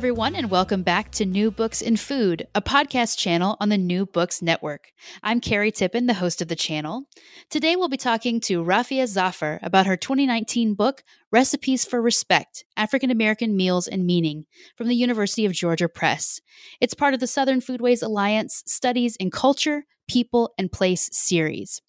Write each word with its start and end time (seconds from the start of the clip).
Everyone, 0.00 0.34
and 0.34 0.50
welcome 0.50 0.82
back 0.82 1.10
to 1.10 1.26
New 1.26 1.50
Books 1.50 1.82
in 1.82 1.94
Food, 1.94 2.48
a 2.54 2.62
podcast 2.62 3.18
channel 3.18 3.58
on 3.60 3.68
the 3.68 3.76
New 3.76 4.06
Books 4.06 4.40
Network. 4.40 4.92
I'm 5.22 5.42
Carrie 5.42 5.70
Tippen, 5.70 6.06
the 6.06 6.14
host 6.14 6.40
of 6.40 6.48
the 6.48 6.56
channel. 6.56 7.02
Today, 7.50 7.76
we'll 7.76 7.90
be 7.90 7.98
talking 7.98 8.40
to 8.40 8.64
Rafia 8.64 9.06
Zafar 9.06 9.60
about 9.62 9.84
her 9.84 9.98
2019 9.98 10.72
book, 10.72 11.02
Recipes 11.30 11.84
for 11.84 12.00
Respect 12.00 12.64
African 12.78 13.10
American 13.10 13.54
Meals 13.54 13.86
and 13.86 14.06
Meaning, 14.06 14.46
from 14.74 14.88
the 14.88 14.96
University 14.96 15.44
of 15.44 15.52
Georgia 15.52 15.86
Press. 15.86 16.40
It's 16.80 16.94
part 16.94 17.12
of 17.12 17.20
the 17.20 17.26
Southern 17.26 17.60
Foodways 17.60 18.02
Alliance 18.02 18.62
Studies 18.66 19.16
in 19.16 19.30
Culture, 19.30 19.84
People, 20.08 20.54
and 20.56 20.72
Place 20.72 21.10
series. 21.12 21.82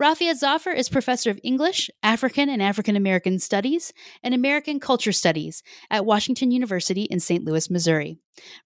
Rafia 0.00 0.34
Zafar 0.34 0.72
is 0.72 0.88
professor 0.88 1.28
of 1.28 1.38
English, 1.42 1.90
African 2.02 2.48
and 2.48 2.62
African 2.62 2.96
American 2.96 3.38
Studies, 3.38 3.92
and 4.22 4.32
American 4.32 4.80
Culture 4.80 5.12
Studies 5.12 5.62
at 5.90 6.06
Washington 6.06 6.50
University 6.50 7.02
in 7.02 7.20
St. 7.20 7.44
Louis, 7.44 7.68
Missouri. 7.68 8.16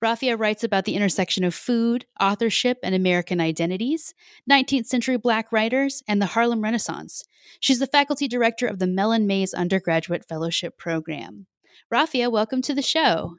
Rafia 0.01 0.39
writes 0.39 0.63
about 0.63 0.85
the 0.85 0.95
intersection 0.95 1.43
of 1.43 1.53
food, 1.53 2.07
authorship, 2.21 2.79
and 2.85 2.95
American 2.95 3.41
identities, 3.41 4.15
19th 4.49 4.87
century 4.87 5.17
Black 5.17 5.51
writers, 5.51 6.05
and 6.07 6.23
the 6.23 6.27
Harlem 6.27 6.63
Renaissance. 6.63 7.25
She's 7.59 7.81
the 7.81 7.89
faculty 7.89 8.29
director 8.29 8.69
of 8.69 8.79
the 8.79 8.87
Mellon 8.87 9.27
Mays 9.27 9.53
Undergraduate 9.53 10.25
Fellowship 10.25 10.79
Program. 10.79 11.47
Rafia, 11.93 12.31
welcome 12.31 12.63
to 12.63 12.75
the 12.77 12.81
show. 12.81 13.35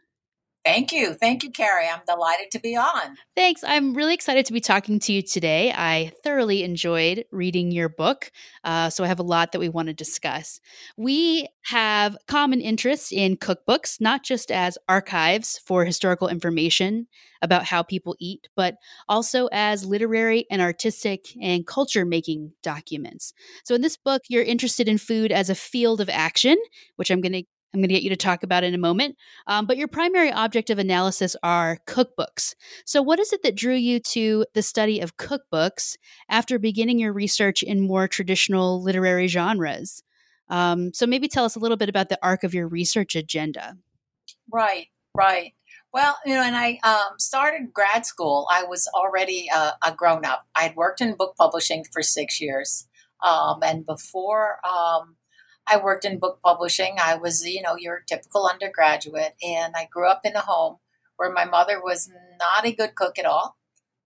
Thank 0.66 0.92
you. 0.92 1.14
Thank 1.14 1.44
you, 1.44 1.52
Carrie. 1.52 1.88
I'm 1.88 2.02
delighted 2.08 2.50
to 2.52 2.60
be 2.60 2.76
on. 2.76 3.18
Thanks. 3.36 3.64
I'm 3.64 3.94
really 3.94 4.16
excited 4.16 4.48
to 4.48 4.54
be 4.54 4.60
talking 4.60 4.98
to 4.98 5.14
you 5.14 5.22
today. 5.22 5.72
I 5.72 6.12
thoroughly 6.24 6.64
enjoyed 6.64 7.26
reading 7.32 7.72
your 7.72 7.88
book, 7.88 8.32
uh, 8.64 8.90
so 8.90 9.04
I 9.04 9.08
have 9.08 9.20
a 9.20 9.24
lot 9.24 9.52
that 9.52 9.60
we 9.60 9.70
want 9.70 9.90
to 9.90 9.94
discuss. 9.94 10.60
We 10.98 11.48
have 11.66 12.18
common 12.28 12.62
interests 12.62 13.12
in 13.12 13.38
cookbooks, 13.38 14.02
not 14.02 14.24
just 14.24 14.52
as 14.52 14.80
archives 14.90 15.60
for 15.60 15.86
historical 15.86 16.30
information 16.30 17.06
about 17.44 17.66
how 17.66 17.84
people 17.84 18.16
eat, 18.20 18.48
but 18.56 18.76
also 19.08 19.48
as 19.52 19.86
literary 19.86 20.48
and 20.50 20.64
artistic 20.64 21.28
and 21.40 21.68
culture 21.68 22.06
making 22.06 22.54
documents. 22.64 23.34
So, 23.66 23.76
in 23.76 23.82
this 23.82 23.98
book, 23.98 24.24
you're 24.30 24.44
interested 24.44 24.88
in 24.88 24.98
food 24.98 25.32
as 25.32 25.52
a 25.52 25.56
field 25.56 26.02
of 26.02 26.10
action, 26.10 26.58
which 26.96 27.12
I'm 27.12 27.22
going 27.22 27.34
to 27.34 27.44
I'm 27.74 27.82
going 27.82 27.90
to 27.90 27.94
get 27.94 28.04
you 28.04 28.10
to 28.10 28.16
talk 28.16 28.44
about 28.44 28.64
in 28.64 28.74
a 28.74 28.78
moment. 28.78 29.18
Um, 29.48 29.66
but 29.66 29.78
your 29.78 29.90
primary 29.90 30.32
object 30.32 30.70
of 30.70 30.80
analysis 30.80 31.36
are 31.44 31.80
cookbooks. 31.88 32.56
So, 32.86 33.02
what 33.02 33.20
is 33.20 33.34
it 33.34 33.44
that 33.44 33.56
drew 33.56 33.76
you 33.76 34.00
to 34.00 34.46
the 34.54 34.62
study 34.62 35.02
of 35.02 35.18
cookbooks 35.18 35.98
after 36.30 36.58
beginning 36.58 37.00
your 37.00 37.14
research 37.14 37.64
in 37.64 37.86
more 37.86 38.08
traditional 38.08 38.82
literary 38.82 39.28
genres? 39.28 40.02
Um, 40.50 40.94
so, 40.94 41.06
maybe 41.06 41.28
tell 41.28 41.46
us 41.46 41.56
a 41.56 41.60
little 41.60 41.78
bit 41.78 41.90
about 41.90 42.10
the 42.10 42.20
arc 42.24 42.44
of 42.44 42.54
your 42.54 42.68
research 42.68 43.16
agenda. 43.16 43.78
Right, 44.52 44.88
right. 45.14 45.54
Well, 45.94 46.18
you 46.26 46.34
know, 46.34 46.44
and 46.44 46.56
I 46.58 46.80
um, 46.84 47.18
started 47.20 47.74
grad 47.74 48.06
school. 48.06 48.48
I 48.52 48.64
was 48.64 48.86
already 48.94 49.50
uh, 49.54 49.72
a 49.82 49.94
grown 49.94 50.26
up. 50.26 50.46
I 50.54 50.64
had 50.64 50.76
worked 50.76 51.00
in 51.00 51.16
book 51.16 51.36
publishing 51.38 51.86
for 51.92 52.02
six 52.02 52.42
years. 52.42 52.88
Um, 53.26 53.60
and 53.64 53.86
before 53.86 54.60
um, 54.66 55.16
I 55.68 55.78
worked 55.78 56.06
in 56.06 56.20
book 56.20 56.40
publishing. 56.44 56.98
I 57.00 57.16
was, 57.16 57.46
you 57.46 57.62
know, 57.62 57.76
your 57.76 58.04
typical 58.08 58.48
undergraduate, 58.48 59.36
and 59.42 59.74
I 59.76 59.88
grew 59.92 60.08
up 60.08 60.22
in 60.24 60.36
a 60.36 60.42
home 60.42 60.78
where 61.18 61.32
my 61.32 61.46
mother 61.46 61.82
was 61.82 62.10
not 62.40 62.66
a 62.66 62.72
good 62.74 62.96
cook 62.96 63.18
at 63.18 63.26
all. 63.26 63.58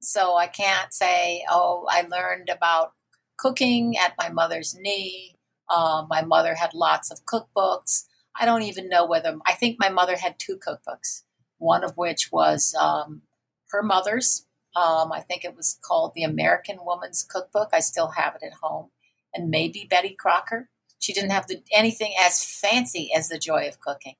So 0.01 0.35
I 0.35 0.47
can't 0.47 0.93
say, 0.93 1.43
oh, 1.49 1.85
I 1.89 2.01
learned 2.03 2.49
about 2.49 2.93
cooking 3.37 3.97
at 3.97 4.13
my 4.17 4.29
mother's 4.29 4.75
knee. 4.79 5.35
Uh, 5.69 6.05
my 6.09 6.21
mother 6.21 6.55
had 6.55 6.73
lots 6.73 7.11
of 7.11 7.25
cookbooks. 7.25 8.05
I 8.39 8.45
don't 8.45 8.63
even 8.63 8.87
know 8.87 9.05
whether, 9.05 9.37
I 9.45 9.53
think 9.53 9.77
my 9.79 9.89
mother 9.89 10.17
had 10.17 10.39
two 10.39 10.57
cookbooks, 10.57 11.23
one 11.57 11.83
of 11.83 11.97
which 11.97 12.31
was 12.31 12.73
um, 12.79 13.23
her 13.71 13.83
mother's. 13.83 14.45
Um, 14.75 15.11
I 15.11 15.19
think 15.19 15.43
it 15.43 15.55
was 15.55 15.77
called 15.83 16.13
the 16.15 16.23
American 16.23 16.77
Woman's 16.81 17.23
Cookbook. 17.23 17.69
I 17.73 17.79
still 17.79 18.09
have 18.11 18.35
it 18.35 18.45
at 18.45 18.59
home. 18.61 18.91
And 19.33 19.49
maybe 19.49 19.85
Betty 19.89 20.15
Crocker. 20.17 20.69
She 20.99 21.13
didn't 21.13 21.31
have 21.31 21.47
the, 21.47 21.63
anything 21.71 22.13
as 22.21 22.43
fancy 22.43 23.09
as 23.15 23.29
the 23.29 23.39
joy 23.39 23.67
of 23.67 23.79
cooking. 23.79 24.15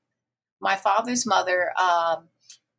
My 0.60 0.76
father's 0.76 1.26
mother, 1.26 1.72
um, 1.80 2.28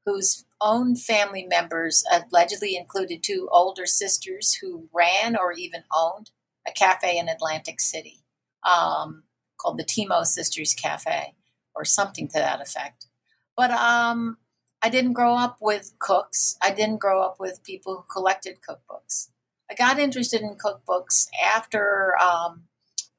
whose 0.05 0.45
own 0.59 0.95
family 0.95 1.45
members 1.45 2.03
allegedly 2.11 2.75
included 2.75 3.23
two 3.23 3.47
older 3.51 3.85
sisters 3.85 4.55
who 4.55 4.89
ran 4.93 5.35
or 5.35 5.53
even 5.53 5.83
owned 5.93 6.31
a 6.67 6.71
cafe 6.71 7.17
in 7.17 7.29
Atlantic 7.29 7.79
City 7.79 8.23
um, 8.69 9.23
called 9.57 9.77
the 9.77 9.83
Timo 9.83 10.25
Sisters 10.25 10.73
Cafe 10.73 11.33
or 11.75 11.85
something 11.85 12.27
to 12.27 12.33
that 12.33 12.61
effect. 12.61 13.07
But 13.55 13.71
um, 13.71 14.37
I 14.81 14.89
didn't 14.89 15.13
grow 15.13 15.35
up 15.35 15.57
with 15.61 15.93
cooks. 15.99 16.57
I 16.61 16.71
didn't 16.71 16.99
grow 16.99 17.21
up 17.21 17.37
with 17.39 17.63
people 17.63 17.95
who 17.95 18.03
collected 18.11 18.59
cookbooks. 18.67 19.29
I 19.69 19.75
got 19.75 19.99
interested 19.99 20.41
in 20.41 20.57
cookbooks 20.57 21.27
after 21.43 22.15
um, 22.19 22.63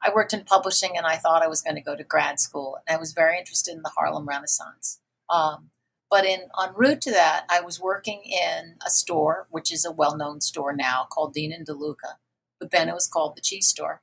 I 0.02 0.10
worked 0.12 0.32
in 0.32 0.44
publishing 0.44 0.96
and 0.96 1.06
I 1.06 1.16
thought 1.16 1.42
I 1.42 1.48
was 1.48 1.62
going 1.62 1.76
to 1.76 1.82
go 1.82 1.96
to 1.96 2.02
grad 2.02 2.40
school. 2.40 2.78
And 2.86 2.96
I 2.96 3.00
was 3.00 3.12
very 3.12 3.38
interested 3.38 3.74
in 3.74 3.82
the 3.82 3.92
Harlem 3.96 4.26
Renaissance. 4.26 5.00
Um, 5.30 5.70
but 6.10 6.24
in 6.26 6.40
en 6.62 6.74
route 6.74 7.00
to 7.02 7.10
that, 7.12 7.46
I 7.48 7.60
was 7.60 7.80
working 7.80 8.22
in 8.24 8.74
a 8.84 8.90
store, 8.90 9.46
which 9.50 9.72
is 9.72 9.84
a 9.84 9.92
well 9.92 10.16
known 10.16 10.40
store 10.40 10.74
now 10.74 11.06
called 11.10 11.34
Dean 11.34 11.52
and 11.52 11.66
DeLuca. 11.66 12.16
But 12.58 12.70
then 12.70 12.88
it 12.88 12.94
was 12.94 13.08
called 13.08 13.36
the 13.36 13.40
Cheese 13.40 13.68
Store. 13.68 14.02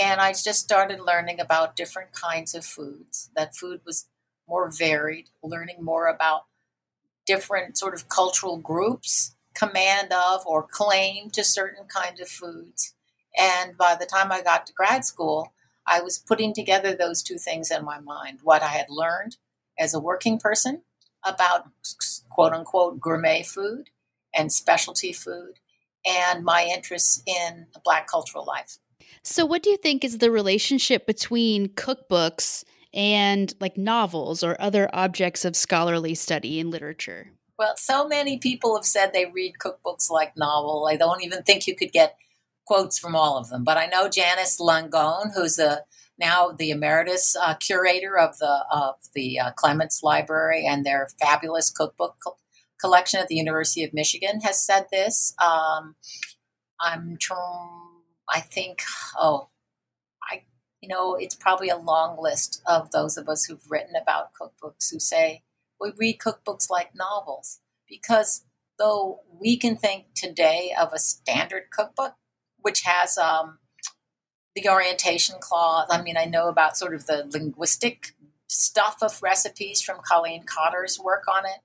And 0.00 0.20
I 0.20 0.32
just 0.32 0.60
started 0.60 1.00
learning 1.00 1.40
about 1.40 1.76
different 1.76 2.12
kinds 2.12 2.54
of 2.54 2.64
foods, 2.64 3.30
that 3.36 3.56
food 3.56 3.80
was 3.84 4.08
more 4.48 4.70
varied, 4.70 5.28
learning 5.42 5.82
more 5.82 6.06
about 6.06 6.42
different 7.26 7.76
sort 7.76 7.94
of 7.94 8.08
cultural 8.08 8.56
groups, 8.56 9.34
command 9.54 10.12
of 10.12 10.46
or 10.46 10.62
claim 10.62 11.30
to 11.30 11.44
certain 11.44 11.84
kinds 11.86 12.20
of 12.20 12.28
foods 12.28 12.94
and 13.36 13.76
by 13.76 13.96
the 13.98 14.06
time 14.06 14.32
I 14.32 14.42
got 14.42 14.66
to 14.66 14.72
grad 14.72 15.04
school, 15.04 15.52
I 15.86 16.00
was 16.00 16.18
putting 16.18 16.54
together 16.54 16.94
those 16.94 17.22
two 17.22 17.38
things 17.38 17.70
in 17.70 17.84
my 17.84 17.98
mind 17.98 18.40
what 18.42 18.62
I 18.62 18.68
had 18.68 18.86
learned 18.88 19.36
as 19.78 19.94
a 19.94 20.00
working 20.00 20.38
person 20.38 20.82
about 21.24 21.68
quote 22.28 22.52
unquote 22.52 23.00
gourmet 23.00 23.42
food 23.42 23.90
and 24.34 24.52
specialty 24.52 25.12
food, 25.12 25.54
and 26.06 26.44
my 26.44 26.64
interests 26.64 27.22
in 27.26 27.66
Black 27.84 28.06
cultural 28.06 28.44
life. 28.44 28.78
So, 29.22 29.44
what 29.46 29.62
do 29.62 29.70
you 29.70 29.76
think 29.76 30.04
is 30.04 30.18
the 30.18 30.30
relationship 30.30 31.06
between 31.06 31.68
cookbooks 31.68 32.64
and 32.94 33.54
like 33.60 33.76
novels 33.76 34.42
or 34.42 34.56
other 34.60 34.88
objects 34.92 35.44
of 35.44 35.56
scholarly 35.56 36.14
study 36.14 36.60
in 36.60 36.70
literature? 36.70 37.30
Well, 37.58 37.76
so 37.76 38.06
many 38.06 38.38
people 38.38 38.76
have 38.76 38.84
said 38.84 39.12
they 39.12 39.26
read 39.26 39.54
cookbooks 39.60 40.10
like 40.10 40.36
novel. 40.36 40.88
I 40.88 40.96
don't 40.96 41.24
even 41.24 41.42
think 41.42 41.66
you 41.66 41.74
could 41.74 41.92
get 41.92 42.16
quotes 42.68 42.98
from 42.98 43.16
all 43.16 43.38
of 43.38 43.48
them. 43.48 43.64
But 43.64 43.78
I 43.78 43.86
know 43.86 44.10
Janice 44.10 44.60
Longone, 44.60 45.32
who's 45.34 45.58
a 45.58 45.84
now 46.18 46.50
the 46.50 46.70
emeritus 46.70 47.34
uh, 47.34 47.54
curator 47.54 48.18
of 48.18 48.36
the 48.36 48.64
of 48.70 48.96
the 49.14 49.38
uh, 49.40 49.50
Clements 49.52 50.02
Library 50.02 50.66
and 50.66 50.84
their 50.84 51.08
fabulous 51.18 51.70
cookbook 51.70 52.16
co- 52.22 52.36
collection 52.78 53.20
at 53.20 53.28
the 53.28 53.36
University 53.36 53.82
of 53.84 53.94
Michigan, 53.94 54.40
has 54.42 54.62
said 54.64 54.86
this. 54.92 55.34
Um, 55.42 55.96
I'm, 56.78 57.16
tr- 57.18 57.34
I 58.28 58.40
think, 58.40 58.82
oh, 59.18 59.48
I, 60.30 60.42
you 60.82 60.88
know, 60.88 61.14
it's 61.14 61.34
probably 61.34 61.70
a 61.70 61.76
long 61.78 62.22
list 62.22 62.62
of 62.66 62.90
those 62.90 63.16
of 63.16 63.28
us 63.28 63.44
who've 63.46 63.70
written 63.70 63.94
about 64.00 64.30
cookbooks 64.40 64.92
who 64.92 65.00
say 65.00 65.42
we 65.80 65.92
read 65.96 66.18
cookbooks 66.18 66.68
like 66.68 66.90
novels 66.94 67.60
because 67.88 68.44
though 68.78 69.20
we 69.40 69.56
can 69.56 69.76
think 69.76 70.06
today 70.14 70.72
of 70.78 70.92
a 70.92 70.98
standard 70.98 71.64
cookbook 71.72 72.14
which 72.62 72.82
has 72.82 73.18
um, 73.18 73.58
the 74.54 74.68
orientation 74.68 75.36
clause. 75.40 75.86
I 75.90 76.02
mean, 76.02 76.16
I 76.16 76.24
know 76.24 76.48
about 76.48 76.76
sort 76.76 76.94
of 76.94 77.06
the 77.06 77.26
linguistic 77.30 78.14
stuff 78.48 78.96
of 79.02 79.22
recipes 79.22 79.82
from 79.82 80.00
Colleen 80.02 80.44
Cotter's 80.44 80.98
work 80.98 81.24
on 81.28 81.44
it. 81.44 81.60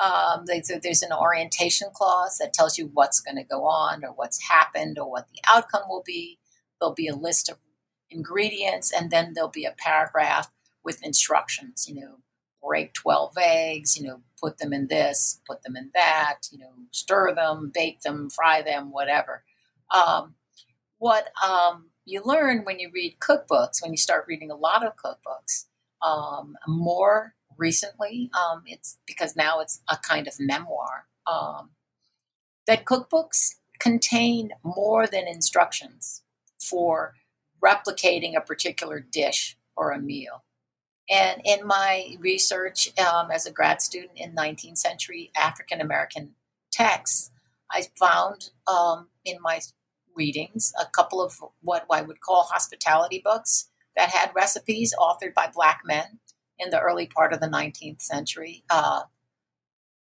Um, 0.00 0.44
there's 0.46 1.02
an 1.02 1.12
orientation 1.12 1.88
clause 1.92 2.38
that 2.38 2.52
tells 2.52 2.78
you 2.78 2.90
what's 2.92 3.20
going 3.20 3.36
to 3.36 3.42
go 3.42 3.64
on 3.64 4.04
or 4.04 4.10
what's 4.10 4.48
happened 4.48 4.96
or 4.98 5.10
what 5.10 5.26
the 5.32 5.40
outcome 5.48 5.82
will 5.88 6.04
be. 6.06 6.38
There'll 6.80 6.94
be 6.94 7.08
a 7.08 7.16
list 7.16 7.48
of 7.48 7.58
ingredients, 8.08 8.92
and 8.92 9.10
then 9.10 9.32
there'll 9.34 9.50
be 9.50 9.64
a 9.64 9.74
paragraph 9.76 10.52
with 10.84 11.04
instructions. 11.04 11.86
You 11.88 12.00
know, 12.00 12.18
break 12.62 12.94
12 12.94 13.34
eggs, 13.38 13.98
you 13.98 14.06
know, 14.06 14.20
put 14.40 14.58
them 14.58 14.72
in 14.72 14.86
this, 14.88 15.40
put 15.46 15.62
them 15.62 15.76
in 15.76 15.90
that, 15.94 16.40
you 16.52 16.58
know, 16.58 16.70
stir 16.90 17.34
them, 17.34 17.70
bake 17.72 18.02
them, 18.02 18.30
fry 18.30 18.62
them, 18.62 18.92
whatever. 18.92 19.42
Um, 19.94 20.34
what 20.98 21.28
um, 21.46 21.86
you 22.04 22.22
learn 22.24 22.64
when 22.64 22.78
you 22.78 22.90
read 22.92 23.18
cookbooks, 23.20 23.82
when 23.82 23.92
you 23.92 23.96
start 23.98 24.24
reading 24.26 24.50
a 24.50 24.56
lot 24.56 24.84
of 24.84 24.94
cookbooks, 24.96 25.66
um, 26.02 26.56
more 26.66 27.34
recently, 27.56 28.30
um, 28.38 28.62
it's 28.66 28.98
because 29.06 29.36
now 29.36 29.60
it's 29.60 29.80
a 29.88 29.96
kind 29.96 30.26
of 30.26 30.34
memoir, 30.38 31.06
um, 31.26 31.70
that 32.66 32.84
cookbooks 32.84 33.56
contain 33.78 34.50
more 34.62 35.06
than 35.06 35.26
instructions 35.26 36.22
for 36.60 37.14
replicating 37.64 38.36
a 38.36 38.40
particular 38.40 39.00
dish 39.00 39.56
or 39.76 39.90
a 39.90 39.98
meal. 39.98 40.44
And 41.10 41.40
in 41.44 41.66
my 41.66 42.16
research 42.18 42.90
um, 42.98 43.30
as 43.30 43.46
a 43.46 43.50
grad 43.50 43.80
student 43.80 44.12
in 44.16 44.34
19th 44.34 44.78
century 44.78 45.30
African 45.40 45.80
American 45.80 46.34
texts, 46.70 47.30
I 47.70 47.84
found 47.98 48.50
um, 48.66 49.08
in 49.24 49.38
my 49.40 49.60
readings 50.18 50.72
a 50.78 50.84
couple 50.86 51.22
of 51.22 51.40
what 51.62 51.86
I 51.90 52.02
would 52.02 52.20
call 52.20 52.42
hospitality 52.42 53.22
books 53.24 53.70
that 53.96 54.10
had 54.10 54.34
recipes 54.34 54.94
authored 55.00 55.32
by 55.34 55.48
Black 55.52 55.80
men 55.84 56.18
in 56.58 56.70
the 56.70 56.80
early 56.80 57.06
part 57.06 57.32
of 57.32 57.40
the 57.40 57.46
19th 57.46 58.02
century 58.02 58.64
uh, 58.68 59.02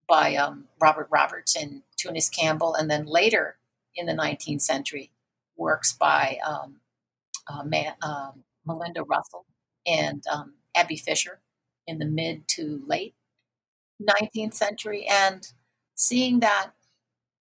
by 0.08 0.34
um, 0.36 0.64
Robert 0.80 1.08
Roberts 1.10 1.54
and 1.54 1.82
Tunis 1.96 2.28
Campbell, 2.28 2.74
and 2.74 2.90
then 2.90 3.06
later 3.06 3.58
in 3.94 4.06
the 4.06 4.12
19th 4.12 4.62
century, 4.62 5.10
works 5.56 5.92
by 5.92 6.38
um, 6.46 6.76
uh, 7.48 7.64
uh, 8.02 8.30
Malinda 8.68 9.04
Russell 9.06 9.46
and 9.86 10.22
um, 10.30 10.54
Abby 10.74 10.96
Fisher 10.96 11.40
in 11.86 11.98
the 11.98 12.04
mid 12.04 12.46
to 12.48 12.82
late 12.86 13.14
19th 14.02 14.54
century, 14.54 15.06
and 15.10 15.50
seeing 15.94 16.40
that 16.40 16.72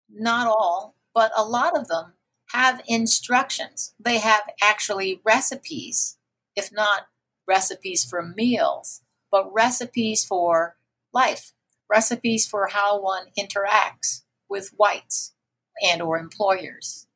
not 0.08 0.46
all, 0.46 0.94
but 1.12 1.32
a 1.36 1.44
lot 1.44 1.76
of 1.76 1.88
them 1.88 2.12
have 2.54 2.80
instructions. 2.86 3.94
They 3.98 4.18
have 4.18 4.42
actually 4.62 5.20
recipes, 5.24 6.16
if 6.54 6.70
not 6.72 7.08
recipes 7.48 8.04
for 8.04 8.22
meals, 8.22 9.02
but 9.30 9.52
recipes 9.52 10.24
for 10.24 10.76
life, 11.12 11.52
recipes 11.90 12.46
for 12.46 12.68
how 12.68 13.00
one 13.00 13.26
interacts 13.36 14.22
with 14.48 14.70
whites 14.76 15.34
and 15.82 16.00
or 16.00 16.16
employers, 16.16 17.08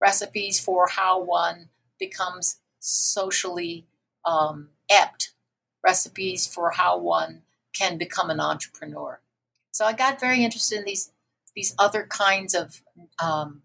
recipes 0.00 0.58
for 0.58 0.88
how 0.88 1.22
one 1.22 1.68
becomes 2.00 2.60
socially 2.80 3.86
um, 4.24 4.70
apt, 4.90 5.34
recipes 5.84 6.48
for 6.48 6.70
how 6.72 6.98
one 6.98 7.42
can 7.72 7.96
become 7.96 8.28
an 8.28 8.40
entrepreneur. 8.40 9.20
So 9.70 9.84
I 9.84 9.92
got 9.92 10.18
very 10.18 10.44
interested 10.44 10.80
in 10.80 10.84
these 10.84 11.12
these 11.54 11.74
other 11.78 12.06
kinds 12.08 12.54
of 12.54 12.82
um, 13.20 13.62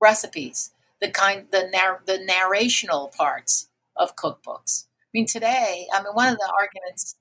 recipes, 0.00 0.72
the 1.00 1.10
kind 1.10 1.46
the 1.50 1.68
narr- 1.72 2.02
the 2.06 2.18
narrational 2.18 3.14
parts 3.14 3.68
of 3.96 4.16
cookbooks. 4.16 4.86
I 4.86 5.08
mean, 5.12 5.26
today, 5.26 5.86
I 5.92 6.02
mean, 6.02 6.12
one 6.12 6.28
of 6.32 6.38
the 6.38 6.52
arguments, 6.60 7.16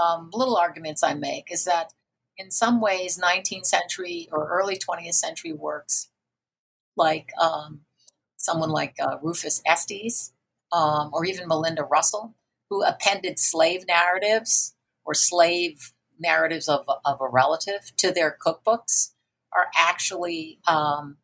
um, 0.00 0.30
little 0.32 0.56
arguments 0.56 1.02
I 1.02 1.14
make 1.14 1.52
is 1.52 1.64
that 1.64 1.92
in 2.36 2.50
some 2.50 2.80
ways, 2.80 3.18
19th 3.18 3.66
century 3.66 4.28
or 4.32 4.48
early 4.48 4.76
20th 4.76 5.14
century 5.14 5.52
works, 5.52 6.08
like 6.96 7.30
um, 7.40 7.80
someone 8.36 8.70
like 8.70 8.96
uh, 9.00 9.18
Rufus 9.22 9.62
Estes 9.66 10.32
um, 10.72 11.10
or 11.12 11.24
even 11.24 11.48
Malinda 11.48 11.88
Russell, 11.88 12.34
who 12.70 12.82
appended 12.82 13.38
slave 13.38 13.86
narratives 13.86 14.74
or 15.04 15.14
slave 15.14 15.92
narratives 16.18 16.68
of, 16.68 16.88
of 17.04 17.20
a 17.20 17.28
relative 17.28 17.92
to 17.98 18.10
their 18.10 18.36
cookbooks, 18.44 19.12
are 19.52 19.68
actually 19.76 20.58
um, 20.66 21.16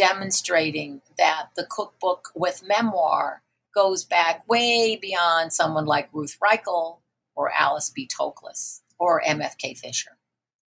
demonstrating 0.00 1.02
that 1.18 1.48
the 1.56 1.66
cookbook 1.68 2.30
with 2.34 2.66
memoir 2.66 3.42
goes 3.74 4.02
back 4.02 4.48
way 4.48 4.96
beyond 4.96 5.52
someone 5.52 5.84
like 5.84 6.08
Ruth 6.10 6.38
Reichl 6.42 7.00
or 7.36 7.52
Alice 7.52 7.90
B. 7.90 8.08
Toklas 8.08 8.80
or 8.98 9.20
MFK 9.20 9.76
Fisher. 9.76 10.16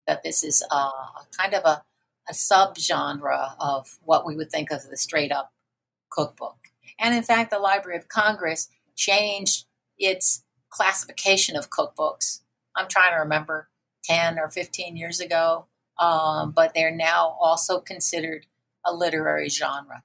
That 0.06 0.22
this 0.22 0.44
is 0.44 0.62
a, 0.70 0.76
a 0.76 1.26
kind 1.38 1.54
of 1.54 1.64
a, 1.64 1.82
a 2.28 2.34
subgenre 2.34 3.54
of 3.58 3.98
what 4.02 4.26
we 4.26 4.36
would 4.36 4.50
think 4.50 4.70
of 4.70 4.90
the 4.90 4.98
straight 4.98 5.32
up 5.32 5.52
cookbook. 6.10 6.58
And 6.98 7.14
in 7.14 7.22
fact, 7.22 7.50
the 7.50 7.58
Library 7.58 7.96
of 7.96 8.08
Congress 8.08 8.68
changed 8.94 9.64
its 9.98 10.44
classification 10.68 11.56
of 11.56 11.70
cookbooks. 11.70 12.40
I'm 12.76 12.88
trying 12.88 13.12
to 13.12 13.20
remember 13.20 13.70
10 14.04 14.38
or 14.38 14.50
15 14.50 14.94
years 14.94 15.20
ago, 15.20 15.68
um, 15.98 16.52
but 16.52 16.74
they're 16.74 16.94
now 16.94 17.38
also 17.40 17.80
considered 17.80 18.44
a 18.84 18.94
literary 18.94 19.48
genre. 19.48 20.02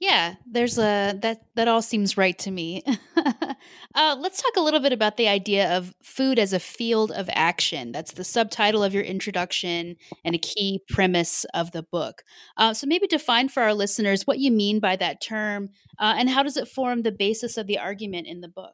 Yeah, 0.00 0.36
there's 0.50 0.78
a 0.78 1.12
that 1.20 1.42
that 1.56 1.68
all 1.68 1.82
seems 1.82 2.16
right 2.16 2.38
to 2.38 2.50
me. 2.50 2.82
uh, 3.94 4.16
let's 4.18 4.40
talk 4.40 4.56
a 4.56 4.62
little 4.62 4.80
bit 4.80 4.94
about 4.94 5.18
the 5.18 5.28
idea 5.28 5.76
of 5.76 5.94
food 6.02 6.38
as 6.38 6.54
a 6.54 6.58
field 6.58 7.12
of 7.12 7.28
action. 7.34 7.92
That's 7.92 8.12
the 8.12 8.24
subtitle 8.24 8.82
of 8.82 8.94
your 8.94 9.02
introduction 9.02 9.96
and 10.24 10.34
a 10.34 10.38
key 10.38 10.80
premise 10.88 11.44
of 11.52 11.72
the 11.72 11.82
book. 11.82 12.22
Uh, 12.56 12.72
so 12.72 12.86
maybe 12.86 13.06
define 13.08 13.50
for 13.50 13.62
our 13.62 13.74
listeners 13.74 14.26
what 14.26 14.38
you 14.38 14.50
mean 14.50 14.80
by 14.80 14.96
that 14.96 15.20
term 15.20 15.68
uh, 15.98 16.14
and 16.16 16.30
how 16.30 16.42
does 16.42 16.56
it 16.56 16.66
form 16.66 17.02
the 17.02 17.12
basis 17.12 17.58
of 17.58 17.66
the 17.66 17.78
argument 17.78 18.26
in 18.26 18.40
the 18.40 18.48
book. 18.48 18.72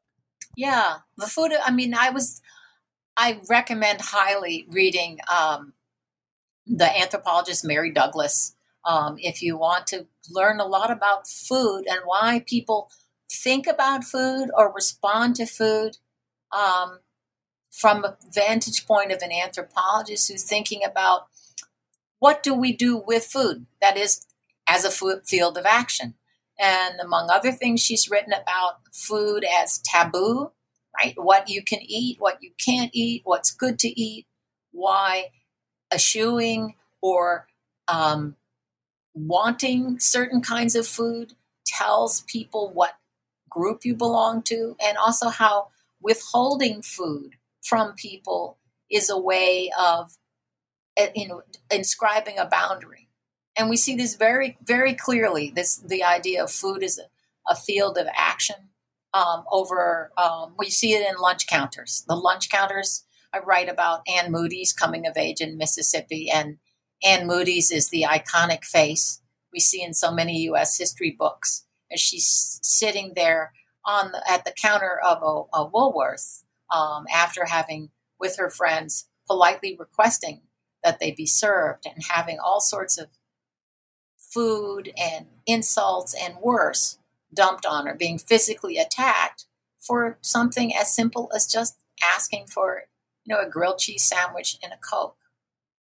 Yeah, 0.57 0.99
the 1.17 1.27
food. 1.27 1.51
I 1.65 1.73
mean, 1.73 1.93
I 1.93 2.11
was. 2.11 2.41
I 3.19 3.41
recommend 3.49 4.01
highly 4.01 4.67
reading 4.69 5.19
um, 5.35 5.73
the 6.67 6.85
anthropologist 6.85 7.65
Mary 7.65 7.91
Douglas 7.91 8.56
um, 8.87 9.17
if 9.19 9.43
you 9.43 9.57
want 9.57 9.87
to 9.89 10.07
learn 10.31 10.61
a 10.61 10.67
lot 10.67 10.91
about 10.91 11.29
food 11.29 11.85
and 11.89 12.01
why 12.05 12.43
people 12.47 12.91
think 13.31 13.67
about 13.67 14.05
food 14.05 14.49
or 14.57 14.73
respond 14.73 15.37
to 15.37 15.47
food 15.47 15.99
um, 16.57 17.01
from 17.71 18.05
a 18.05 18.17
vantage 18.33 18.87
point 18.87 19.13
of 19.13 19.21
an 19.23 19.33
anthropologist 19.33 20.31
who's 20.31 20.45
thinking 20.45 20.83
about 20.85 21.27
what 22.19 22.43
do 22.43 22.55
we 22.55 22.73
do 22.73 22.97
with 22.97 23.25
food 23.25 23.67
that 23.83 23.97
is 23.97 24.25
as 24.69 24.85
a 24.85 25.21
field 25.25 25.59
of 25.59 25.67
action. 25.67 26.15
And 26.59 26.99
among 27.01 27.29
other 27.29 27.53
things 27.53 27.83
she's 27.83 28.11
written 28.11 28.33
about 28.33 28.77
food 28.93 29.45
as 29.61 29.79
taboo 29.79 30.53
right? 30.97 31.15
What 31.17 31.49
you 31.49 31.63
can 31.63 31.81
eat 31.83 32.21
what 32.21 32.39
you 32.43 32.51
can't 32.65 32.91
eat 32.93 33.23
what's 33.25 33.51
good 33.51 33.79
to 33.81 34.01
eat 34.01 34.27
why 34.73 35.31
eschewing 35.93 36.75
or 37.01 37.47
um, 37.89 38.37
wanting 39.17 39.99
certain 39.99 40.43
kinds 40.43 40.77
of 40.77 40.87
food 40.87 41.33
tells 41.67 42.21
people 42.23 42.71
what 42.73 42.99
group 43.49 43.85
you 43.85 43.97
belong 43.97 44.43
to, 44.43 44.77
and 44.85 44.97
also 44.99 45.29
how 45.29 45.69
withholding 46.01 46.83
food 46.83 47.37
from 47.63 47.95
people 47.95 48.59
is 48.91 49.11
a 49.11 49.19
way 49.19 49.71
of 49.79 50.17
eh, 50.97 51.09
you 51.15 51.27
know 51.27 51.43
inscribing 51.71 52.39
a 52.39 52.47
boundary. 52.47 53.09
And 53.59 53.71
we 53.71 53.77
see 53.79 53.97
this 53.97 54.17
very 54.17 54.59
very 54.63 54.95
clearly 54.95 55.51
this 55.55 55.77
the 55.77 56.05
idea 56.05 56.45
of 56.45 56.51
food 56.51 56.83
is 56.83 56.99
a, 56.99 57.51
a 57.51 57.57
field 57.57 57.97
of 57.97 58.07
action 58.15 58.57
um, 59.15 59.45
over 59.51 60.13
um, 60.19 60.55
we 60.59 60.69
see 60.69 60.93
it 60.93 61.09
in 61.09 61.17
lunch 61.21 61.47
counters. 61.47 62.05
The 62.07 62.15
lunch 62.17 62.51
counters 62.51 63.05
i 63.33 63.39
write 63.41 63.69
about 63.69 64.03
anne 64.07 64.31
moody's 64.31 64.73
coming 64.73 65.07
of 65.07 65.17
age 65.17 65.41
in 65.41 65.57
mississippi 65.59 66.31
and 66.31 66.59
Anne 67.05 67.27
Moody's 67.27 67.71
is 67.71 67.89
the 67.89 68.07
iconic 68.09 68.65
face 68.65 69.21
we 69.53 69.61
see 69.61 69.83
in 69.83 69.95
so 69.95 70.13
many 70.13 70.41
U.S. 70.43 70.77
history 70.79 71.11
books 71.11 71.65
as 71.91 72.01
she's 72.01 72.59
sitting 72.63 73.13
there 73.15 73.53
on 73.87 74.13
the, 74.13 74.31
at 74.31 74.45
the 74.45 74.53
counter 74.53 74.99
of 75.03 75.23
a, 75.23 75.57
a 75.57 75.65
Woolworth 75.65 76.45
um, 76.71 77.07
after 77.13 77.47
having, 77.47 77.91
with 78.19 78.37
her 78.37 78.51
friends, 78.51 79.09
politely 79.27 79.77
requesting 79.79 80.43
that 80.85 81.01
they 81.01 81.11
be 81.11 81.27
served 81.27 81.87
and 81.87 82.05
having 82.11 82.39
all 82.39 82.61
sorts 82.61 82.99
of 82.99 83.09
food 84.19 84.93
and 84.97 85.27
insults 85.47 86.15
and 86.15 86.37
worse 86.43 86.99
dumped 87.33 87.65
on 87.65 87.87
her, 87.87 87.95
being 87.95 88.19
physically 88.19 88.77
attacked 88.77 89.47
for 89.81 90.19
something 90.21 90.75
as 90.75 90.95
simple 90.95 91.31
as 91.35 91.47
just 91.47 91.79
asking 92.03 92.47
for, 92.47 92.83
you 93.25 93.35
know, 93.35 93.41
a 93.41 93.49
grilled 93.49 93.79
cheese 93.79 94.05
sandwich 94.05 94.59
and 94.63 94.73
a 94.73 94.77
Coke. 94.77 95.17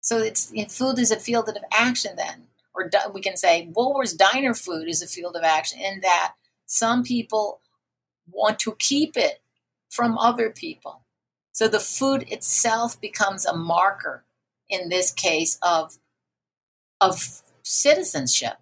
So 0.08 0.20
it's 0.20 0.54
food 0.74 1.00
is 1.00 1.12
a 1.12 1.20
field 1.20 1.50
of 1.50 1.58
action 1.70 2.16
then. 2.16 2.48
Or 2.74 2.90
we 3.14 3.20
can 3.20 3.36
say 3.36 3.70
Woolworth's 3.76 4.14
diner 4.14 4.54
food 4.54 4.88
is 4.88 5.02
a 5.02 5.08
field 5.08 5.36
of 5.36 5.44
action 5.44 5.82
in 5.82 6.00
that 6.00 6.36
some 6.66 7.04
people 7.04 7.60
want 8.32 8.58
to 8.60 8.78
keep 8.80 9.18
it 9.18 9.42
from 9.90 10.18
other 10.18 10.50
people. 10.50 11.02
So 11.52 11.68
the 11.68 11.82
food 11.82 12.24
itself 12.32 13.02
becomes 13.02 13.46
a 13.46 13.54
marker 13.54 14.24
in 14.70 14.88
this 14.88 15.12
case 15.12 15.58
of 15.62 15.98
of 17.02 17.42
citizenship. 17.62 18.60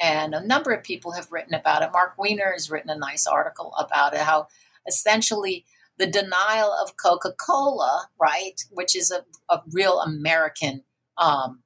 And 0.00 0.34
a 0.34 0.44
number 0.44 0.72
of 0.72 0.82
people 0.82 1.12
have 1.12 1.30
written 1.30 1.54
about 1.54 1.82
it. 1.82 1.92
Mark 1.92 2.14
Weiner 2.18 2.50
has 2.54 2.72
written 2.72 2.90
a 2.90 2.98
nice 2.98 3.24
article 3.24 3.72
about 3.78 4.14
it, 4.14 4.20
how 4.20 4.48
essentially 4.88 5.64
the 5.98 6.06
denial 6.06 6.72
of 6.72 6.96
Coca 6.96 7.32
Cola, 7.32 8.08
right, 8.20 8.60
which 8.70 8.96
is 8.96 9.10
a, 9.10 9.24
a 9.52 9.62
real 9.72 10.00
American 10.00 10.82
um, 11.18 11.62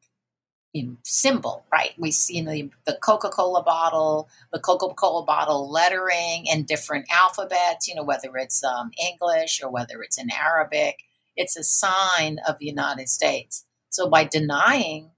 symbol, 1.05 1.65
right? 1.73 1.93
We 1.99 2.11
see 2.11 2.43
the, 2.43 2.71
the 2.87 2.99
Coca 3.03 3.29
Cola 3.31 3.63
bottle, 3.63 4.29
the 4.53 4.59
Coca 4.59 4.93
Cola 4.95 5.25
bottle 5.25 5.71
lettering 5.71 6.47
in 6.47 6.65
different 6.65 7.07
alphabets, 7.11 7.89
you 7.89 7.95
know, 7.95 8.05
whether 8.05 8.37
it's 8.37 8.63
um, 8.63 8.91
English 9.01 9.63
or 9.63 9.71
whether 9.71 10.03
it's 10.03 10.19
in 10.19 10.31
Arabic. 10.31 10.99
It's 11.37 11.57
a 11.57 11.65
sign 11.65 12.39
of 12.47 12.59
the 12.59 12.67
United 12.67 13.09
States. 13.09 13.65
So 13.91 14.09
by 14.09 14.25
denying 14.25 15.11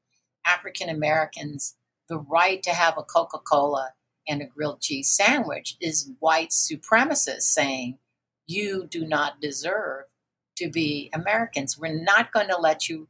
African 0.46 0.88
Americans 0.88 1.74
the 2.08 2.18
right 2.18 2.62
to 2.62 2.70
have 2.70 2.96
a 2.96 3.02
Coca 3.02 3.38
Cola 3.38 3.92
and 4.26 4.42
a 4.42 4.46
grilled 4.46 4.80
cheese 4.80 5.10
sandwich 5.10 5.76
is 5.80 6.10
white 6.20 6.50
supremacists 6.50 7.42
saying, 7.42 7.98
you 8.48 8.88
do 8.90 9.06
not 9.06 9.40
deserve 9.40 10.04
to 10.56 10.68
be 10.68 11.10
Americans. 11.12 11.78
We're 11.78 12.02
not 12.02 12.32
going 12.32 12.48
to 12.48 12.56
let 12.56 12.88
you 12.88 13.08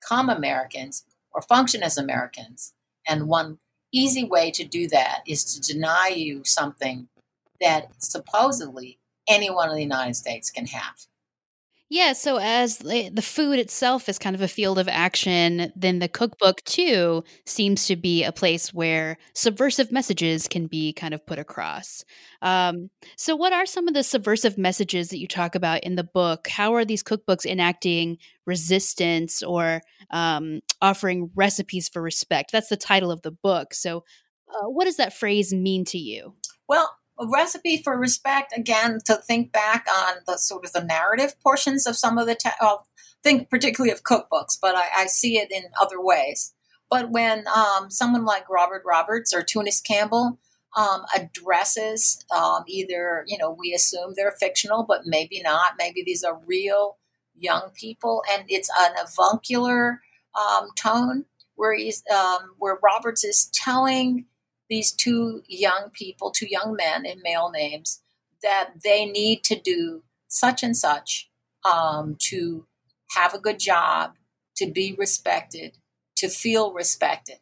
become 0.00 0.28
Americans 0.28 1.04
or 1.32 1.42
function 1.42 1.82
as 1.82 1.96
Americans. 1.96 2.72
And 3.06 3.28
one 3.28 3.58
easy 3.92 4.24
way 4.24 4.50
to 4.52 4.64
do 4.64 4.88
that 4.88 5.20
is 5.26 5.44
to 5.44 5.72
deny 5.72 6.08
you 6.08 6.42
something 6.44 7.08
that 7.60 7.90
supposedly 8.02 8.98
anyone 9.28 9.68
in 9.68 9.76
the 9.76 9.82
United 9.82 10.16
States 10.16 10.50
can 10.50 10.66
have. 10.66 11.06
Yeah, 11.92 12.12
so 12.12 12.36
as 12.36 12.78
the, 12.78 13.10
food 13.20 13.58
itself 13.58 14.08
is 14.08 14.16
kind 14.16 14.36
of 14.36 14.42
a 14.42 14.46
field 14.48 14.78
of 14.78 14.86
action, 14.86 15.72
then 15.74 15.98
the 15.98 16.06
cookbook 16.08 16.62
too 16.62 17.24
seems 17.46 17.86
to 17.86 17.96
be 17.96 18.22
a 18.22 18.30
place 18.30 18.72
where 18.72 19.18
subversive 19.34 19.90
messages 19.90 20.46
can 20.46 20.68
be 20.68 20.92
kind 20.92 21.12
of 21.14 21.26
put 21.26 21.40
across. 21.40 22.04
Um, 22.42 22.90
so, 23.16 23.34
what 23.34 23.52
are 23.52 23.66
some 23.66 23.88
of 23.88 23.94
the 23.94 24.04
subversive 24.04 24.56
messages 24.56 25.08
that 25.08 25.18
you 25.18 25.26
talk 25.26 25.56
about 25.56 25.82
in 25.82 25.96
the 25.96 26.04
book? 26.04 26.46
How 26.46 26.74
are 26.76 26.84
these 26.84 27.02
cookbooks 27.02 27.44
enacting 27.44 28.18
resistance 28.46 29.42
or 29.42 29.80
um, 30.12 30.60
offering 30.80 31.30
recipes 31.34 31.88
for 31.88 32.00
respect? 32.00 32.52
That's 32.52 32.68
the 32.68 32.76
title 32.76 33.10
of 33.10 33.22
the 33.22 33.32
book. 33.32 33.74
So, 33.74 34.04
uh, 34.48 34.68
what 34.68 34.84
does 34.84 34.96
that 34.98 35.12
phrase 35.12 35.52
mean 35.52 35.84
to 35.86 35.98
you? 35.98 36.34
Well, 36.68 36.88
a 37.20 37.26
recipe 37.28 37.82
for 37.82 37.96
respect 37.96 38.56
again 38.56 38.98
to 39.04 39.16
think 39.16 39.52
back 39.52 39.86
on 39.88 40.14
the 40.26 40.38
sort 40.38 40.64
of 40.64 40.72
the 40.72 40.82
narrative 40.82 41.34
portions 41.42 41.86
of 41.86 41.96
some 41.96 42.18
of 42.18 42.26
the 42.26 42.34
te- 42.34 42.50
think 43.22 43.50
particularly 43.50 43.92
of 43.92 44.02
cookbooks 44.02 44.56
but 44.60 44.74
I, 44.74 44.88
I, 44.96 45.06
see 45.06 45.36
it 45.36 45.52
in 45.52 45.64
other 45.80 46.00
ways. 46.00 46.54
But 46.88 47.10
when 47.10 47.44
um, 47.48 47.90
someone 47.90 48.24
like 48.24 48.48
robert 48.48 48.82
roberts 48.86 49.34
or 49.34 49.42
tunis 49.42 49.80
campbell 49.80 50.38
um, 50.76 51.02
addresses 51.14 52.24
um, 52.34 52.64
either 52.66 53.24
you 53.26 53.36
know 53.36 53.50
we 53.50 53.74
assume 53.74 54.14
they're 54.16 54.36
fictional 54.40 54.84
but 54.88 55.02
maybe 55.04 55.42
not 55.42 55.74
maybe 55.78 56.02
these 56.02 56.24
are 56.24 56.40
real 56.46 56.96
young 57.38 57.70
people 57.74 58.22
and 58.32 58.44
it's 58.48 58.70
an 58.80 58.92
avuncular 59.02 60.00
um, 60.34 60.68
tone 60.76 61.24
where 61.56 61.74
he's 61.74 62.02
um, 62.10 62.54
where 62.58 62.78
roberts 62.82 63.24
is 63.24 63.50
telling 63.52 64.24
these 64.70 64.92
two 64.92 65.42
young 65.48 65.90
people, 65.92 66.30
two 66.30 66.46
young 66.48 66.74
men 66.74 67.04
in 67.04 67.20
male 67.22 67.50
names, 67.50 68.00
that 68.42 68.70
they 68.82 69.04
need 69.04 69.42
to 69.44 69.60
do 69.60 70.04
such 70.28 70.62
and 70.62 70.76
such 70.76 71.28
um, 71.70 72.16
to 72.20 72.66
have 73.10 73.34
a 73.34 73.38
good 73.38 73.58
job, 73.58 74.14
to 74.56 74.70
be 74.70 74.94
respected, 74.96 75.76
to 76.16 76.28
feel 76.28 76.72
respected. 76.72 77.38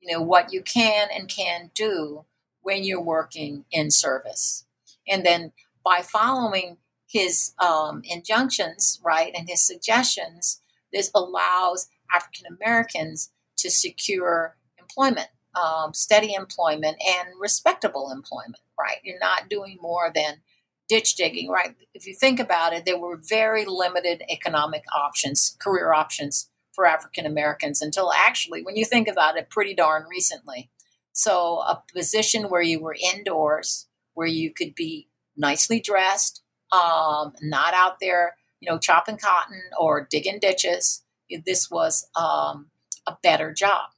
You 0.00 0.12
know, 0.14 0.22
what 0.22 0.52
you 0.52 0.62
can 0.62 1.08
and 1.14 1.28
can 1.28 1.72
do 1.74 2.24
when 2.62 2.84
you're 2.84 3.00
working 3.00 3.64
in 3.72 3.90
service. 3.90 4.64
And 5.06 5.26
then 5.26 5.52
by 5.84 6.02
following 6.02 6.76
his 7.08 7.54
um, 7.58 8.02
injunctions, 8.04 9.00
right, 9.04 9.32
and 9.36 9.48
his 9.48 9.60
suggestions, 9.60 10.62
this 10.92 11.10
allows 11.14 11.88
African 12.14 12.46
Americans 12.46 13.32
to 13.56 13.70
secure 13.70 14.56
employment 14.78 15.28
um, 15.54 15.94
steady 15.94 16.34
employment 16.34 16.96
and 17.06 17.28
respectable 17.40 18.10
employment, 18.10 18.62
right? 18.78 18.98
You're 19.02 19.18
not 19.18 19.48
doing 19.48 19.78
more 19.80 20.10
than 20.14 20.42
ditch 20.88 21.16
digging, 21.16 21.48
right? 21.48 21.74
If 21.94 22.06
you 22.06 22.14
think 22.14 22.40
about 22.40 22.72
it, 22.72 22.84
there 22.84 22.98
were 22.98 23.16
very 23.16 23.64
limited 23.64 24.22
economic 24.30 24.84
options, 24.94 25.56
career 25.60 25.92
options 25.92 26.50
for 26.72 26.86
African 26.86 27.26
Americans 27.26 27.82
until 27.82 28.12
actually, 28.12 28.62
when 28.62 28.76
you 28.76 28.84
think 28.84 29.08
about 29.08 29.36
it, 29.36 29.50
pretty 29.50 29.74
darn 29.74 30.04
recently. 30.08 30.70
So, 31.12 31.58
a 31.58 31.82
position 31.92 32.44
where 32.44 32.62
you 32.62 32.80
were 32.80 32.96
indoors, 33.14 33.88
where 34.14 34.28
you 34.28 34.52
could 34.52 34.74
be 34.74 35.08
nicely 35.36 35.80
dressed, 35.80 36.42
um, 36.70 37.32
not 37.42 37.74
out 37.74 37.96
there, 38.00 38.36
you 38.60 38.70
know, 38.70 38.78
chopping 38.78 39.16
cotton 39.16 39.60
or 39.78 40.06
digging 40.08 40.38
ditches. 40.38 41.02
This 41.44 41.70
was 41.70 42.08
um, 42.14 42.70
a 43.06 43.16
better 43.22 43.52
job. 43.52 43.90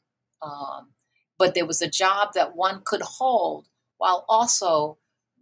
Um, 0.43 0.89
but 1.41 1.55
there 1.55 1.65
was 1.65 1.81
a 1.81 1.89
job 1.89 2.35
that 2.35 2.55
one 2.55 2.83
could 2.85 3.01
hold 3.01 3.67
while 3.97 4.27
also 4.29 4.99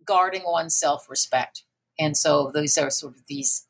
guarding 0.07 0.45
one's 0.47 0.79
self 0.79 1.11
respect. 1.11 1.65
And 1.99 2.17
so 2.17 2.53
these 2.55 2.79
are 2.79 2.89
sort 2.89 3.17
of 3.17 3.27
these, 3.27 3.67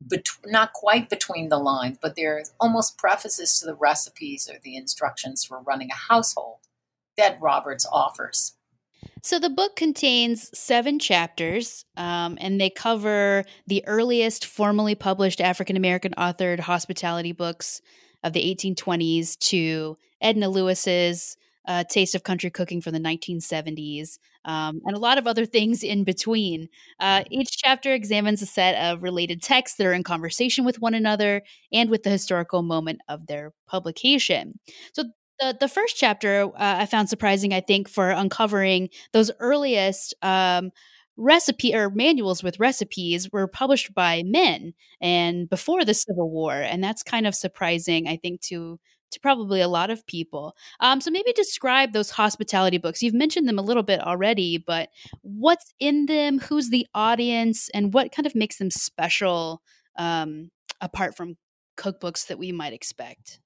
bet- 0.00 0.30
not 0.46 0.72
quite 0.72 1.10
between 1.10 1.50
the 1.50 1.58
lines, 1.58 1.98
but 2.00 2.16
they're 2.16 2.42
almost 2.58 2.96
prefaces 2.96 3.60
to 3.60 3.66
the 3.66 3.74
recipes 3.74 4.48
or 4.50 4.58
the 4.64 4.76
instructions 4.76 5.44
for 5.44 5.60
running 5.60 5.90
a 5.90 6.12
household 6.12 6.60
that 7.18 7.38
Roberts 7.38 7.86
offers. 7.92 8.54
So 9.22 9.38
the 9.38 9.50
book 9.50 9.76
contains 9.76 10.56
seven 10.58 10.98
chapters, 10.98 11.84
um, 11.98 12.38
and 12.40 12.58
they 12.58 12.70
cover 12.70 13.44
the 13.66 13.86
earliest 13.86 14.46
formally 14.46 14.94
published 14.94 15.42
African 15.42 15.76
American 15.76 16.14
authored 16.16 16.60
hospitality 16.60 17.32
books 17.32 17.82
of 18.24 18.32
the 18.32 18.40
1820s 18.40 19.38
to 19.50 19.98
Edna 20.20 20.48
Lewis's 20.48 21.36
uh, 21.66 21.84
Taste 21.84 22.14
of 22.14 22.22
Country 22.22 22.50
Cooking 22.50 22.80
from 22.80 22.92
the 22.92 23.00
1970s, 23.00 24.18
um, 24.44 24.80
and 24.84 24.96
a 24.96 25.00
lot 25.00 25.18
of 25.18 25.26
other 25.26 25.46
things 25.46 25.82
in 25.82 26.04
between. 26.04 26.68
Uh, 27.00 27.24
each 27.30 27.56
chapter 27.56 27.92
examines 27.92 28.40
a 28.42 28.46
set 28.46 28.74
of 28.76 29.02
related 29.02 29.42
texts 29.42 29.76
that 29.76 29.86
are 29.86 29.92
in 29.92 30.04
conversation 30.04 30.64
with 30.64 30.80
one 30.80 30.94
another 30.94 31.42
and 31.72 31.90
with 31.90 32.04
the 32.04 32.10
historical 32.10 32.62
moment 32.62 33.00
of 33.08 33.26
their 33.26 33.52
publication. 33.66 34.58
So 34.92 35.04
the, 35.40 35.56
the 35.58 35.68
first 35.68 35.96
chapter 35.96 36.44
uh, 36.44 36.50
I 36.56 36.86
found 36.86 37.08
surprising, 37.08 37.52
I 37.52 37.60
think, 37.60 37.88
for 37.88 38.10
uncovering 38.10 38.88
those 39.12 39.30
earliest 39.40 40.14
um, 40.22 40.70
recipe 41.16 41.74
or 41.74 41.90
manuals 41.90 42.42
with 42.42 42.60
recipes 42.60 43.30
were 43.32 43.46
published 43.48 43.94
by 43.94 44.22
men 44.24 44.74
and 45.00 45.48
before 45.48 45.84
the 45.84 45.94
Civil 45.94 46.30
War, 46.30 46.54
and 46.54 46.82
that's 46.82 47.02
kind 47.02 47.26
of 47.26 47.34
surprising, 47.34 48.06
I 48.06 48.16
think, 48.16 48.40
to 48.42 48.78
to 49.10 49.20
probably 49.20 49.60
a 49.60 49.68
lot 49.68 49.90
of 49.90 50.06
people. 50.06 50.56
Um, 50.80 51.00
so 51.00 51.10
maybe 51.10 51.32
describe 51.32 51.92
those 51.92 52.10
hospitality 52.10 52.78
books. 52.78 53.02
You've 53.02 53.14
mentioned 53.14 53.48
them 53.48 53.58
a 53.58 53.62
little 53.62 53.82
bit 53.82 54.00
already, 54.00 54.58
but 54.58 54.90
what's 55.22 55.72
in 55.78 56.06
them? 56.06 56.38
Who's 56.38 56.70
the 56.70 56.86
audience, 56.94 57.68
and 57.70 57.92
what 57.92 58.12
kind 58.12 58.26
of 58.26 58.34
makes 58.34 58.58
them 58.58 58.70
special 58.70 59.62
um, 59.96 60.50
apart 60.80 61.16
from 61.16 61.36
cookbooks 61.76 62.26
that 62.26 62.38
we 62.38 62.52
might 62.52 62.72
expect? 62.72 63.40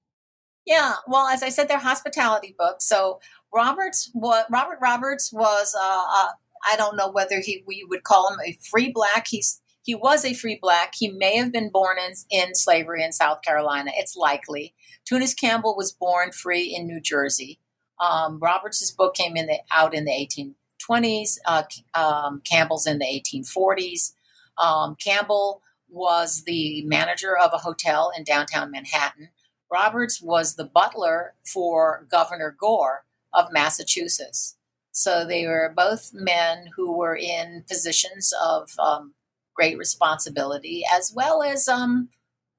Yeah, 0.65 0.95
well, 1.07 1.27
as 1.27 1.43
I 1.43 1.49
said, 1.49 1.67
they're 1.67 1.79
hospitality 1.79 2.55
books. 2.57 2.87
So 2.87 3.19
Roberts, 3.53 4.09
what 4.13 4.45
Robert 4.49 4.77
Roberts 4.81 5.31
was 5.33 5.75
uh, 5.75 5.81
uh, 5.81 6.29
I 6.71 6.75
don't 6.75 6.95
know 6.95 7.09
whether 7.09 7.39
he 7.39 7.63
we 7.65 7.85
would 7.89 8.03
call 8.03 8.31
him 8.31 8.39
a 8.45 8.57
free 8.69 8.91
black. 8.91 9.27
He's 9.27 9.61
he 9.83 9.95
was 9.95 10.23
a 10.23 10.33
free 10.33 10.59
black. 10.61 10.93
He 10.95 11.09
may 11.09 11.37
have 11.37 11.51
been 11.51 11.69
born 11.69 11.97
in, 11.97 12.13
in 12.29 12.55
slavery 12.55 13.03
in 13.03 13.11
South 13.11 13.41
Carolina. 13.41 13.91
It's 13.95 14.15
likely. 14.15 14.73
Tunis 15.05 15.33
Campbell 15.33 15.75
was 15.75 15.91
born 15.91 16.31
free 16.31 16.75
in 16.75 16.85
New 16.85 17.01
Jersey. 17.01 17.59
Um, 17.99 18.39
Roberts' 18.39 18.91
book 18.91 19.15
came 19.15 19.35
in 19.35 19.47
the, 19.47 19.59
out 19.71 19.93
in 19.93 20.05
the 20.05 20.11
1820s. 20.11 21.37
Uh, 21.45 21.63
um, 21.93 22.41
Campbell's 22.49 22.87
in 22.87 22.99
the 22.99 23.05
1840s. 23.05 24.13
Um, 24.57 24.95
Campbell 24.95 25.61
was 25.89 26.43
the 26.45 26.83
manager 26.85 27.37
of 27.37 27.51
a 27.53 27.59
hotel 27.59 28.11
in 28.15 28.23
downtown 28.23 28.71
Manhattan. 28.71 29.29
Roberts 29.71 30.21
was 30.21 30.55
the 30.55 30.65
butler 30.65 31.33
for 31.45 32.07
Governor 32.09 32.55
Gore 32.57 33.05
of 33.33 33.51
Massachusetts. 33.51 34.57
So 34.91 35.25
they 35.25 35.47
were 35.47 35.73
both 35.75 36.11
men 36.13 36.67
who 36.75 36.95
were 36.95 37.15
in 37.15 37.63
positions 37.67 38.33
of 38.41 38.71
um, 38.77 39.13
great 39.55 39.77
responsibility 39.77 40.83
as 40.91 41.11
well 41.15 41.43
as 41.43 41.67
um, 41.67 42.09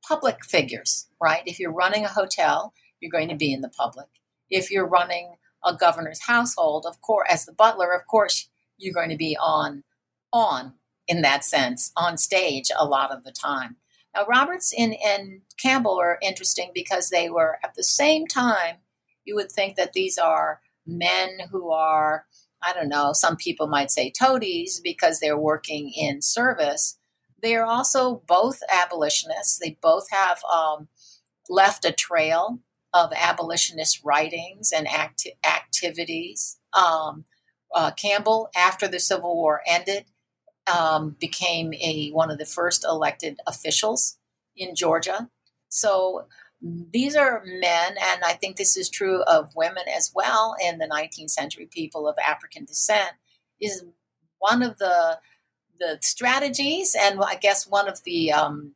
public 0.07 0.45
figures, 0.45 1.09
right? 1.21 1.43
If 1.47 1.59
you're 1.59 1.73
running 1.73 2.05
a 2.05 2.09
hotel, 2.09 2.73
you're 3.01 3.11
going 3.11 3.29
to 3.29 3.37
be 3.37 3.53
in 3.53 3.61
the 3.61 3.69
public. 3.69 4.09
If 4.51 4.71
you're 4.71 4.87
running 4.87 5.37
a 5.65 5.75
governor's 5.75 6.23
household, 6.23 6.87
of 6.87 7.01
course, 7.01 7.29
as 7.31 7.45
the 7.45 7.53
butler, 7.53 7.93
of 7.93 8.07
course, 8.07 8.49
you're 8.79 8.95
going 8.95 9.11
to 9.11 9.17
be 9.17 9.37
on 9.41 9.85
on 10.33 10.75
in 11.07 11.23
that 11.23 11.45
sense 11.45 11.93
on 11.97 12.17
stage 12.17 12.71
a 12.77 12.87
lot 12.87 13.11
of 13.11 13.25
the 13.25 13.33
time. 13.33 13.77
Now, 14.15 14.25
Roberts 14.27 14.73
and, 14.77 14.95
and 15.05 15.41
Campbell 15.59 15.99
are 15.99 16.19
interesting 16.23 16.71
because 16.75 17.09
they 17.09 17.31
were 17.31 17.59
at 17.65 17.75
the 17.75 17.85
same 17.85 18.27
time. 18.27 18.77
You 19.25 19.35
would 19.37 19.51
think 19.51 19.77
that 19.77 19.93
these 19.93 20.19
are 20.19 20.61
men 20.87 21.41
who 21.51 21.71
are, 21.71 22.27
I 22.63 22.73
don't 22.73 22.89
know, 22.89 23.13
some 23.13 23.37
people 23.37 23.67
might 23.67 23.91
say 23.91 24.11
toadies 24.11 24.81
because 24.83 25.21
they're 25.21 25.39
working 25.39 25.91
in 25.97 26.23
service. 26.23 26.99
they 27.43 27.57
are 27.57 27.65
also 27.67 28.23
both 28.29 28.63
abolitionists. 28.73 29.59
They 29.59 29.77
both 29.83 30.07
have 30.11 30.41
um, 30.45 30.89
left 31.49 31.85
a 31.85 31.93
trail 31.93 32.61
of 32.95 33.13
abolitionist 33.17 34.01
writings 34.05 34.73
and 34.73 34.89
acti- 34.89 35.35
activities. 35.45 36.59
Um, 36.73 37.25
uh, 37.75 37.91
Campbell, 37.93 38.51
after 38.57 38.87
the 38.89 39.01
Civil 39.01 39.35
War 39.35 39.63
ended, 39.67 40.07
um, 40.73 41.17
became 41.19 41.75
a 41.75 42.11
one 42.11 42.31
of 42.31 42.39
the 42.39 42.47
first 42.47 42.85
elected 42.85 43.41
officials 43.47 44.19
in 44.57 44.75
Georgia. 44.75 45.29
So 45.69 46.27
these 46.63 47.17
are 47.17 47.43
men, 47.45 47.97
and 48.01 48.23
I 48.25 48.35
think 48.35 48.57
this 48.57 48.77
is 48.77 48.89
true 48.89 49.23
of 49.23 49.57
women 49.57 49.83
as 49.95 50.13
well 50.15 50.55
in 50.65 50.79
the 50.79 50.87
19th 50.87 51.31
century. 51.31 51.67
People 51.67 52.07
of 52.07 52.17
African 52.25 52.65
descent 52.65 53.13
is 53.61 53.85
one 54.39 54.63
of 54.63 54.79
the 54.79 55.19
the 55.81 55.99
strategies, 56.01 56.95
and 56.99 57.21
I 57.21 57.35
guess 57.35 57.67
one 57.67 57.89
of 57.89 58.05
the 58.05 58.31
um, 58.33 58.75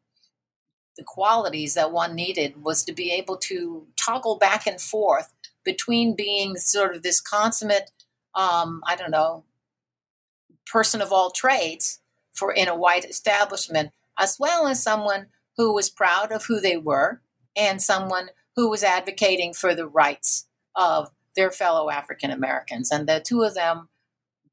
the 0.97 1.05
qualities 1.05 1.75
that 1.75 1.93
one 1.93 2.17
needed 2.17 2.65
was 2.65 2.83
to 2.85 2.93
be 2.93 3.13
able 3.13 3.37
to 3.37 3.87
toggle 3.97 4.37
back 4.37 4.67
and 4.67 4.81
forth 4.81 5.33
between 5.65 6.17
being 6.17 6.57
sort 6.57 6.97
of 6.97 7.03
this 7.03 7.21
consummate, 7.21 7.93
um, 8.35 8.83
I 8.87 8.97
don't 8.97 9.11
know, 9.13 9.45
person 10.67 11.01
of 11.01 11.13
all 11.13 11.31
trades 11.31 12.01
for 12.33 12.53
in 12.53 12.67
a 12.67 12.75
white 12.75 13.05
establishment, 13.05 13.93
as 14.19 14.39
well 14.41 14.67
as 14.67 14.83
someone 14.83 15.27
who 15.57 15.73
was 15.73 15.89
proud 15.89 16.33
of 16.33 16.47
who 16.47 16.61
they 16.61 16.77
were 16.77 17.21
and 17.57 17.83
someone 17.83 18.29
who 18.55 18.71
was 18.71 18.83
advocating 18.83 19.55
for 19.55 19.75
the 19.75 19.87
rights 19.87 20.47
of 20.75 21.11
their 21.35 21.51
fellow 21.51 21.91
African 21.91 22.31
Americans. 22.31 22.91
And 22.91 23.09
the 23.09 23.21
two 23.21 23.43
of 23.43 23.55
them 23.55 23.89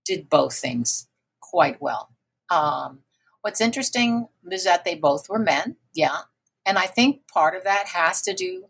did 0.06 0.30
both 0.30 0.56
things 0.56 1.08
quite 1.40 1.82
well. 1.82 2.10
Um, 2.50 3.00
what's 3.42 3.62
interesting 3.62 4.28
is 4.52 4.66
that 4.66 4.84
they 4.84 4.96
both 4.96 5.30
were 5.30 5.40
men, 5.40 5.78
yeah. 5.94 6.20
And 6.66 6.78
I 6.78 6.86
think 6.86 7.28
part 7.28 7.56
of 7.56 7.64
that 7.64 7.88
has 7.90 8.22
to 8.24 8.34
do 8.34 8.66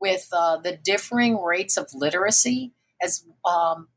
with 0.00 0.28
uh, 0.32 0.58
the 0.58 0.76
differing 0.76 1.42
rates 1.42 1.76
of 1.76 1.94
literacy, 1.94 2.72
as 3.02 3.24
um, 3.44 3.88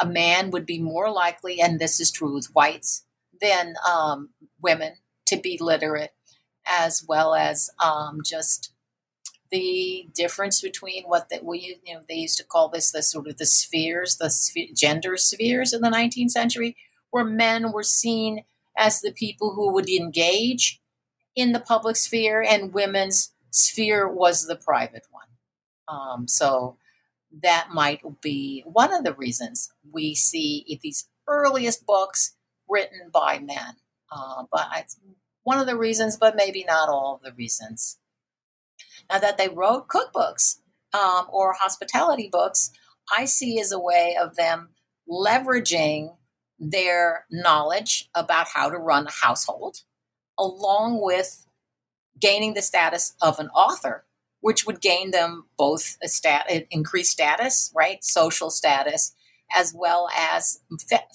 a 0.00 0.06
man 0.06 0.50
would 0.50 0.66
be 0.66 0.80
more 0.80 1.10
likely, 1.10 1.60
and 1.60 1.78
this 1.78 2.00
is 2.00 2.10
true 2.10 2.34
with 2.34 2.54
whites, 2.54 3.04
than 3.40 3.74
um, 3.88 4.30
women 4.60 4.94
to 5.26 5.36
be 5.36 5.58
literate, 5.60 6.12
as 6.66 7.04
well 7.06 7.34
as 7.34 7.70
um, 7.82 8.20
just 8.24 8.71
the 9.52 10.08
difference 10.14 10.60
between 10.60 11.04
what 11.04 11.28
that 11.28 11.44
we 11.44 11.78
you 11.84 11.94
know 11.94 12.00
they 12.08 12.16
used 12.16 12.38
to 12.38 12.44
call 12.44 12.68
this 12.68 12.90
the 12.90 13.02
sort 13.02 13.28
of 13.28 13.36
the 13.36 13.46
spheres, 13.46 14.16
the 14.16 14.32
gender 14.74 15.16
spheres 15.16 15.72
in 15.72 15.82
the 15.82 15.90
19th 15.90 16.30
century, 16.30 16.76
where 17.10 17.24
men 17.24 17.70
were 17.70 17.84
seen 17.84 18.44
as 18.76 19.00
the 19.00 19.12
people 19.12 19.54
who 19.54 19.72
would 19.72 19.88
engage 19.88 20.80
in 21.36 21.52
the 21.52 21.60
public 21.60 21.96
sphere, 21.96 22.42
and 22.42 22.72
women's 22.72 23.32
sphere 23.50 24.08
was 24.08 24.46
the 24.46 24.56
private 24.56 25.06
one. 25.10 25.22
Um, 25.88 26.26
so 26.26 26.78
that 27.42 27.68
might 27.72 28.00
be 28.20 28.62
one 28.66 28.92
of 28.92 29.04
the 29.04 29.14
reasons 29.14 29.70
we 29.90 30.14
see 30.14 30.78
these 30.82 31.08
earliest 31.28 31.86
books 31.86 32.34
written 32.68 33.10
by 33.12 33.38
men. 33.38 33.76
Uh, 34.10 34.44
but 34.50 34.66
I, 34.70 34.84
one 35.44 35.58
of 35.58 35.66
the 35.66 35.76
reasons, 35.76 36.16
but 36.16 36.36
maybe 36.36 36.64
not 36.64 36.88
all 36.88 37.16
of 37.16 37.22
the 37.22 37.32
reasons. 37.36 37.98
Now 39.10 39.18
that 39.18 39.38
they 39.38 39.48
wrote 39.48 39.88
cookbooks 39.88 40.58
um, 40.94 41.26
or 41.30 41.54
hospitality 41.58 42.28
books, 42.30 42.70
I 43.16 43.24
see 43.24 43.60
as 43.60 43.72
a 43.72 43.80
way 43.80 44.16
of 44.20 44.36
them 44.36 44.70
leveraging 45.08 46.16
their 46.58 47.26
knowledge 47.30 48.08
about 48.14 48.48
how 48.54 48.70
to 48.70 48.78
run 48.78 49.06
a 49.06 49.10
household, 49.10 49.78
along 50.38 51.02
with 51.02 51.46
gaining 52.20 52.54
the 52.54 52.62
status 52.62 53.14
of 53.20 53.38
an 53.38 53.48
author, 53.48 54.04
which 54.40 54.64
would 54.66 54.80
gain 54.80 55.10
them 55.10 55.46
both 55.56 55.96
a 56.02 56.08
stat, 56.08 56.46
increased 56.70 57.12
status, 57.12 57.72
right, 57.74 58.04
social 58.04 58.50
status, 58.50 59.14
as 59.54 59.74
well 59.76 60.08
as 60.16 60.60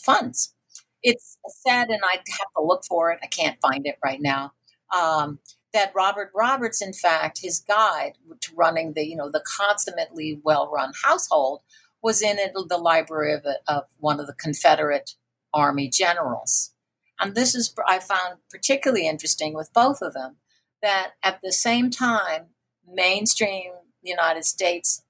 funds. 0.04 0.54
It's 1.02 1.38
said, 1.66 1.88
and 1.90 2.02
I 2.04 2.18
have 2.18 2.52
to 2.58 2.64
look 2.64 2.84
for 2.84 3.12
it. 3.12 3.20
I 3.24 3.28
can't 3.28 3.60
find 3.62 3.86
it 3.86 3.98
right 4.04 4.22
now. 4.22 4.54
Um, 4.96 5.40
that 5.78 5.94
Robert 5.96 6.32
Roberts, 6.34 6.82
in 6.82 6.92
fact, 6.92 7.42
his 7.44 7.60
guide 7.60 8.14
to 8.42 8.52
running 8.56 8.94
the 8.94 9.06
you 9.06 9.16
know 9.16 9.30
the 9.30 9.44
consummately 9.58 10.42
well-run 10.44 10.94
household 11.04 11.62
was 12.02 12.22
in 12.22 12.38
the 12.68 12.78
library 12.78 13.34
of, 13.34 13.46
a, 13.46 13.58
of 13.68 13.84
one 14.00 14.20
of 14.20 14.26
the 14.26 14.34
Confederate 14.34 15.12
Army 15.54 15.88
generals. 15.88 16.74
And 17.20 17.36
this 17.36 17.56
is, 17.56 17.74
I 17.88 18.00
found 18.00 18.38
particularly 18.50 19.08
interesting 19.08 19.54
with 19.54 19.74
both 19.74 20.02
of 20.02 20.14
them, 20.14 20.38
that 20.82 21.14
at 21.24 21.40
the 21.44 21.52
same 21.52 21.90
time, 21.90 22.48
mainstream 22.88 23.72
United 24.04 24.46
States 24.46 25.04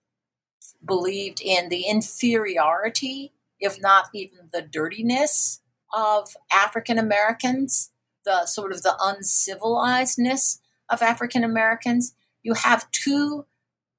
believed 0.83 1.41
in 1.41 1.69
the 1.69 1.83
inferiority, 1.83 3.33
if 3.59 3.81
not 3.81 4.05
even 4.13 4.49
the 4.53 4.61
dirtiness, 4.61 5.61
of 5.93 6.35
African 6.51 6.97
Americans, 6.97 7.91
the 8.27 8.45
sort 8.45 8.73
of 8.73 8.83
the 8.83 8.93
uncivilizedness 8.99 10.59
of 10.89 11.01
African 11.01 11.43
Americans. 11.43 12.13
You 12.43 12.53
have 12.53 12.91
two, 12.91 13.45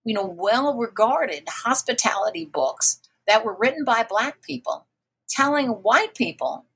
you 0.05 0.15
know, 0.15 0.27
well 0.27 0.77
regarded 0.77 1.45
hospitality 1.49 2.45
books 2.45 3.01
that 3.27 3.45
were 3.45 3.57
written 3.59 3.85
by 3.85 4.05
black 4.09 4.43
people 4.43 4.87
telling 5.29 5.69
white 5.69 6.15
people 6.15 6.67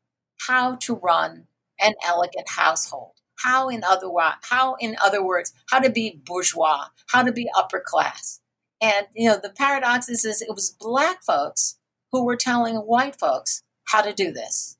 how 0.48 0.76
to 0.76 0.94
run 0.94 1.46
an 1.80 1.92
elegant 2.06 2.48
household. 2.48 3.12
How 3.36 3.68
in 3.68 3.82
other 3.84 4.08
how 4.42 4.76
in 4.76 4.96
other 5.04 5.22
words 5.22 5.52
how 5.68 5.80
to 5.80 5.90
be 5.90 6.20
bourgeois 6.24 6.86
how 7.08 7.22
to 7.22 7.32
be 7.32 7.50
upper 7.56 7.82
class. 7.84 8.40
And 8.80 9.06
you 9.14 9.28
know 9.28 9.38
the 9.42 9.50
paradox 9.50 10.08
is, 10.08 10.24
is 10.24 10.40
it 10.42 10.54
was 10.54 10.76
black 10.78 11.22
folks 11.24 11.76
who 12.12 12.24
were 12.24 12.36
telling 12.36 12.76
white 12.76 13.18
folks 13.18 13.62
how 13.84 14.00
to 14.02 14.12
do 14.12 14.30
this. 14.30 14.78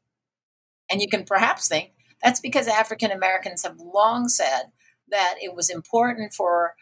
And 0.88 1.00
you 1.00 1.08
can 1.08 1.24
perhaps 1.24 1.66
think 1.66 1.90
that's 2.22 2.40
because 2.40 2.68
african 2.68 3.10
americans 3.10 3.62
have 3.62 3.78
long 3.78 4.28
said 4.28 4.72
that 5.08 5.34
it 5.40 5.54
was 5.54 5.68
important 5.68 6.32
for 6.32 6.74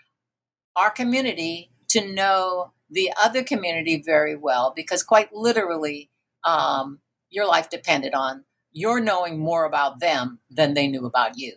our 0.77 0.91
community 0.91 1.71
to 1.89 2.13
know 2.13 2.73
the 2.89 3.13
other 3.23 3.43
community 3.43 4.03
very 4.05 4.37
well 4.37 4.73
because 4.75 5.03
quite 5.03 5.33
literally 5.33 6.11
um, 6.45 7.01
your 7.31 7.47
life 7.47 7.71
depended 7.71 8.15
on 8.15 8.45
your 8.73 9.01
knowing 9.01 9.39
more 9.39 9.65
about 9.65 10.01
them 10.01 10.39
than 10.51 10.75
they 10.75 10.87
knew 10.87 11.05
about 11.07 11.37
you. 11.37 11.55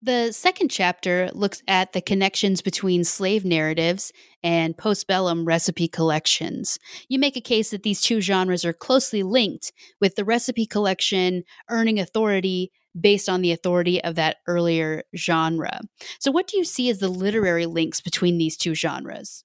The 0.00 0.30
second 0.30 0.70
chapter 0.70 1.28
looks 1.32 1.60
at 1.66 1.92
the 1.92 2.00
connections 2.00 2.62
between 2.62 3.02
slave 3.02 3.44
narratives 3.44 4.12
and 4.44 4.76
postbellum 4.76 5.44
recipe 5.44 5.88
collections. 5.88 6.78
You 7.08 7.18
make 7.18 7.36
a 7.36 7.40
case 7.40 7.70
that 7.70 7.82
these 7.82 8.00
two 8.00 8.20
genres 8.20 8.64
are 8.64 8.72
closely 8.72 9.24
linked, 9.24 9.72
with 10.00 10.14
the 10.14 10.24
recipe 10.24 10.66
collection 10.66 11.42
earning 11.68 11.98
authority 11.98 12.70
based 12.98 13.28
on 13.28 13.42
the 13.42 13.50
authority 13.50 14.02
of 14.02 14.14
that 14.14 14.36
earlier 14.46 15.02
genre. 15.16 15.80
So, 16.20 16.30
what 16.30 16.46
do 16.46 16.56
you 16.56 16.64
see 16.64 16.88
as 16.90 16.98
the 16.98 17.08
literary 17.08 17.66
links 17.66 18.00
between 18.00 18.38
these 18.38 18.56
two 18.56 18.74
genres? 18.74 19.44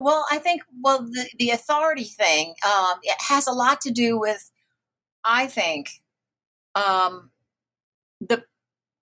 Well, 0.00 0.26
I 0.32 0.38
think 0.38 0.62
well 0.82 1.02
the 1.02 1.28
the 1.38 1.50
authority 1.50 2.04
thing 2.04 2.54
um, 2.66 2.98
it 3.04 3.16
has 3.28 3.46
a 3.46 3.52
lot 3.52 3.80
to 3.82 3.92
do 3.92 4.18
with, 4.18 4.50
I 5.24 5.46
think, 5.46 6.02
um, 6.74 7.30
the 8.20 8.42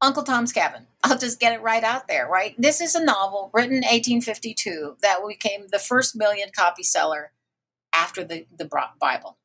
Uncle 0.00 0.22
Tom's 0.22 0.52
Cabin. 0.52 0.86
I'll 1.04 1.18
just 1.18 1.40
get 1.40 1.52
it 1.52 1.62
right 1.62 1.84
out 1.84 2.08
there. 2.08 2.28
Right, 2.28 2.54
this 2.58 2.80
is 2.80 2.94
a 2.94 3.04
novel 3.04 3.50
written 3.52 3.76
1852 3.76 4.96
that 5.02 5.18
became 5.26 5.66
the 5.70 5.78
first 5.78 6.16
million 6.16 6.50
copy 6.54 6.82
seller 6.82 7.32
after 7.92 8.24
the 8.24 8.46
the 8.56 8.68
Bible. 9.00 9.38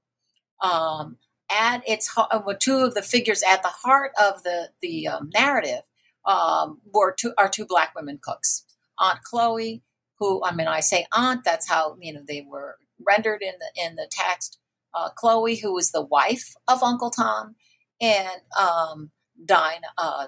Um, 0.61 1.17
at 1.51 1.87
its 1.87 2.09
uh, 2.17 2.39
two 2.59 2.77
of 2.77 2.95
the 2.95 3.01
figures 3.01 3.43
at 3.43 3.61
the 3.61 3.69
heart 3.69 4.11
of 4.19 4.43
the 4.43 4.69
the 4.81 5.07
um, 5.07 5.29
narrative 5.33 5.81
um, 6.25 6.79
were 6.91 7.13
two 7.13 7.33
are 7.37 7.49
two 7.49 7.65
black 7.65 7.93
women 7.95 8.19
cooks, 8.21 8.63
Aunt 8.99 9.21
Chloe 9.23 9.83
who 10.19 10.43
I 10.43 10.53
mean 10.53 10.67
I 10.67 10.79
say 10.79 11.05
aunt. 11.13 11.43
That's 11.43 11.69
how 11.69 11.97
you 11.99 12.13
know 12.13 12.21
they 12.27 12.45
were 12.47 12.77
rendered 13.05 13.41
in 13.41 13.53
the 13.59 13.83
in 13.83 13.95
the 13.95 14.07
text. 14.09 14.59
Uh, 14.93 15.09
Chloe, 15.09 15.57
who 15.57 15.73
was 15.73 15.91
the 15.91 16.01
wife 16.01 16.53
of 16.67 16.81
Uncle 16.81 17.09
Tom, 17.09 17.55
and 17.99 18.41
um, 18.57 19.11
Dinah. 19.43 19.93
Uh, 19.97 20.27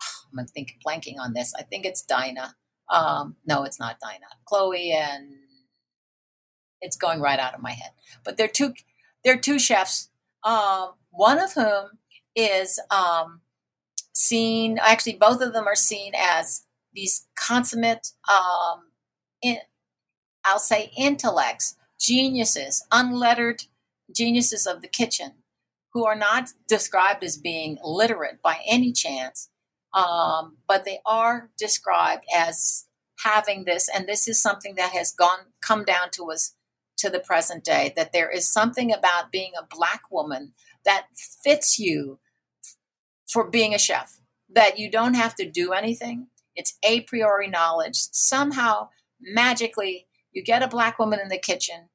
I'm 0.38 0.46
thinking 0.46 0.78
blanking 0.86 1.16
on 1.20 1.32
this. 1.34 1.52
I 1.58 1.62
think 1.62 1.84
it's 1.84 2.02
Dinah. 2.02 2.54
Um, 2.90 3.36
no, 3.46 3.64
it's 3.64 3.80
not 3.80 4.00
Dinah. 4.00 4.26
Chloe 4.44 4.92
and 4.92 5.34
it's 6.80 6.96
going 6.96 7.20
right 7.20 7.38
out 7.38 7.54
of 7.54 7.62
my 7.62 7.72
head. 7.72 7.92
But 8.24 8.36
they're 8.36 8.48
two 8.48 8.74
they're 9.24 9.38
two 9.38 9.58
chefs. 9.58 10.10
Um, 10.44 10.92
one 11.10 11.38
of 11.38 11.52
whom 11.52 11.98
is 12.34 12.80
um, 12.90 13.40
seen. 14.14 14.78
Actually, 14.82 15.14
both 15.16 15.40
of 15.40 15.52
them 15.52 15.66
are 15.66 15.76
seen 15.76 16.12
as 16.18 16.66
these 16.92 17.26
consummate 17.36 18.12
um, 18.28 18.90
in, 19.40 19.58
I'll 20.44 20.58
say 20.58 20.92
intellects, 20.96 21.76
geniuses, 22.00 22.84
unlettered 22.90 23.64
geniuses 24.14 24.66
of 24.66 24.82
the 24.82 24.88
kitchen 24.88 25.41
who 25.92 26.04
are 26.06 26.16
not 26.16 26.50
described 26.68 27.22
as 27.22 27.36
being 27.36 27.78
literate 27.82 28.40
by 28.42 28.58
any 28.66 28.92
chance, 28.92 29.50
um, 29.94 30.56
but 30.66 30.84
they 30.84 30.98
are 31.04 31.50
described 31.58 32.24
as 32.34 32.86
having 33.24 33.64
this, 33.64 33.88
and 33.94 34.06
this 34.06 34.26
is 34.26 34.40
something 34.40 34.74
that 34.76 34.92
has 34.92 35.12
gone 35.12 35.52
come 35.60 35.84
down 35.84 36.10
to 36.12 36.30
us 36.30 36.54
to 36.96 37.10
the 37.10 37.20
present 37.20 37.64
day. 37.64 37.92
That 37.94 38.12
there 38.12 38.30
is 38.30 38.50
something 38.50 38.92
about 38.92 39.30
being 39.30 39.52
a 39.58 39.66
black 39.74 40.02
woman 40.10 40.54
that 40.84 41.06
fits 41.14 41.78
you 41.78 42.18
for 43.28 43.48
being 43.48 43.74
a 43.74 43.78
chef. 43.78 44.18
That 44.48 44.78
you 44.78 44.90
don't 44.90 45.14
have 45.14 45.34
to 45.36 45.48
do 45.48 45.72
anything. 45.72 46.28
It's 46.54 46.74
a 46.82 47.00
priori 47.02 47.48
knowledge. 47.48 47.96
Somehow, 48.12 48.88
magically, 49.20 50.06
you 50.32 50.42
get 50.42 50.62
a 50.62 50.68
black 50.68 50.98
woman 50.98 51.20
in 51.20 51.28
the 51.28 51.38
kitchen, 51.38 51.88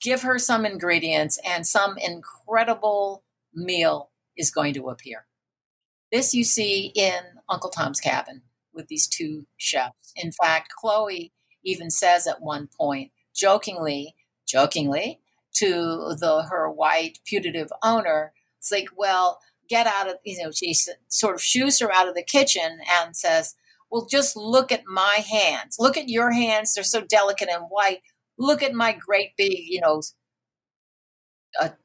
give 0.00 0.22
her 0.22 0.38
some 0.38 0.64
ingredients, 0.66 1.38
and 1.44 1.66
some 1.66 1.96
incredible 1.98 3.24
meal 3.54 4.10
is 4.36 4.50
going 4.50 4.74
to 4.74 4.88
appear. 4.88 5.26
This 6.12 6.34
you 6.34 6.44
see 6.44 6.92
in 6.94 7.20
Uncle 7.48 7.70
Tom's 7.70 8.00
Cabin 8.00 8.42
with 8.72 8.88
these 8.88 9.08
two 9.08 9.46
chefs. 9.56 10.12
In 10.14 10.30
fact, 10.32 10.72
Chloe 10.78 11.32
even 11.64 11.90
says 11.90 12.26
at 12.26 12.40
one 12.40 12.68
point, 12.78 13.10
jokingly, 13.34 14.14
jokingly, 14.46 15.20
to 15.54 16.14
the 16.18 16.46
her 16.50 16.70
white 16.70 17.18
putative 17.26 17.72
owner, 17.82 18.32
it's 18.58 18.70
like, 18.70 18.88
well, 18.96 19.40
get 19.68 19.86
out 19.86 20.08
of, 20.08 20.16
you 20.24 20.42
know, 20.42 20.50
she 20.50 20.74
sort 21.08 21.34
of 21.34 21.42
shoos 21.42 21.78
her 21.80 21.92
out 21.92 22.08
of 22.08 22.14
the 22.14 22.22
kitchen 22.22 22.78
and 22.92 23.16
says, 23.16 23.54
well, 23.90 24.06
just 24.10 24.36
look 24.36 24.70
at 24.70 24.86
my 24.86 25.24
hands. 25.28 25.76
Look 25.78 25.96
at 25.96 26.08
your 26.08 26.32
hands. 26.32 26.74
They're 26.74 26.84
so 26.84 27.02
delicate 27.02 27.48
and 27.48 27.64
white. 27.68 28.00
Look 28.38 28.62
at 28.62 28.74
my 28.74 28.92
great 28.92 29.32
big, 29.36 29.60
you 29.66 29.80
know, 29.80 30.02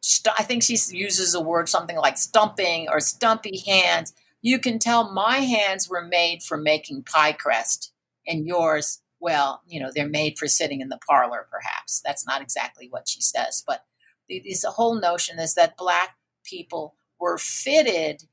st- 0.02 0.36
I 0.40 0.44
think 0.44 0.64
she 0.64 0.78
uses 0.92 1.34
a 1.36 1.42
word 1.42 1.70
something 1.70 1.98
like 1.98 2.18
stumping 2.18 2.90
or 2.90 3.00
stumpy 3.00 3.60
hands. 3.66 4.14
You 4.42 4.60
can 4.60 4.80
tell 4.80 5.12
my 5.12 5.38
hands 5.40 5.90
were 5.90 6.04
made 6.06 6.44
for 6.44 6.58
making 6.58 7.04
pie 7.04 7.34
crust, 7.34 7.94
and 8.28 8.48
yours, 8.48 9.02
well, 9.20 9.62
you 9.68 9.80
know, 9.80 9.92
they're 9.94 10.10
made 10.10 10.38
for 10.40 10.48
sitting 10.48 10.82
in 10.82 10.90
the 10.90 11.00
parlor, 11.08 11.48
perhaps. 11.52 12.02
That's 12.06 12.26
not 12.28 12.42
exactly 12.42 12.88
what 12.90 13.08
she 13.10 13.22
says, 13.22 13.64
but 13.66 13.86
the, 14.30 14.42
this 14.46 14.64
whole 14.66 14.96
notion 15.00 15.40
is 15.40 15.56
that 15.56 15.78
black 15.78 16.18
people 16.46 16.96
were 17.20 17.38
fitted 17.38 18.24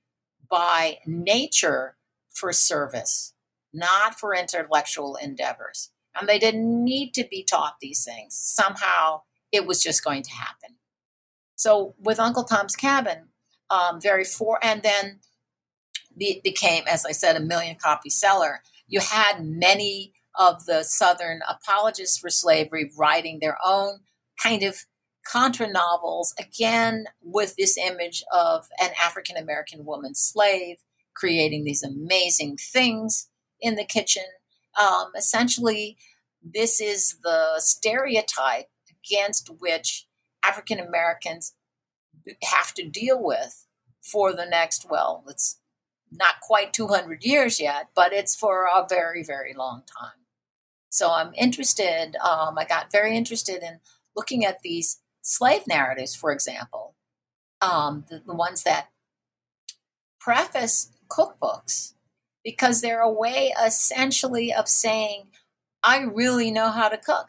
by 0.51 0.99
nature 1.07 1.97
for 2.31 2.53
service 2.53 3.35
not 3.73 4.19
for 4.19 4.35
intellectual 4.35 5.17
endeavors. 5.17 5.91
And 6.19 6.29
they 6.29 6.39
didn't 6.39 6.85
need 6.85 7.13
to 7.15 7.27
be 7.31 7.45
taught 7.45 7.77
these 7.81 8.05
things. 8.05 8.35
Somehow 8.35 9.23
it 9.53 9.67
was 9.67 9.83
just 9.83 10.05
going 10.05 10.23
to 10.23 10.31
happen. 10.31 10.77
So 11.57 11.95
with 11.99 12.21
Uncle 12.21 12.45
Tom's 12.45 12.77
Cabin, 12.77 13.29
um, 13.71 14.01
very 14.01 14.25
for, 14.25 14.59
and 14.63 14.83
then 14.83 15.21
be, 16.17 16.41
became, 16.43 16.85
as 16.89 17.05
I 17.05 17.13
said, 17.13 17.37
a 17.37 17.41
million 17.41 17.77
copy 17.77 18.11
seller. 18.11 18.63
You 18.87 19.01
had 19.01 19.45
many 19.45 20.13
of 20.39 20.67
the 20.67 20.83
Southern 20.83 21.41
apologists 21.49 22.19
for 22.19 22.31
slavery 22.31 22.91
writing 22.97 23.39
their 23.41 23.59
own 23.65 24.01
kind 24.43 24.63
of 24.63 24.85
contra 25.31 25.71
novels, 25.71 26.35
again, 26.39 27.07
with 27.21 27.55
this 27.57 27.77
image 27.77 28.23
of 28.33 28.67
an 28.81 28.91
African 29.03 29.37
American 29.37 29.85
woman 29.85 30.15
slave 30.15 30.79
creating 31.15 31.65
these 31.65 31.83
amazing 31.83 32.57
things 32.57 33.29
in 33.61 33.75
the 33.75 33.85
kitchen. 33.85 34.23
Um, 34.81 35.11
essentially, 35.17 35.97
this 36.55 36.81
is 36.81 37.17
the 37.23 37.55
stereotype 37.59 38.67
against 39.05 39.51
which 39.59 40.07
African 40.45 40.79
Americans 40.79 41.55
have 42.45 42.75
to 42.75 42.89
deal 42.89 43.23
with 43.23 43.67
for 44.03 44.33
the 44.33 44.47
next, 44.47 44.87
well, 44.89 45.25
it's 45.29 45.61
not 46.11 46.41
quite 46.41 46.73
200 46.73 47.25
years 47.25 47.61
yet, 47.61 47.89
but 47.95 48.13
it's 48.13 48.35
for 48.35 48.65
a 48.65 48.87
very, 48.89 49.23
very 49.23 49.55
long 49.55 49.83
time. 50.01 50.25
So 50.91 51.11
I'm 51.11 51.33
interested, 51.35 52.17
um, 52.17 52.57
I 52.59 52.65
got 52.65 52.91
very 52.91 53.17
interested 53.17 53.63
in 53.63 53.81
looking 54.17 54.45
at 54.45 54.63
these 54.63 55.01
slave 55.21 55.67
narratives, 55.67 56.15
for 56.15 56.33
example, 56.33 56.95
um, 57.61 58.05
the, 58.09 58.23
the 58.27 58.35
ones 58.35 58.63
that 58.63 58.89
preface 60.19 60.91
cookbooks 61.11 61.95
because 62.45 62.81
they're 62.81 63.01
a 63.01 63.13
way 63.13 63.53
essentially 63.63 64.53
of 64.53 64.69
saying, 64.69 65.27
I 65.83 66.01
really 66.01 66.51
know 66.51 66.71
how 66.71 66.89
to 66.89 66.97
cook. 66.97 67.29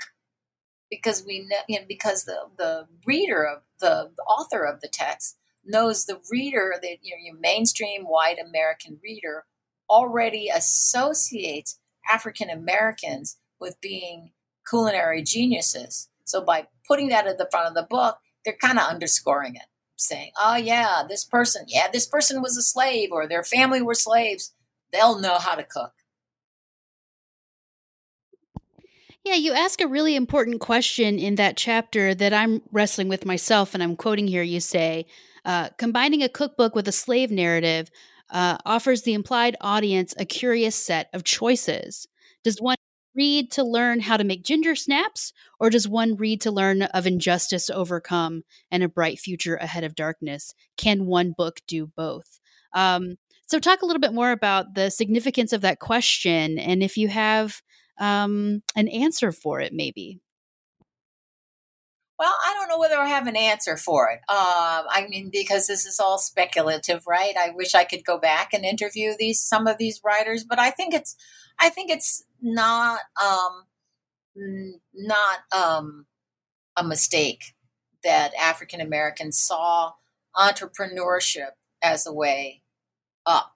Because 0.89 1.23
we 1.23 1.41
know, 1.41 1.57
you 1.67 1.79
know, 1.79 1.85
because 1.87 2.23
the, 2.23 2.47
the 2.57 2.87
reader 3.05 3.45
of 3.45 3.61
the, 3.79 4.11
the 4.15 4.23
author 4.23 4.63
of 4.63 4.81
the 4.81 4.87
text 4.87 5.37
knows 5.63 6.05
the 6.05 6.19
reader 6.31 6.73
that 6.81 6.97
you 7.03 7.15
know, 7.15 7.21
your 7.23 7.39
mainstream 7.39 8.05
white 8.05 8.37
American 8.43 8.99
reader 9.03 9.45
already 9.87 10.49
associates 10.49 11.79
African 12.11 12.49
Americans 12.49 13.37
with 13.59 13.79
being 13.81 14.31
culinary 14.67 15.21
geniuses. 15.21 16.09
So 16.23 16.41
by 16.41 16.67
putting 16.87 17.09
that 17.09 17.27
at 17.27 17.37
the 17.37 17.47
front 17.51 17.67
of 17.67 17.75
the 17.75 17.87
book, 17.87 18.17
they're 18.43 18.55
kind 18.59 18.79
of 18.79 18.87
underscoring 18.87 19.55
it, 19.55 19.67
saying, 19.95 20.31
"Oh 20.39 20.55
yeah, 20.55 21.03
this 21.07 21.23
person, 21.23 21.65
yeah, 21.67 21.87
this 21.91 22.07
person 22.07 22.41
was 22.41 22.57
a 22.57 22.63
slave, 22.63 23.09
or 23.11 23.27
their 23.27 23.43
family 23.43 23.81
were 23.81 23.93
slaves." 23.93 24.53
they'll 24.91 25.19
know 25.19 25.37
how 25.37 25.55
to 25.55 25.63
cook. 25.63 25.93
Yeah, 29.29 29.35
you 29.35 29.53
ask 29.53 29.79
a 29.79 29.87
really 29.87 30.15
important 30.15 30.59
question 30.59 31.19
in 31.19 31.35
that 31.35 31.55
chapter 31.55 32.15
that 32.15 32.33
I'm 32.33 32.63
wrestling 32.71 33.09
with 33.09 33.27
myself, 33.27 33.75
and 33.75 33.83
I'm 33.83 33.95
quoting 33.95 34.25
here. 34.25 34.41
You 34.41 34.59
say, 34.59 35.05
uh, 35.45 35.69
combining 35.77 36.23
a 36.23 36.29
cookbook 36.29 36.73
with 36.73 36.87
a 36.87 36.91
slave 36.91 37.29
narrative 37.29 37.91
uh, 38.31 38.57
offers 38.65 39.03
the 39.03 39.13
implied 39.13 39.55
audience 39.61 40.15
a 40.17 40.25
curious 40.25 40.75
set 40.75 41.11
of 41.13 41.25
choices. 41.25 42.07
Does 42.43 42.57
one 42.59 42.77
read 43.13 43.51
to 43.51 43.63
learn 43.63 43.99
how 43.99 44.17
to 44.17 44.23
make 44.23 44.43
ginger 44.43 44.75
snaps, 44.75 45.31
or 45.59 45.69
does 45.69 45.87
one 45.87 46.15
read 46.15 46.41
to 46.41 46.49
learn 46.49 46.81
of 46.81 47.05
injustice 47.05 47.69
overcome 47.69 48.41
and 48.71 48.81
a 48.81 48.89
bright 48.89 49.19
future 49.19 49.57
ahead 49.57 49.83
of 49.83 49.93
darkness? 49.93 50.55
Can 50.75 51.05
one 51.05 51.33
book 51.37 51.59
do 51.67 51.85
both? 51.85 52.39
Um, 52.73 53.17
so, 53.45 53.59
talk 53.59 53.83
a 53.83 53.85
little 53.85 54.01
bit 54.01 54.13
more 54.13 54.31
about 54.31 54.73
the 54.73 54.89
significance 54.89 55.53
of 55.53 55.61
that 55.61 55.77
question 55.77 56.57
and 56.57 56.81
if 56.81 56.97
you 56.97 57.09
have 57.09 57.61
um, 57.99 58.63
an 58.75 58.87
answer 58.87 59.31
for 59.31 59.59
it, 59.59 59.73
maybe. 59.73 60.19
Well, 62.17 62.35
I 62.45 62.53
don't 62.53 62.67
know 62.67 62.77
whether 62.77 62.97
I 62.97 63.07
have 63.07 63.27
an 63.27 63.37
answer 63.37 63.77
for 63.77 64.09
it. 64.09 64.19
Uh, 64.27 64.83
I 64.89 65.07
mean, 65.07 65.29
because 65.31 65.67
this 65.67 65.85
is 65.85 66.01
all 66.01 66.17
speculative, 66.17 67.03
right? 67.07 67.33
I 67.37 67.51
wish 67.51 67.73
I 67.73 67.85
could 67.85 68.03
go 68.03 68.17
back 68.17 68.53
and 68.53 68.65
interview 68.65 69.13
these 69.17 69.39
some 69.39 69.67
of 69.67 69.77
these 69.77 70.01
writers, 70.03 70.43
but 70.43 70.59
I 70.59 70.69
think 70.69 70.93
it's, 70.93 71.15
I 71.57 71.69
think 71.69 71.89
it's 71.89 72.25
not, 72.41 72.99
um, 73.23 73.63
not 74.93 75.39
um, 75.55 76.07
a 76.75 76.83
mistake 76.83 77.55
that 78.03 78.33
African 78.35 78.81
Americans 78.81 79.39
saw 79.39 79.93
entrepreneurship 80.35 81.51
as 81.81 82.05
a 82.05 82.13
way 82.13 82.63
up. 83.25 83.55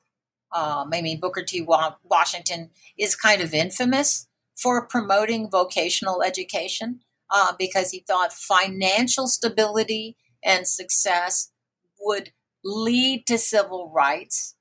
Um, 0.53 0.91
I 0.93 1.01
mean, 1.01 1.19
Booker 1.19 1.43
T. 1.43 1.61
Washington 1.61 2.69
is 2.97 3.15
kind 3.15 3.41
of 3.41 3.53
infamous 3.53 4.27
for 4.55 4.85
promoting 4.87 5.49
vocational 5.49 6.21
education 6.21 7.01
uh, 7.33 7.53
because 7.57 7.91
he 7.91 7.99
thought 7.99 8.33
financial 8.33 9.27
stability 9.27 10.15
and 10.43 10.67
success 10.67 11.51
would 11.99 12.31
lead 12.63 13.25
to 13.27 13.37
civil 13.37 13.91
rights 13.93 14.55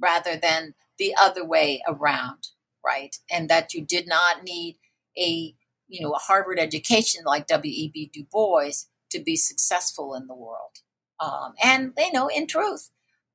rather 0.00 0.36
than 0.36 0.74
the 0.98 1.14
other 1.20 1.44
way 1.44 1.82
around, 1.86 2.48
right? 2.84 3.16
And 3.30 3.48
that 3.48 3.74
you 3.74 3.84
did 3.84 4.06
not 4.06 4.42
need 4.42 4.78
a 5.18 5.54
you 5.88 6.00
know 6.00 6.12
a 6.12 6.18
Harvard 6.18 6.58
education 6.58 7.22
like 7.26 7.46
W.E.B. 7.46 8.10
Du 8.12 8.24
Bois 8.24 8.86
to 9.10 9.20
be 9.20 9.36
successful 9.36 10.14
in 10.14 10.26
the 10.26 10.34
world. 10.34 10.80
Um, 11.20 11.52
and 11.62 11.92
you 11.98 12.12
know, 12.12 12.28
in 12.28 12.46
truth, 12.46 12.90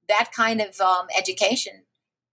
that 0.09 0.31
kind 0.35 0.61
of 0.61 0.79
um, 0.81 1.07
education, 1.17 1.83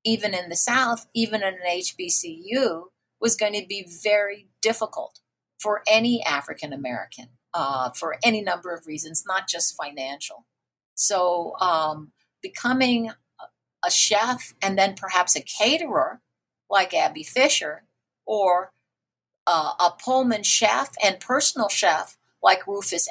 even 0.05 0.35
in 0.35 0.49
the 0.49 0.57
South, 0.57 1.07
even 1.15 1.43
in 1.43 1.55
an 1.55 1.61
HBCU, 1.69 2.85
was 3.25 3.37
going 3.37 3.55
to 3.55 3.65
be 3.67 3.89
very 4.03 4.49
difficult 4.61 5.21
for 5.59 5.81
any 5.91 6.23
African 6.25 6.75
American 6.75 7.31
uh, 7.55 7.89
for 7.93 8.19
any 8.23 8.43
number 8.43 8.75
of 8.75 8.87
reasons, 8.87 9.25
not 9.27 9.49
just 9.49 9.75
financial. 9.75 10.45
So, 10.95 11.55
um, 11.59 12.13
becoming 12.43 13.13
a 13.83 13.91
chef 13.91 14.53
and 14.61 14.77
then 14.79 14.95
perhaps 14.95 15.35
a 15.35 15.41
caterer 15.41 16.21
like 16.69 16.93
Abby 16.93 17.23
Fisher, 17.23 17.85
or 18.27 18.73
uh, 19.47 19.73
a 19.81 19.93
Pullman 20.05 20.43
chef 20.43 20.91
and 21.03 21.19
personal 21.19 21.71
chef 21.71 22.19
like 22.43 22.67
Rufus 22.67 23.09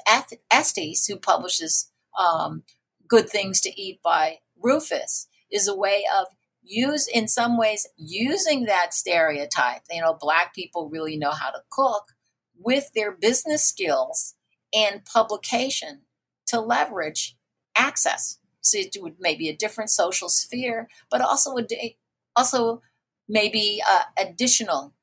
Estes, 0.52 1.08
who 1.08 1.17
publishes 1.17 1.91
um, 2.19 2.62
Good 3.08 3.32
Things 3.32 3.62
to 3.62 3.82
Eat 3.82 3.99
by 4.04 4.41
Rufus 4.62 5.28
is 5.52 5.67
a 5.67 5.76
way 5.76 6.04
of 6.15 6.28
use 6.63 7.08
in 7.08 7.28
some 7.28 7.58
ways 7.58 7.88
using 7.97 8.65
that 8.65 8.93
stereotype. 8.93 9.82
You 9.91 10.02
know, 10.02 10.17
black 10.19 10.56
people 10.56 10.89
really 10.89 11.17
know 11.17 11.32
how 11.32 11.52
to 11.52 11.62
cook 11.69 12.13
with 12.58 12.91
their 12.93 13.12
business 13.12 13.63
skills 13.63 14.36
and 14.73 15.06
publication 15.06 16.02
to 16.47 16.60
leverage 16.60 17.38
access. 17.76 18.39
So 18.62 18.78
it 18.78 18.95
would 18.99 19.15
maybe 19.19 19.49
a 19.49 19.56
different 19.56 19.89
social 19.89 20.30
sphere, 20.30 20.88
but 21.12 21.21
also 21.21 21.58
a, 21.58 21.97
also 22.36 22.82
maybe 23.28 23.82
uh, 23.88 24.04
additional 24.17 24.93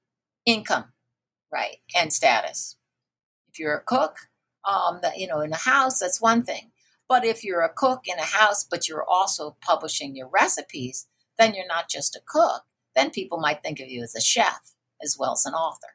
income, 0.46 0.92
right, 1.52 1.76
and 1.94 2.12
status. 2.12 2.76
If 3.52 3.58
you're 3.58 3.74
a 3.74 3.82
cook, 3.82 4.16
um, 4.68 5.00
you 5.16 5.26
know, 5.26 5.40
in 5.40 5.52
a 5.52 5.56
house, 5.56 5.98
that's 5.98 6.20
one 6.20 6.42
thing. 6.42 6.70
But 7.08 7.24
if 7.24 7.42
you're 7.42 7.62
a 7.62 7.72
cook 7.72 8.02
in 8.06 8.18
a 8.18 8.22
house, 8.22 8.64
but 8.64 8.88
you're 8.88 9.04
also 9.04 9.56
publishing 9.60 10.14
your 10.14 10.28
recipes, 10.28 11.08
then 11.40 11.54
you're 11.54 11.66
not 11.66 11.88
just 11.88 12.14
a 12.14 12.20
cook. 12.24 12.64
Then 12.94 13.10
people 13.10 13.40
might 13.40 13.62
think 13.62 13.80
of 13.80 13.88
you 13.88 14.02
as 14.02 14.14
a 14.14 14.20
chef 14.20 14.74
as 15.02 15.16
well 15.18 15.32
as 15.32 15.46
an 15.46 15.54
author. 15.54 15.94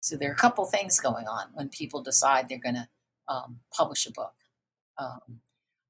So 0.00 0.16
there 0.16 0.30
are 0.30 0.34
a 0.34 0.36
couple 0.36 0.64
things 0.64 1.00
going 1.00 1.26
on 1.26 1.48
when 1.52 1.68
people 1.68 2.02
decide 2.02 2.48
they're 2.48 2.58
going 2.58 2.76
to 2.76 2.88
um, 3.28 3.60
publish 3.76 4.06
a 4.06 4.12
book. 4.12 4.34
Um, 4.98 5.40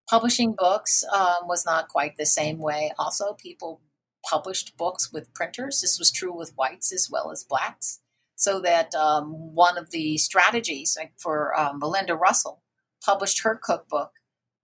publishing 0.08 0.54
books 0.56 1.04
um, 1.14 1.46
was 1.46 1.64
not 1.64 1.88
quite 1.88 2.16
the 2.16 2.26
same 2.26 2.58
way. 2.58 2.92
Also, 2.98 3.34
people 3.34 3.80
published 4.28 4.76
books 4.76 5.12
with 5.12 5.32
printers. 5.34 5.80
This 5.80 5.98
was 5.98 6.10
true 6.10 6.36
with 6.36 6.56
whites 6.56 6.92
as 6.92 7.08
well 7.10 7.30
as 7.30 7.44
blacks. 7.44 8.00
So 8.34 8.60
that 8.60 8.94
um, 8.94 9.54
one 9.54 9.76
of 9.76 9.90
the 9.90 10.16
strategies 10.16 10.96
like 10.98 11.12
for 11.18 11.58
um, 11.58 11.80
Malinda 11.80 12.18
Russell 12.18 12.62
published 13.04 13.42
her 13.42 13.54
cookbook 13.54 14.12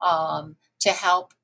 um, 0.00 0.56
to 0.80 0.90
help 0.90 1.34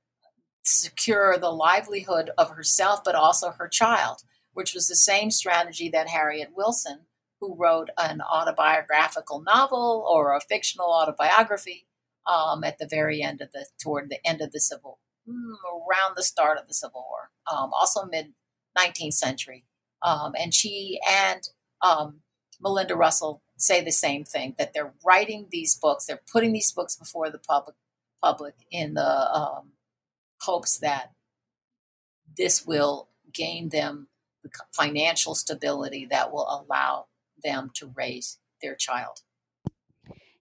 secure 0.62 1.38
the 1.38 1.50
livelihood 1.50 2.30
of 2.38 2.50
herself, 2.50 3.02
but 3.04 3.14
also 3.14 3.50
her 3.50 3.68
child, 3.68 4.22
which 4.52 4.74
was 4.74 4.88
the 4.88 4.94
same 4.94 5.30
strategy 5.30 5.88
that 5.88 6.08
Harriet 6.08 6.50
Wilson, 6.54 7.00
who 7.40 7.56
wrote 7.56 7.90
an 7.98 8.20
autobiographical 8.20 9.42
novel 9.42 10.06
or 10.08 10.34
a 10.34 10.40
fictional 10.40 10.92
autobiography 10.92 11.86
um, 12.26 12.62
at 12.62 12.78
the 12.78 12.86
very 12.86 13.22
end 13.22 13.40
of 13.40 13.50
the 13.52 13.66
toward 13.82 14.08
the 14.08 14.24
end 14.26 14.40
of 14.40 14.52
the 14.52 14.60
Civil, 14.60 15.00
mm, 15.28 15.54
around 15.66 16.14
the 16.16 16.22
start 16.22 16.58
of 16.58 16.68
the 16.68 16.74
Civil 16.74 17.04
War, 17.08 17.30
um, 17.50 17.70
also 17.72 18.04
mid 18.04 18.32
19th 18.78 19.14
century, 19.14 19.64
um, 20.02 20.34
and 20.38 20.54
she 20.54 21.00
and 21.10 21.48
um, 21.82 22.20
Malinda 22.62 22.96
Russell 22.96 23.42
say 23.56 23.82
the 23.82 23.90
same 23.90 24.24
thing 24.24 24.54
that 24.58 24.72
they're 24.72 24.94
writing 25.04 25.48
these 25.50 25.74
books, 25.74 26.06
they're 26.06 26.22
putting 26.30 26.52
these 26.52 26.70
books 26.70 26.94
before 26.94 27.28
the 27.30 27.38
public 27.38 27.74
public 28.22 28.54
in 28.70 28.94
the 28.94 29.34
um, 29.34 29.72
hopes 30.42 30.78
that 30.78 31.12
this 32.36 32.66
will 32.66 33.08
gain 33.32 33.68
them 33.70 34.08
the 34.42 34.50
financial 34.72 35.34
stability 35.34 36.06
that 36.06 36.32
will 36.32 36.46
allow 36.48 37.06
them 37.42 37.70
to 37.74 37.92
raise 37.94 38.38
their 38.60 38.74
child. 38.74 39.20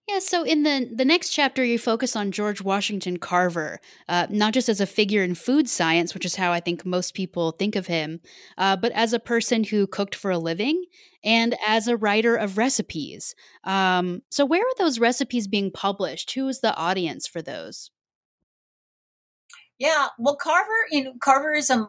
Yeah, 0.08 0.18
so 0.18 0.42
in 0.42 0.64
the 0.64 0.90
the 0.92 1.04
next 1.04 1.30
chapter, 1.30 1.64
you 1.64 1.78
focus 1.78 2.16
on 2.16 2.32
George 2.32 2.60
Washington 2.60 3.18
Carver, 3.18 3.78
uh, 4.08 4.26
not 4.28 4.52
just 4.52 4.68
as 4.68 4.80
a 4.80 4.86
figure 4.86 5.22
in 5.22 5.36
food 5.36 5.68
science, 5.68 6.12
which 6.12 6.24
is 6.24 6.34
how 6.34 6.50
I 6.50 6.58
think 6.58 6.84
most 6.84 7.14
people 7.14 7.52
think 7.52 7.76
of 7.76 7.86
him, 7.86 8.20
uh, 8.58 8.76
but 8.76 8.90
as 8.92 9.12
a 9.12 9.20
person 9.20 9.62
who 9.62 9.86
cooked 9.86 10.16
for 10.16 10.32
a 10.32 10.38
living 10.38 10.84
and 11.22 11.56
as 11.64 11.86
a 11.86 11.96
writer 11.96 12.34
of 12.34 12.58
recipes. 12.58 13.36
Um, 13.62 14.22
so, 14.28 14.44
where 14.44 14.60
are 14.60 14.76
those 14.76 14.98
recipes 14.98 15.46
being 15.46 15.70
published? 15.70 16.32
Who 16.32 16.48
is 16.48 16.60
the 16.60 16.74
audience 16.74 17.28
for 17.28 17.40
those? 17.40 17.91
Yeah, 19.82 20.08
well, 20.18 20.36
Carver, 20.36 20.86
you 20.92 21.04
know, 21.04 21.14
Carver 21.20 21.54
is 21.54 21.70
a, 21.70 21.88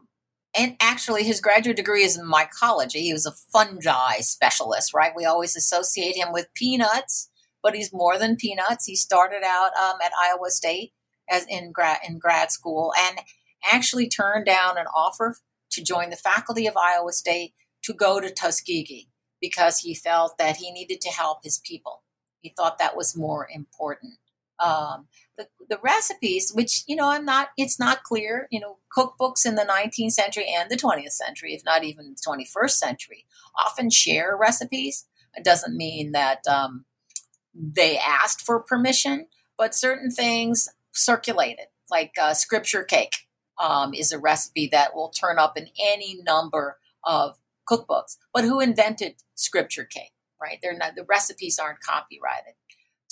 and 0.57 0.77
actually 0.81 1.23
his 1.23 1.41
graduate 1.41 1.77
degree 1.77 2.03
is 2.03 2.17
in 2.17 2.25
mycology. 2.27 3.01
He 3.01 3.13
was 3.13 3.27
a 3.27 3.33
fungi 3.53 4.19
specialist, 4.21 4.93
right? 4.95 5.13
We 5.15 5.25
always 5.25 5.55
associate 5.55 6.17
him 6.17 6.33
with 6.33 6.47
peanuts 6.55 7.29
but 7.63 7.75
he's 7.75 7.93
more 7.93 8.19
than 8.19 8.37
peanuts. 8.37 8.85
He 8.85 8.95
started 8.95 9.43
out 9.45 9.71
um, 9.81 9.99
at 10.05 10.13
Iowa 10.21 10.51
State 10.51 10.93
as 11.31 11.47
in 11.49 11.73
grad 11.73 11.99
in 12.07 12.19
grad 12.19 12.51
school 12.51 12.93
and 12.97 13.19
actually 13.71 14.09
turned 14.09 14.47
down 14.47 14.77
an 14.77 14.87
offer 14.95 15.37
to 15.71 15.83
join 15.83 16.11
the 16.11 16.17
faculty 16.17 16.67
of 16.67 16.77
Iowa 16.77 17.13
State 17.13 17.55
to 17.83 17.93
go 17.93 18.21
to 18.21 18.31
Tuskegee 18.31 19.09
because 19.41 19.79
he 19.79 19.95
felt 19.95 20.37
that 20.39 20.57
he 20.57 20.71
needed 20.71 21.01
to 21.01 21.09
help 21.09 21.39
his 21.43 21.59
people. 21.59 22.03
He 22.41 22.53
thought 22.55 22.79
that 22.79 22.97
was 22.97 23.17
more 23.17 23.47
important. 23.53 24.15
Um, 24.59 25.07
the, 25.37 25.47
the 25.69 25.79
recipes, 25.83 26.51
which 26.53 26.83
you 26.87 26.95
know, 26.95 27.09
I'm 27.09 27.25
not. 27.25 27.49
It's 27.57 27.79
not 27.79 28.03
clear. 28.03 28.47
You 28.51 28.59
know, 28.59 28.77
cookbooks 28.95 29.45
in 29.45 29.55
the 29.55 29.63
19th 29.63 30.11
century 30.11 30.45
and 30.47 30.69
the 30.69 30.77
20th 30.77 31.11
century, 31.11 31.53
if 31.53 31.63
not 31.65 31.83
even 31.83 32.15
the 32.15 32.45
21st 32.45 32.71
century, 32.71 33.25
often 33.65 33.89
share 33.89 34.37
recipes. 34.39 35.05
It 35.35 35.43
doesn't 35.43 35.75
mean 35.75 36.11
that 36.11 36.45
um, 36.47 36.85
they 37.53 37.97
asked 37.97 38.41
for 38.41 38.59
permission, 38.59 39.27
but 39.57 39.75
certain 39.75 40.11
things 40.11 40.69
circulated, 40.91 41.65
like 41.89 42.13
uh, 42.21 42.33
scripture 42.33 42.83
cake 42.83 43.13
um, 43.61 43.93
is 43.93 44.11
a 44.11 44.19
recipe 44.19 44.67
that 44.71 44.95
will 44.95 45.09
turn 45.09 45.39
up 45.39 45.57
in 45.57 45.69
any 45.79 46.21
number 46.21 46.77
of 47.03 47.37
cookbooks. 47.69 48.17
But 48.33 48.43
who 48.43 48.59
invented 48.59 49.15
scripture 49.35 49.85
cake? 49.85 50.11
Right? 50.41 50.59
They're 50.61 50.77
not 50.77 50.95
the 50.95 51.05
recipes 51.05 51.57
aren't 51.57 51.79
copyrighted. 51.79 52.55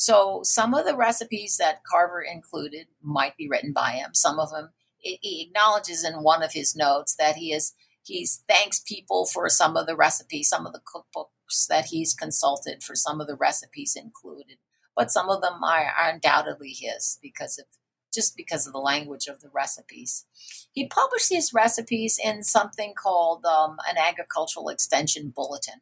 So 0.01 0.41
some 0.41 0.73
of 0.73 0.83
the 0.83 0.95
recipes 0.95 1.57
that 1.57 1.83
Carver 1.83 2.23
included 2.23 2.87
might 3.03 3.37
be 3.37 3.47
written 3.47 3.71
by 3.71 3.91
him. 3.91 4.15
Some 4.15 4.39
of 4.39 4.49
them 4.49 4.71
he 4.97 5.45
acknowledges 5.47 6.03
in 6.03 6.23
one 6.23 6.41
of 6.41 6.53
his 6.53 6.75
notes 6.75 7.15
that 7.19 7.35
he 7.35 7.53
is 7.53 7.73
he's 8.03 8.41
thanks 8.49 8.79
people 8.79 9.27
for 9.27 9.47
some 9.47 9.77
of 9.77 9.85
the 9.85 9.95
recipes, 9.95 10.49
some 10.49 10.65
of 10.65 10.73
the 10.73 10.81
cookbooks 10.81 11.67
that 11.69 11.85
he's 11.85 12.15
consulted 12.15 12.81
for 12.81 12.95
some 12.95 13.21
of 13.21 13.27
the 13.27 13.35
recipes 13.35 13.95
included, 13.95 14.57
but 14.95 15.11
some 15.11 15.29
of 15.29 15.43
them 15.43 15.63
are, 15.63 15.93
are 15.95 16.09
undoubtedly 16.09 16.71
his 16.71 17.19
because 17.21 17.59
of 17.59 17.65
just 18.11 18.35
because 18.35 18.65
of 18.65 18.73
the 18.73 18.79
language 18.79 19.27
of 19.27 19.41
the 19.41 19.51
recipes. 19.53 20.25
He 20.71 20.87
published 20.87 21.29
these 21.29 21.53
recipes 21.53 22.19
in 22.21 22.41
something 22.41 22.95
called 22.95 23.45
um, 23.45 23.77
an 23.87 23.97
agricultural 23.99 24.69
extension 24.69 25.31
bulletin, 25.35 25.81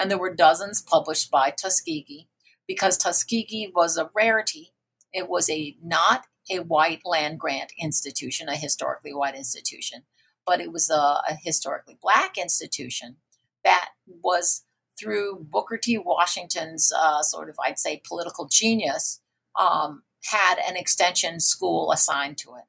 and 0.00 0.10
there 0.10 0.18
were 0.18 0.34
dozens 0.34 0.82
published 0.82 1.30
by 1.30 1.50
Tuskegee 1.50 2.26
because 2.72 2.96
Tuskegee 2.96 3.70
was 3.74 3.98
a 3.98 4.08
rarity. 4.14 4.72
It 5.12 5.28
was 5.28 5.50
a 5.50 5.76
not 5.84 6.24
a 6.50 6.60
white 6.60 7.02
land 7.04 7.38
grant 7.38 7.70
institution, 7.78 8.48
a 8.48 8.56
historically 8.56 9.12
white 9.12 9.36
institution, 9.36 10.04
but 10.46 10.58
it 10.58 10.72
was 10.72 10.88
a, 10.88 10.94
a 10.94 11.36
historically 11.42 11.98
black 12.00 12.38
institution 12.38 13.16
that 13.62 13.90
was 14.24 14.64
through 14.98 15.46
Booker 15.50 15.76
T. 15.76 15.98
Washington's 15.98 16.90
uh, 16.96 17.22
sort 17.22 17.50
of, 17.50 17.56
I'd 17.62 17.78
say, 17.78 18.00
political 18.08 18.46
genius, 18.46 19.20
um, 19.60 20.02
had 20.24 20.56
an 20.66 20.76
extension 20.76 21.40
school 21.40 21.92
assigned 21.92 22.38
to 22.38 22.54
it. 22.54 22.64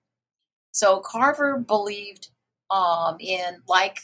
So 0.71 0.99
Carver 0.99 1.57
believed 1.57 2.27
um, 2.69 3.15
in, 3.21 3.61
like 3.69 3.99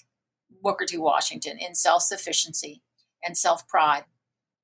Booker 0.64 0.86
T. 0.86 0.98
Washington, 0.98 1.58
in 1.60 1.76
self 1.76 2.04
sufficiency 2.04 2.84
and 3.22 3.38
self 3.38 3.68
pride. 3.68 4.06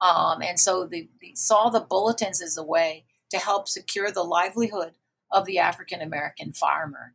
Um, 0.01 0.41
and 0.41 0.59
so 0.59 0.85
they, 0.85 1.09
saw 1.33 1.69
the 1.69 1.81
bulletins 1.81 2.41
as 2.41 2.57
a 2.57 2.63
way 2.63 3.05
to 3.29 3.37
help 3.37 3.67
secure 3.67 4.11
the 4.11 4.23
livelihood 4.23 4.93
of 5.31 5.45
the 5.45 5.59
African 5.59 6.01
American 6.01 6.53
farmer. 6.53 7.13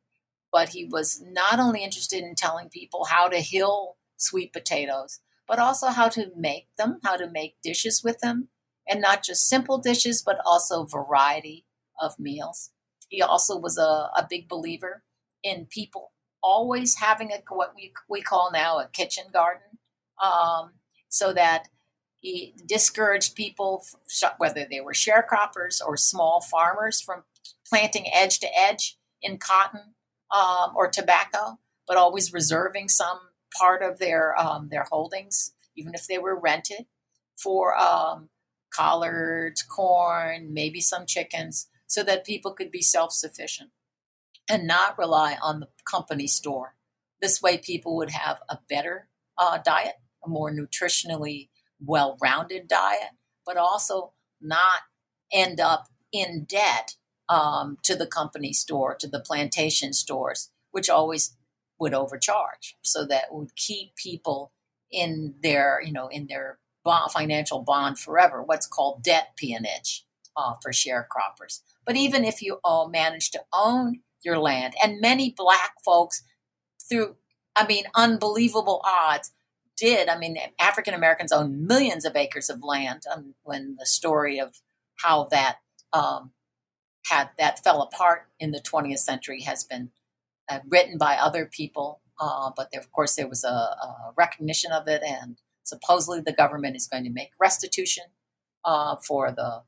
But 0.53 0.71
he 0.71 0.85
was 0.85 1.23
not 1.23 1.59
only 1.59 1.83
interested 1.83 2.23
in 2.23 2.35
telling 2.35 2.69
people 2.69 3.07
how 3.07 3.29
to 3.29 3.39
hill 3.39 3.97
sweet 4.17 4.53
potatoes, 4.53 5.21
but 5.47 5.59
also 5.59 5.89
how 5.89 6.09
to 6.11 6.33
make 6.37 6.69
them, 6.77 7.01
how 7.03 7.17
to 7.17 7.31
make 7.31 7.63
dishes 7.63 8.03
with 8.05 8.21
them, 8.21 8.49
and 8.89 9.01
not 9.01 9.23
just 9.23 9.49
simple 9.49 9.79
dishes, 9.79 10.23
but 10.23 10.39
also 10.45 10.85
variety 10.85 11.65
of 12.01 12.19
meals. 12.19 12.71
He 13.09 13.23
also 13.23 13.57
was 13.59 13.79
a, 13.79 14.11
a 14.17 14.27
big 14.29 14.49
believer 14.49 15.03
in 15.43 15.67
people 15.67 16.13
always 16.43 16.97
having 16.97 17.31
a 17.33 17.39
what 17.55 17.75
we, 17.75 17.93
we 18.09 18.23
call 18.23 18.51
now 18.53 18.79
a 18.79 18.89
kitchen 18.89 19.25
garden, 19.33 19.79
um, 20.23 20.73
so 21.09 21.33
that 21.33 21.69
he 22.21 22.55
discouraged 22.67 23.35
people, 23.35 23.85
whether 24.39 24.67
they 24.71 24.81
were 24.81 24.93
sharecroppers 24.93 25.81
or 25.85 25.97
small 25.97 26.41
farmers, 26.41 27.01
from 27.01 27.25
planting 27.67 28.07
edge 28.13 28.39
to 28.41 28.49
edge 28.59 28.99
in 29.23 29.39
cotton 29.39 29.95
um, 30.35 30.73
or 30.77 30.89
tobacco, 30.89 31.59
but 31.89 31.97
always 31.97 32.33
reserving 32.33 32.89
some 32.89 33.19
part 33.59 33.83
of 33.83 33.99
their 33.99 34.39
um, 34.39 34.69
their 34.71 34.87
holdings, 34.91 35.53
even 35.77 35.95
if 35.95 36.07
they 36.07 36.19
were 36.19 36.39
rented, 36.39 36.87
for 37.43 37.77
um, 37.77 38.29
collards, 38.73 39.63
corn, 39.63 40.53
maybe 40.53 40.81
some 40.81 41.07
chickens, 41.07 41.69
so 41.87 42.03
that 42.03 42.27
people 42.27 42.53
could 42.53 42.71
be 42.71 42.83
self 42.83 43.13
sufficient 43.13 43.71
and 44.49 44.67
not 44.67 44.99
rely 44.99 45.37
on 45.43 45.61
the 45.61 45.69
company 45.91 46.27
store. 46.27 46.75
This 47.23 47.41
way, 47.41 47.57
people 47.57 47.97
would 47.97 48.11
have 48.11 48.41
a 48.49 48.59
better 48.69 49.09
uh, 49.39 49.59
diet, 49.65 49.95
a 50.25 50.29
more 50.29 50.53
nutritionally 50.53 51.49
well 51.85 52.17
rounded 52.21 52.69
diet, 52.69 53.11
but 53.45 53.57
also 53.57 54.13
not 54.41 54.83
end 55.33 55.61
up 55.61 55.89
in 56.13 56.45
debt 56.45 56.97
um, 57.29 57.79
to 57.83 57.95
the 57.95 58.07
company 58.07 58.53
store, 58.53 58.95
to 58.97 59.07
the 59.07 59.21
plantation 59.21 59.93
stores, 59.93 60.51
which 60.73 60.91
always 60.91 61.37
would 61.79 61.95
overcharge. 61.95 62.77
So 62.83 63.07
that 63.07 63.33
would 63.33 63.55
keep 63.57 63.95
people 63.97 64.53
in 64.91 65.35
their 65.43 65.81
you 65.85 65.93
know 65.93 66.09
in 66.09 66.27
their 66.27 66.59
bond, 66.85 67.13
financial 67.13 67.61
bond 67.63 67.99
forever 67.99 68.43
what's 68.43 68.67
called 68.67 69.03
debt 69.03 69.31
peonage 69.37 70.05
uh, 70.37 70.55
for 70.63 70.73
sharecroppers. 70.73 71.61
But 71.87 71.97
even 71.97 72.25
if 72.25 72.43
you 72.43 72.59
all 72.65 72.89
manage 72.89 73.31
to 73.33 73.43
own 73.53 74.01
your 74.23 74.39
land, 74.39 74.75
and 74.83 75.01
many 75.01 75.35
black 75.37 75.75
folks 75.85 76.23
through, 76.89 77.17
I 77.57 77.67
mean, 77.67 77.85
unbelievable 77.95 78.83
odds 78.85 79.33
did. 79.81 80.09
I 80.09 80.19
mean, 80.19 80.37
African 80.59 80.95
Americans 80.95 81.33
own 81.33 81.67
millions 81.67 82.05
of 82.05 82.15
acres 82.15 82.51
of 82.51 82.63
land. 82.63 83.03
Um, 83.13 83.35
when 83.43 83.77
the 83.79 83.87
story 83.87 84.39
of 84.39 84.61
how 84.97 85.25
that 85.31 85.57
um, 85.93 86.33
had 87.07 87.31
that 87.39 87.65
fell 87.65 87.83
apart 87.83 88.29
in 88.39 88.51
the 88.53 88.61
20th 88.61 88.99
century 88.99 89.41
has 89.43 89.65
been 89.65 89.91
uh, 90.49 90.61
written 90.69 90.99
by 90.99 91.15
other 91.15 91.47
people, 91.47 92.01
uh, 92.21 92.51
but 92.55 92.69
there, 92.71 92.81
of 92.81 92.93
course 92.93 93.17
there 93.17 93.29
was 93.29 93.43
a, 93.43 93.49
a, 93.49 94.13
recognition 94.17 94.71
of 94.71 94.87
it, 94.87 95.03
and 95.03 95.39
supposedly 95.65 96.21
the 96.21 96.33
government 96.33 96.77
is 96.77 96.87
going 96.87 97.05
to 97.05 97.11
make 97.11 97.31
restitution 97.41 98.05
uh, 98.65 98.97
for 98.97 99.33
the 99.33 99.63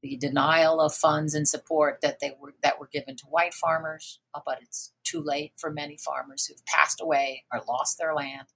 the 0.00 0.16
denial 0.16 0.80
of 0.80 0.94
funds 0.94 1.34
and 1.34 1.48
support 1.48 1.98
that 2.02 2.20
they 2.20 2.32
were 2.40 2.54
that 2.62 2.78
were 2.78 2.88
given 2.92 3.16
to 3.16 3.26
white 3.26 3.54
farmers, 3.54 4.20
uh, 4.32 4.40
but 4.46 4.60
it's 4.62 4.92
too 5.02 5.20
late 5.20 5.52
for 5.56 5.72
many 5.72 5.96
farmers 5.96 6.46
who've 6.46 6.64
passed 6.66 7.00
away 7.00 7.44
or 7.52 7.60
lost 7.66 7.98
their 7.98 8.14
land. 8.14 8.46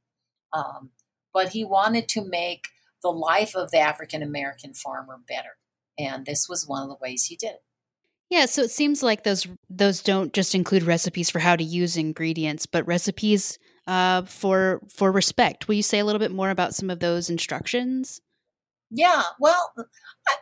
Um, 0.52 0.90
but 1.32 1.50
he 1.50 1.64
wanted 1.64 2.08
to 2.10 2.24
make 2.24 2.66
the 3.02 3.10
life 3.10 3.54
of 3.56 3.70
the 3.70 3.78
African 3.78 4.22
American 4.22 4.74
farmer 4.74 5.18
better, 5.26 5.56
and 5.98 6.26
this 6.26 6.48
was 6.48 6.66
one 6.66 6.82
of 6.82 6.88
the 6.88 6.98
ways 7.00 7.24
he 7.24 7.36
did 7.36 7.52
it. 7.52 7.62
Yeah, 8.30 8.46
so 8.46 8.62
it 8.62 8.70
seems 8.70 9.02
like 9.02 9.24
those 9.24 9.46
those 9.68 10.02
don't 10.02 10.32
just 10.32 10.54
include 10.54 10.84
recipes 10.84 11.28
for 11.28 11.38
how 11.38 11.54
to 11.54 11.64
use 11.64 11.96
ingredients, 11.96 12.64
but 12.64 12.86
recipes 12.86 13.58
uh, 13.86 14.22
for 14.22 14.80
for 14.88 15.12
respect. 15.12 15.68
Will 15.68 15.74
you 15.74 15.82
say 15.82 15.98
a 15.98 16.04
little 16.04 16.18
bit 16.18 16.30
more 16.32 16.50
about 16.50 16.74
some 16.74 16.88
of 16.88 17.00
those 17.00 17.28
instructions? 17.28 18.20
Yeah, 18.90 19.22
well, 19.40 19.72
I, 20.28 20.34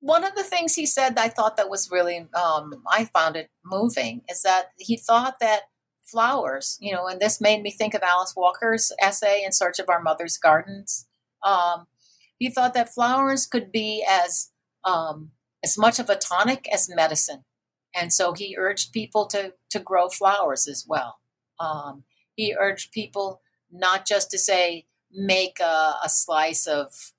one 0.00 0.24
of 0.24 0.34
the 0.34 0.42
things 0.42 0.74
he 0.74 0.86
said 0.86 1.18
I 1.18 1.28
thought 1.28 1.56
that 1.56 1.68
was 1.68 1.90
really, 1.90 2.28
um, 2.34 2.82
I 2.90 3.04
found 3.06 3.36
it 3.36 3.50
moving, 3.64 4.22
is 4.28 4.42
that 4.42 4.68
he 4.78 4.96
thought 4.96 5.40
that 5.40 5.62
flowers, 6.10 6.78
you 6.80 6.92
know, 6.92 7.06
and 7.06 7.20
this 7.20 7.40
made 7.40 7.62
me 7.62 7.70
think 7.70 7.94
of 7.94 8.02
Alice 8.02 8.34
Walker's 8.36 8.92
essay 9.00 9.42
in 9.44 9.52
Search 9.52 9.78
of 9.78 9.88
Our 9.88 10.02
Mother's 10.02 10.38
Gardens. 10.38 11.06
Um, 11.44 11.86
he 12.38 12.50
thought 12.50 12.74
that 12.74 12.94
flowers 12.94 13.46
could 13.46 13.70
be 13.70 14.04
as 14.08 14.50
um, 14.84 15.32
as 15.62 15.76
much 15.76 15.98
of 15.98 16.08
a 16.08 16.16
tonic 16.16 16.68
as 16.72 16.88
medicine, 16.88 17.44
and 17.94 18.12
so 18.12 18.32
he 18.32 18.56
urged 18.58 18.92
people 18.92 19.26
to 19.26 19.54
to 19.70 19.78
grow 19.78 20.08
flowers 20.08 20.66
as 20.66 20.84
well. 20.88 21.18
Um, 21.58 22.04
he 22.34 22.56
urged 22.58 22.92
people 22.92 23.42
not 23.70 24.06
just 24.06 24.30
to 24.30 24.38
say 24.38 24.86
make 25.12 25.60
a, 25.60 25.94
a 26.02 26.08
slice 26.08 26.66
of 26.66 27.12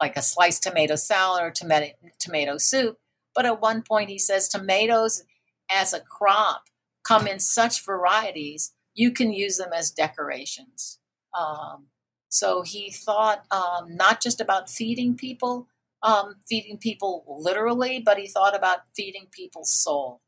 like 0.00 0.16
a 0.16 0.22
sliced 0.22 0.62
tomato 0.62 0.96
salad 0.96 1.42
or 1.42 1.50
tomato, 1.50 1.94
tomato 2.18 2.58
soup. 2.58 2.98
But 3.34 3.46
at 3.46 3.60
one 3.60 3.82
point, 3.82 4.10
he 4.10 4.18
says 4.18 4.48
tomatoes 4.48 5.22
as 5.70 5.92
a 5.92 6.00
crop 6.00 6.64
come 7.06 7.26
in 7.26 7.38
such 7.38 7.84
varieties, 7.84 8.72
you 8.94 9.10
can 9.10 9.32
use 9.32 9.56
them 9.56 9.72
as 9.74 9.90
decorations. 9.90 10.98
Um, 11.38 11.86
so 12.28 12.62
he 12.62 12.90
thought 12.90 13.44
um, 13.50 13.94
not 13.94 14.20
just 14.20 14.40
about 14.40 14.68
feeding 14.68 15.14
people, 15.14 15.68
um, 16.02 16.36
feeding 16.48 16.78
people 16.78 17.24
literally, 17.28 18.00
but 18.00 18.18
he 18.18 18.26
thought 18.26 18.56
about 18.56 18.80
feeding 18.94 19.26
people's 19.30 19.70
souls. 19.70 20.20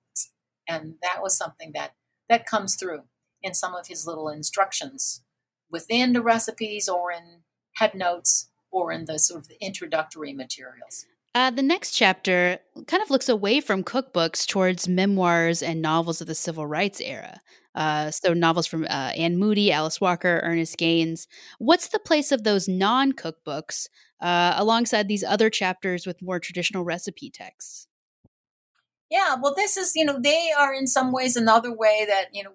And 0.68 0.94
that 1.02 1.22
was 1.22 1.36
something 1.36 1.72
that, 1.74 1.94
that 2.28 2.46
comes 2.46 2.76
through 2.76 3.04
in 3.42 3.54
some 3.54 3.74
of 3.74 3.86
his 3.86 4.06
little 4.06 4.28
instructions 4.28 5.22
within 5.70 6.12
the 6.12 6.22
recipes 6.22 6.88
or 6.88 7.10
in 7.10 7.42
head 7.76 7.94
notes 7.94 8.50
or 8.70 8.92
in 8.92 9.06
the 9.06 9.18
sort 9.18 9.40
of 9.40 9.48
the 9.48 9.62
introductory 9.64 10.32
materials. 10.32 11.06
Uh, 11.34 11.50
the 11.50 11.62
next 11.62 11.92
chapter 11.92 12.58
kind 12.86 13.02
of 13.02 13.10
looks 13.10 13.28
away 13.28 13.60
from 13.60 13.84
cookbooks 13.84 14.46
towards 14.46 14.88
memoirs 14.88 15.62
and 15.62 15.82
novels 15.82 16.20
of 16.20 16.26
the 16.26 16.34
civil 16.34 16.66
rights 16.66 17.00
era. 17.00 17.40
Uh, 17.74 18.10
so, 18.10 18.32
novels 18.32 18.66
from 18.66 18.84
uh, 18.84 19.12
Anne 19.14 19.36
Moody, 19.36 19.70
Alice 19.70 20.00
Walker, 20.00 20.40
Ernest 20.42 20.76
Gaines. 20.78 21.28
What's 21.58 21.88
the 21.88 22.00
place 22.00 22.32
of 22.32 22.42
those 22.42 22.66
non 22.66 23.12
cookbooks 23.12 23.88
uh, 24.20 24.54
alongside 24.56 25.06
these 25.06 25.22
other 25.22 25.48
chapters 25.48 26.06
with 26.06 26.22
more 26.22 26.40
traditional 26.40 26.82
recipe 26.82 27.30
texts? 27.30 27.86
Yeah, 29.10 29.36
well, 29.40 29.54
this 29.54 29.76
is, 29.76 29.92
you 29.94 30.04
know, 30.04 30.18
they 30.20 30.50
are 30.58 30.74
in 30.74 30.86
some 30.86 31.12
ways 31.12 31.36
another 31.36 31.72
way 31.72 32.04
that, 32.08 32.26
you 32.32 32.42
know, 32.42 32.52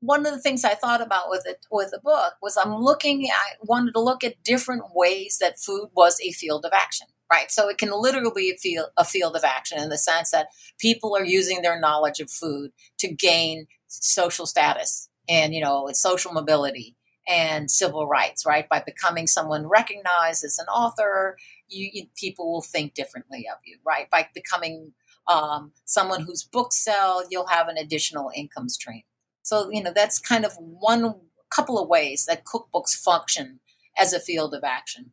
one 0.00 0.26
of 0.26 0.32
the 0.32 0.40
things 0.40 0.64
I 0.64 0.74
thought 0.74 1.00
about 1.00 1.28
with 1.28 1.44
it 1.46 1.66
with 1.70 1.90
the 1.90 2.00
book 2.02 2.34
was 2.42 2.56
I'm 2.56 2.74
looking 2.74 3.28
I 3.32 3.54
wanted 3.62 3.92
to 3.94 4.00
look 4.00 4.22
at 4.22 4.42
different 4.44 4.84
ways 4.94 5.38
that 5.40 5.58
food 5.58 5.88
was 5.94 6.20
a 6.20 6.32
field 6.32 6.64
of 6.64 6.72
action 6.72 7.08
right 7.30 7.50
so 7.50 7.68
it 7.68 7.78
can 7.78 7.90
literally 7.92 8.30
be 8.34 8.50
a 8.50 8.56
field, 8.56 8.88
a 8.96 9.04
field 9.04 9.36
of 9.36 9.44
action 9.44 9.78
in 9.78 9.88
the 9.88 9.98
sense 9.98 10.30
that 10.30 10.48
people 10.78 11.16
are 11.16 11.24
using 11.24 11.62
their 11.62 11.78
knowledge 11.78 12.20
of 12.20 12.30
food 12.30 12.70
to 12.98 13.08
gain 13.08 13.66
social 13.88 14.46
status 14.46 15.08
and 15.28 15.54
you 15.54 15.60
know 15.60 15.88
social 15.92 16.32
mobility 16.32 16.96
and 17.26 17.70
civil 17.70 18.06
rights 18.06 18.44
right? 18.46 18.68
By 18.68 18.82
becoming 18.84 19.26
someone 19.26 19.66
recognized 19.66 20.44
as 20.44 20.58
an 20.58 20.66
author 20.66 21.36
you, 21.68 21.88
you 21.92 22.06
people 22.16 22.50
will 22.52 22.62
think 22.62 22.94
differently 22.94 23.46
of 23.50 23.58
you 23.64 23.78
right? 23.86 24.08
By 24.10 24.28
becoming 24.34 24.92
um, 25.26 25.72
someone 25.84 26.22
whose 26.22 26.42
books 26.42 26.76
sell 26.76 27.22
you'll 27.30 27.48
have 27.48 27.68
an 27.68 27.76
additional 27.76 28.30
income 28.34 28.68
stream. 28.68 29.02
So, 29.42 29.70
you 29.70 29.82
know, 29.82 29.92
that's 29.94 30.18
kind 30.18 30.44
of 30.44 30.52
one 30.58 31.14
couple 31.50 31.78
of 31.82 31.88
ways 31.88 32.26
that 32.26 32.44
cookbooks 32.44 32.94
function 32.94 33.60
as 33.96 34.12
a 34.12 34.20
field 34.20 34.54
of 34.54 34.62
action. 34.64 35.12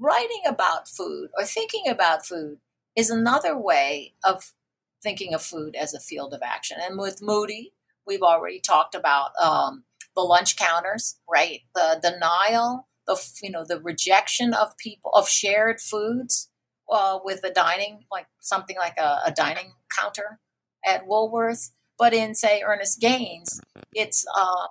Writing 0.00 0.40
about 0.48 0.88
food 0.88 1.28
or 1.36 1.44
thinking 1.44 1.86
about 1.86 2.24
food 2.24 2.56
is 2.96 3.10
another 3.10 3.56
way 3.56 4.14
of 4.24 4.54
thinking 5.02 5.34
of 5.34 5.42
food 5.42 5.76
as 5.76 5.92
a 5.92 6.00
field 6.00 6.32
of 6.32 6.40
action. 6.42 6.78
And 6.80 6.98
with 6.98 7.20
Moody, 7.20 7.74
we've 8.06 8.22
already 8.22 8.60
talked 8.60 8.94
about 8.94 9.32
um, 9.38 9.84
the 10.16 10.22
lunch 10.22 10.56
counters, 10.56 11.18
right? 11.30 11.60
The 11.74 12.00
denial, 12.02 12.88
the 13.06 13.22
you 13.42 13.50
know, 13.50 13.62
the 13.62 13.78
rejection 13.78 14.54
of 14.54 14.78
people 14.78 15.10
of 15.12 15.28
shared 15.28 15.82
foods 15.82 16.48
uh, 16.90 17.18
with 17.22 17.42
the 17.42 17.50
dining, 17.50 18.04
like 18.10 18.26
something 18.40 18.76
like 18.76 18.96
a, 18.96 19.20
a 19.26 19.32
dining 19.32 19.74
counter 19.94 20.40
at 20.82 21.06
Woolworth. 21.06 21.72
But 21.98 22.14
in, 22.14 22.34
say, 22.34 22.62
Ernest 22.66 23.00
Gaines, 23.00 23.60
it's 23.92 24.24
uh, 24.34 24.68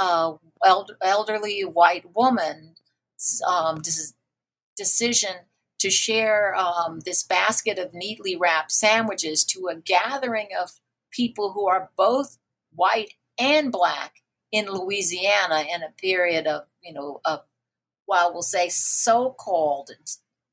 a 0.00 0.34
elderly 1.00 1.60
white 1.60 2.12
woman 2.12 2.74
um, 3.46 3.80
decision 4.76 5.32
to 5.78 5.90
share 5.90 6.54
um, 6.54 7.00
this 7.04 7.22
basket 7.22 7.78
of 7.78 7.92
neatly 7.92 8.36
wrapped 8.36 8.72
sandwiches 8.72 9.44
to 9.44 9.68
a 9.68 9.76
gathering 9.76 10.48
of 10.60 10.70
people 11.10 11.52
who 11.52 11.66
are 11.66 11.90
both 11.96 12.38
white 12.72 13.14
and 13.38 13.70
black 13.70 14.14
in 14.50 14.66
Louisiana 14.66 15.64
in 15.72 15.82
a 15.82 15.92
period 15.98 16.46
of, 16.46 16.62
you 16.82 16.92
know, 16.92 17.20
of, 17.24 17.40
well, 18.06 18.32
we'll 18.32 18.42
say 18.42 18.68
so-called 18.68 19.90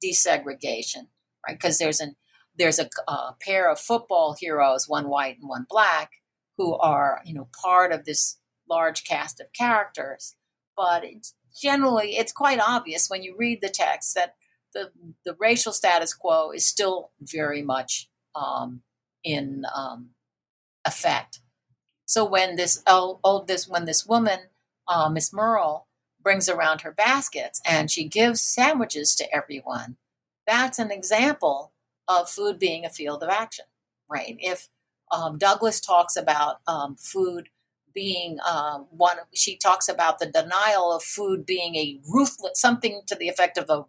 desegregation, 0.04 1.08
right? 1.48 1.58
Because 1.58 1.78
there's 1.78 2.00
an 2.00 2.16
there's 2.58 2.80
a, 2.80 2.90
a 3.08 3.36
pair 3.42 3.72
of 3.72 3.80
football 3.80 4.36
heroes, 4.38 4.88
one 4.88 5.08
white 5.08 5.38
and 5.40 5.48
one 5.48 5.66
black, 5.70 6.12
who 6.58 6.76
are 6.76 7.22
you 7.26 7.34
know 7.34 7.48
part 7.62 7.92
of 7.92 8.06
this 8.06 8.38
large 8.70 9.04
cast 9.04 9.40
of 9.40 9.48
characters. 9.54 10.36
But 10.76 11.04
it's, 11.04 11.34
generally, 11.54 12.18
it's 12.18 12.32
quite 12.32 12.60
obvious 12.60 13.10
when 13.10 13.24
you 13.24 13.36
read 13.38 13.62
the 13.62 13.70
text 13.70 14.16
that 14.16 14.36
the 14.74 14.92
the 15.26 15.36
racial 15.40 15.74
status 15.74 16.14
quo 16.14 16.52
is 16.52 16.66
still 16.66 17.12
very 17.22 17.62
much 17.62 18.10
um, 18.36 18.82
in 19.24 19.66
um, 19.76 20.12
effect. 20.86 21.40
So 22.06 22.26
when 22.26 22.56
this 22.56 22.82
oh, 22.88 23.20
oh 23.24 23.44
this 23.44 23.68
when 23.68 23.86
this 23.86 24.06
woman 24.06 24.40
uh, 24.88 25.10
Miss 25.10 25.34
Merle 25.34 25.88
brings 26.22 26.50
around 26.50 26.82
her 26.82 26.92
baskets 26.92 27.62
and 27.66 27.90
she 27.90 28.08
gives 28.08 28.42
sandwiches 28.42 29.16
to 29.16 29.36
everyone, 29.36 29.98
that's 30.46 30.80
an 30.80 30.92
example 30.92 31.72
of 32.08 32.30
food 32.30 32.60
being 32.60 32.86
a 32.86 32.90
field 32.90 33.24
of 33.24 33.30
action, 33.30 33.66
right? 34.10 34.38
If 34.40 34.70
um, 35.12 35.38
Douglass 35.38 35.80
talks 35.80 36.16
about 36.16 36.60
um, 36.68 36.96
food 36.96 37.50
being 37.94 38.38
um, 38.48 38.88
one. 38.92 39.18
She 39.34 39.58
talks 39.58 39.88
about 39.88 40.20
the 40.20 40.26
denial 40.26 40.94
of 40.94 41.04
food 41.04 41.46
being 41.46 41.76
a 41.76 42.00
ruthless 42.08 42.60
something 42.60 43.02
to 43.08 43.16
the 43.16 43.30
effect 43.30 43.58
of 43.58 43.70
a 43.70 43.86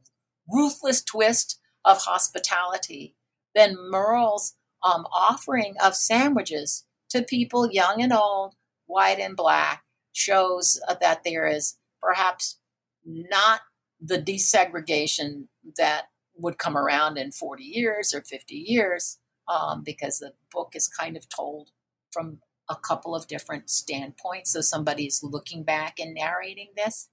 ruthless 0.52 1.02
twist 1.02 1.60
of 1.84 1.98
hospitality. 1.98 3.14
Then 3.54 3.76
Merle's 3.90 4.54
um, 4.82 5.06
offering 5.12 5.74
of 5.82 5.94
sandwiches 5.94 6.84
to 7.10 7.22
people 7.22 7.70
young 7.70 8.02
and 8.02 8.12
old, 8.12 8.54
white 8.86 9.18
and 9.18 9.36
black, 9.36 9.84
shows 10.12 10.80
uh, 10.88 10.94
that 11.00 11.24
there 11.24 11.46
is 11.46 11.76
perhaps 12.00 12.58
not 13.04 13.60
the 14.00 14.18
desegregation 14.18 15.46
that 15.76 16.04
would 16.36 16.58
come 16.58 16.76
around 16.76 17.18
in 17.18 17.30
40 17.30 17.62
years 17.62 18.14
or 18.14 18.22
50 18.22 18.54
years, 18.54 19.18
um, 19.48 19.82
because 19.84 20.18
the 20.18 20.32
book 20.50 20.72
is 20.74 20.88
kind 20.88 21.16
of 21.16 21.28
told 21.28 21.70
from 22.10 22.38
a 22.72 22.76
couple 22.76 23.14
of 23.16 23.28
different 23.28 23.70
standpoints. 23.70 24.52
So 24.52 24.62
somebody's 24.62 25.22
looking 25.24 25.64
back 25.64 26.00
and 26.00 26.14
narrating 26.14 26.70
this, 26.76 27.10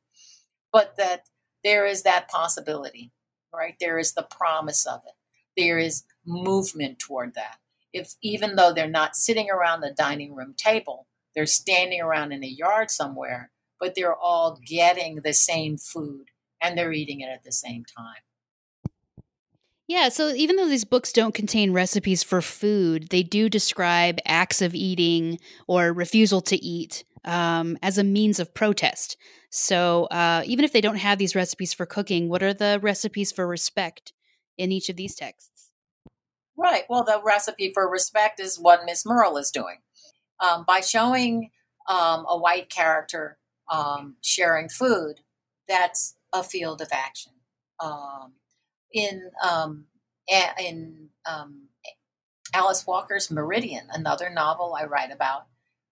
but 0.73 0.97
that 0.97 1.27
there 1.63 1.85
is 1.87 2.03
that 2.03 2.29
possibility, 2.29 3.11
right? 3.53 3.75
There 3.79 3.99
is 3.99 4.13
the 4.13 4.23
promise 4.29 4.87
of 4.87 5.01
it. 5.07 5.15
There 5.61 5.79
is 5.79 6.05
movement 6.25 6.99
toward 6.99 7.35
that. 7.35 7.57
if 7.93 8.15
even 8.21 8.55
though 8.55 8.73
they're 8.73 8.89
not 8.89 9.15
sitting 9.15 9.49
around 9.49 9.81
the 9.81 9.93
dining 9.97 10.35
room 10.35 10.53
table, 10.57 11.07
they're 11.35 11.45
standing 11.45 12.01
around 12.01 12.31
in 12.31 12.43
a 12.43 12.47
yard 12.47 12.91
somewhere, 12.91 13.51
but 13.79 13.95
they're 13.95 14.15
all 14.15 14.59
getting 14.65 15.17
the 15.17 15.33
same 15.33 15.77
food 15.77 16.27
and 16.61 16.77
they're 16.77 16.93
eating 16.93 17.21
it 17.21 17.29
at 17.29 17.43
the 17.43 17.51
same 17.51 17.85
time. 17.85 18.21
Yeah, 19.89 20.09
so 20.09 20.29
even 20.29 20.55
though 20.55 20.69
these 20.69 20.85
books 20.85 21.11
don't 21.11 21.33
contain 21.33 21.73
recipes 21.73 22.21
for 22.21 22.43
food, 22.43 23.07
they 23.09 23.23
do 23.23 23.49
describe 23.49 24.19
acts 24.23 24.61
of 24.61 24.75
eating 24.75 25.39
or 25.65 25.91
refusal 25.91 26.41
to 26.41 26.63
eat 26.63 27.03
um, 27.25 27.75
as 27.81 27.97
a 27.97 28.03
means 28.03 28.39
of 28.39 28.53
protest. 28.53 29.17
So 29.49 30.03
uh, 30.11 30.43
even 30.45 30.63
if 30.63 30.71
they 30.73 30.79
don't 30.79 30.97
have 30.97 31.17
these 31.17 31.33
recipes 31.33 31.73
for 31.73 31.87
cooking, 31.87 32.29
what 32.29 32.43
are 32.43 32.53
the 32.53 32.79
recipes 32.83 33.31
for 33.31 33.47
respect 33.47 34.13
in 34.59 34.71
each 34.71 34.89
of 34.89 34.95
these 34.95 35.15
texts? 35.15 35.71
Right. 36.55 36.83
Well, 36.87 37.03
the 37.03 37.19
recipe 37.25 37.71
for 37.73 37.89
respect 37.89 38.39
is 38.39 38.59
what 38.59 38.85
Miss 38.85 39.07
Merle 39.07 39.37
is 39.37 39.49
doing. 39.49 39.77
Um, 40.39 40.65
by 40.67 40.81
showing 40.81 41.49
um, 41.89 42.27
a 42.29 42.37
white 42.37 42.69
character 42.69 43.39
um, 43.71 44.17
sharing 44.21 44.69
food, 44.69 45.21
that's 45.67 46.13
a 46.31 46.43
field 46.43 46.79
of 46.79 46.89
action. 46.91 47.31
In 48.91 49.31
um, 49.47 49.85
in 50.27 51.09
um, 51.25 51.69
Alice 52.53 52.85
Walker's 52.87 53.29
Meridian, 53.29 53.87
another 53.91 54.29
novel 54.29 54.75
I 54.79 54.85
write 54.85 55.11
about, 55.11 55.47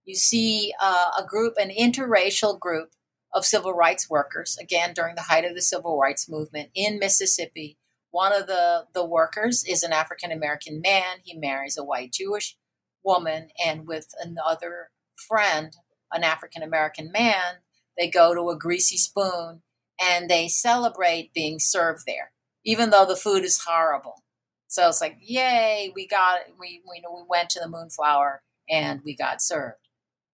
you 0.05 0.15
see 0.15 0.73
uh, 0.81 1.11
a 1.19 1.25
group, 1.25 1.55
an 1.57 1.69
interracial 1.69 2.59
group 2.59 2.91
of 3.33 3.45
civil 3.45 3.73
rights 3.73 4.09
workers, 4.09 4.57
again 4.59 4.93
during 4.93 5.15
the 5.15 5.23
height 5.23 5.45
of 5.45 5.53
the 5.53 5.61
civil 5.61 5.99
rights 5.99 6.29
movement 6.29 6.69
in 6.73 6.97
Mississippi. 6.97 7.77
One 8.09 8.33
of 8.33 8.47
the, 8.47 8.85
the 8.93 9.05
workers 9.05 9.63
is 9.67 9.83
an 9.83 9.93
African 9.93 10.31
American 10.31 10.81
man. 10.81 11.17
He 11.23 11.37
marries 11.37 11.77
a 11.77 11.83
white 11.83 12.13
Jewish 12.13 12.57
woman, 13.03 13.49
and 13.63 13.85
with 13.85 14.07
another 14.19 14.89
friend, 15.27 15.75
an 16.11 16.23
African 16.23 16.63
American 16.63 17.11
man, 17.11 17.57
they 17.97 18.09
go 18.09 18.33
to 18.33 18.49
a 18.49 18.57
greasy 18.57 18.97
spoon 18.97 19.61
and 19.99 20.29
they 20.29 20.47
celebrate 20.47 21.33
being 21.33 21.59
served 21.59 22.03
there, 22.05 22.31
even 22.67 22.89
though 22.89 23.05
the 23.05 23.15
food 23.15 23.43
is 23.45 23.63
horrible. 23.65 24.21
So 24.67 24.89
it's 24.89 25.01
like, 25.01 25.17
yay, 25.21 25.91
we 25.95 26.05
got 26.05 26.41
we 26.59 26.81
we 26.87 27.01
we 27.01 27.23
went 27.27 27.49
to 27.51 27.59
the 27.59 27.69
Moonflower 27.69 28.43
and 28.69 29.01
we 29.03 29.15
got 29.15 29.41
served. 29.41 29.87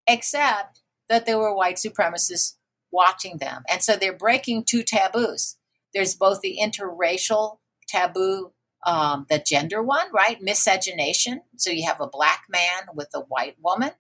Except 0.08 0.82
that 1.08 1.26
there 1.26 1.38
were 1.38 1.56
white 1.56 1.76
supremacists 1.76 2.56
watching 2.92 3.38
them. 3.38 3.64
And 3.70 3.84
so 3.84 3.96
they're 3.96 4.18
breaking 4.18 4.66
two 4.66 4.84
taboos. 4.84 5.58
There's 5.94 6.16
both 6.16 6.42
the 6.42 6.58
interracial 6.62 7.60
taboo, 7.88 8.54
um, 8.86 9.28
the 9.30 9.38
gender 9.38 9.84
one, 9.84 10.08
right? 10.12 10.42
Miscegenation. 10.42 11.42
So 11.58 11.70
you 11.70 11.86
have 11.88 12.02
a 12.02 12.08
black 12.08 12.46
man 12.50 12.96
with 12.96 13.10
a 13.14 13.20
white 13.22 13.58
woman, 13.62 13.92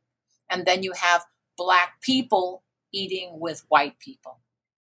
and 0.50 0.66
then 0.66 0.82
you 0.82 0.94
have 1.00 1.26
black 1.56 2.02
people 2.02 2.64
eating 2.92 3.40
with 3.40 3.64
white 3.70 4.00
people. 4.00 4.40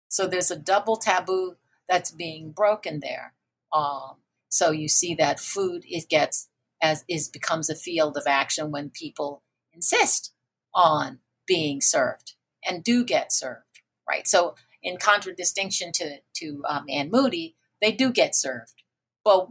So 0.09 0.26
there's 0.26 0.51
a 0.51 0.57
double 0.57 0.96
taboo 0.96 1.57
that's 1.88 2.11
being 2.11 2.51
broken 2.51 3.01
there. 3.01 3.32
Um, 3.73 4.16
so 4.49 4.71
you 4.71 4.89
see 4.89 5.14
that 5.16 5.41
food 5.41 5.85
it 5.87 6.09
gets 6.09 6.49
as 6.83 7.05
is 7.09 7.29
becomes 7.29 7.69
a 7.69 7.75
field 7.75 8.16
of 8.16 8.25
action 8.27 8.71
when 8.71 8.91
people 8.91 9.43
insist 9.73 10.33
on 10.75 11.19
being 11.47 11.81
served 11.81 12.35
and 12.66 12.85
do 12.85 13.05
get 13.05 13.33
served, 13.33 13.81
right? 14.09 14.27
So 14.27 14.55
in 14.83 14.97
contradistinction 14.97 15.93
to 15.93 16.19
to 16.37 16.62
um, 16.69 16.87
Anne 16.89 17.11
Moody, 17.11 17.57
they 17.81 17.93
do 17.93 18.12
get 18.12 18.35
served, 18.35 18.83
but 19.25 19.49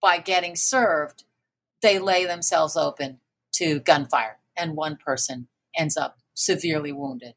by 0.00 0.18
getting 0.18 0.56
served, 0.56 1.24
they 1.82 1.98
lay 1.98 2.24
themselves 2.24 2.76
open 2.76 3.20
to 3.54 3.80
gunfire, 3.80 4.38
and 4.56 4.76
one 4.76 4.96
person 4.96 5.48
ends 5.76 5.96
up 5.96 6.18
severely 6.34 6.92
wounded 6.92 7.34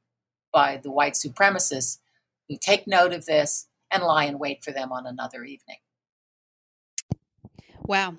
by 0.54 0.78
the 0.82 0.92
white 0.92 1.14
supremacists 1.14 2.00
who 2.48 2.58
take 2.60 2.88
note 2.88 3.14
of 3.14 3.26
this 3.26 3.68
and 3.92 4.04
lie 4.04 4.26
in 4.26 4.40
wait 4.40 4.64
for 4.64 4.72
them 4.72 4.92
on 4.92 5.06
another 5.06 5.44
evening. 5.44 5.78
Wow. 7.86 8.16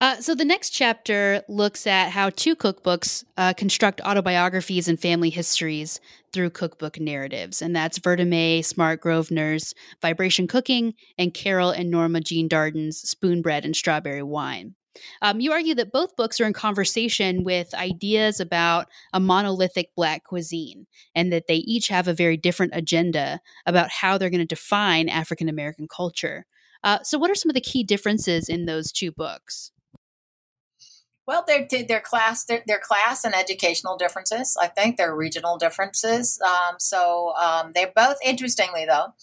Uh, 0.00 0.16
so 0.16 0.34
the 0.34 0.44
next 0.44 0.70
chapter 0.70 1.44
looks 1.48 1.86
at 1.86 2.10
how 2.10 2.28
two 2.28 2.56
cookbooks 2.56 3.22
uh, 3.36 3.54
construct 3.54 4.00
autobiographies 4.04 4.88
and 4.88 4.98
family 4.98 5.30
histories 5.30 6.00
through 6.32 6.50
cookbook 6.50 6.98
narratives, 6.98 7.62
and 7.62 7.76
that's 7.76 7.98
Verda 7.98 8.62
Smart 8.64 9.00
Grosvenor's 9.00 9.74
Vibration 10.00 10.48
Cooking 10.48 10.94
and 11.16 11.32
Carol 11.32 11.70
and 11.70 11.88
Norma 11.88 12.20
Jean 12.20 12.48
Darden's 12.48 13.14
Spoonbread 13.14 13.64
and 13.64 13.76
Strawberry 13.76 14.24
Wine. 14.24 14.74
Um, 15.22 15.40
you 15.40 15.52
argue 15.52 15.74
that 15.76 15.92
both 15.92 16.16
books 16.16 16.40
are 16.40 16.46
in 16.46 16.52
conversation 16.52 17.44
with 17.44 17.72
ideas 17.72 18.40
about 18.40 18.88
a 19.12 19.20
monolithic 19.20 19.90
Black 19.94 20.24
cuisine, 20.24 20.86
and 21.14 21.32
that 21.32 21.46
they 21.46 21.56
each 21.56 21.86
have 21.88 22.08
a 22.08 22.14
very 22.14 22.36
different 22.36 22.72
agenda 22.74 23.40
about 23.66 23.90
how 23.90 24.18
they're 24.18 24.30
going 24.30 24.40
to 24.40 24.46
define 24.46 25.08
African 25.08 25.48
American 25.48 25.86
culture. 25.86 26.44
Uh, 26.84 26.98
so, 27.02 27.18
what 27.18 27.30
are 27.30 27.34
some 27.34 27.50
of 27.50 27.54
the 27.54 27.60
key 27.60 27.84
differences 27.84 28.48
in 28.48 28.66
those 28.66 28.92
two 28.92 29.12
books? 29.12 29.72
Well, 31.26 31.44
they're 31.46 31.66
they're 31.86 32.00
class 32.00 32.44
they're 32.44 32.80
class 32.82 33.24
and 33.24 33.34
educational 33.34 33.96
differences. 33.96 34.56
I 34.60 34.66
think 34.66 34.96
they're 34.96 35.14
regional 35.14 35.56
differences. 35.56 36.40
Um, 36.44 36.76
so 36.78 37.32
um, 37.40 37.72
they're 37.74 37.92
both 37.94 38.16
interestingly 38.24 38.84
though, 38.84 39.14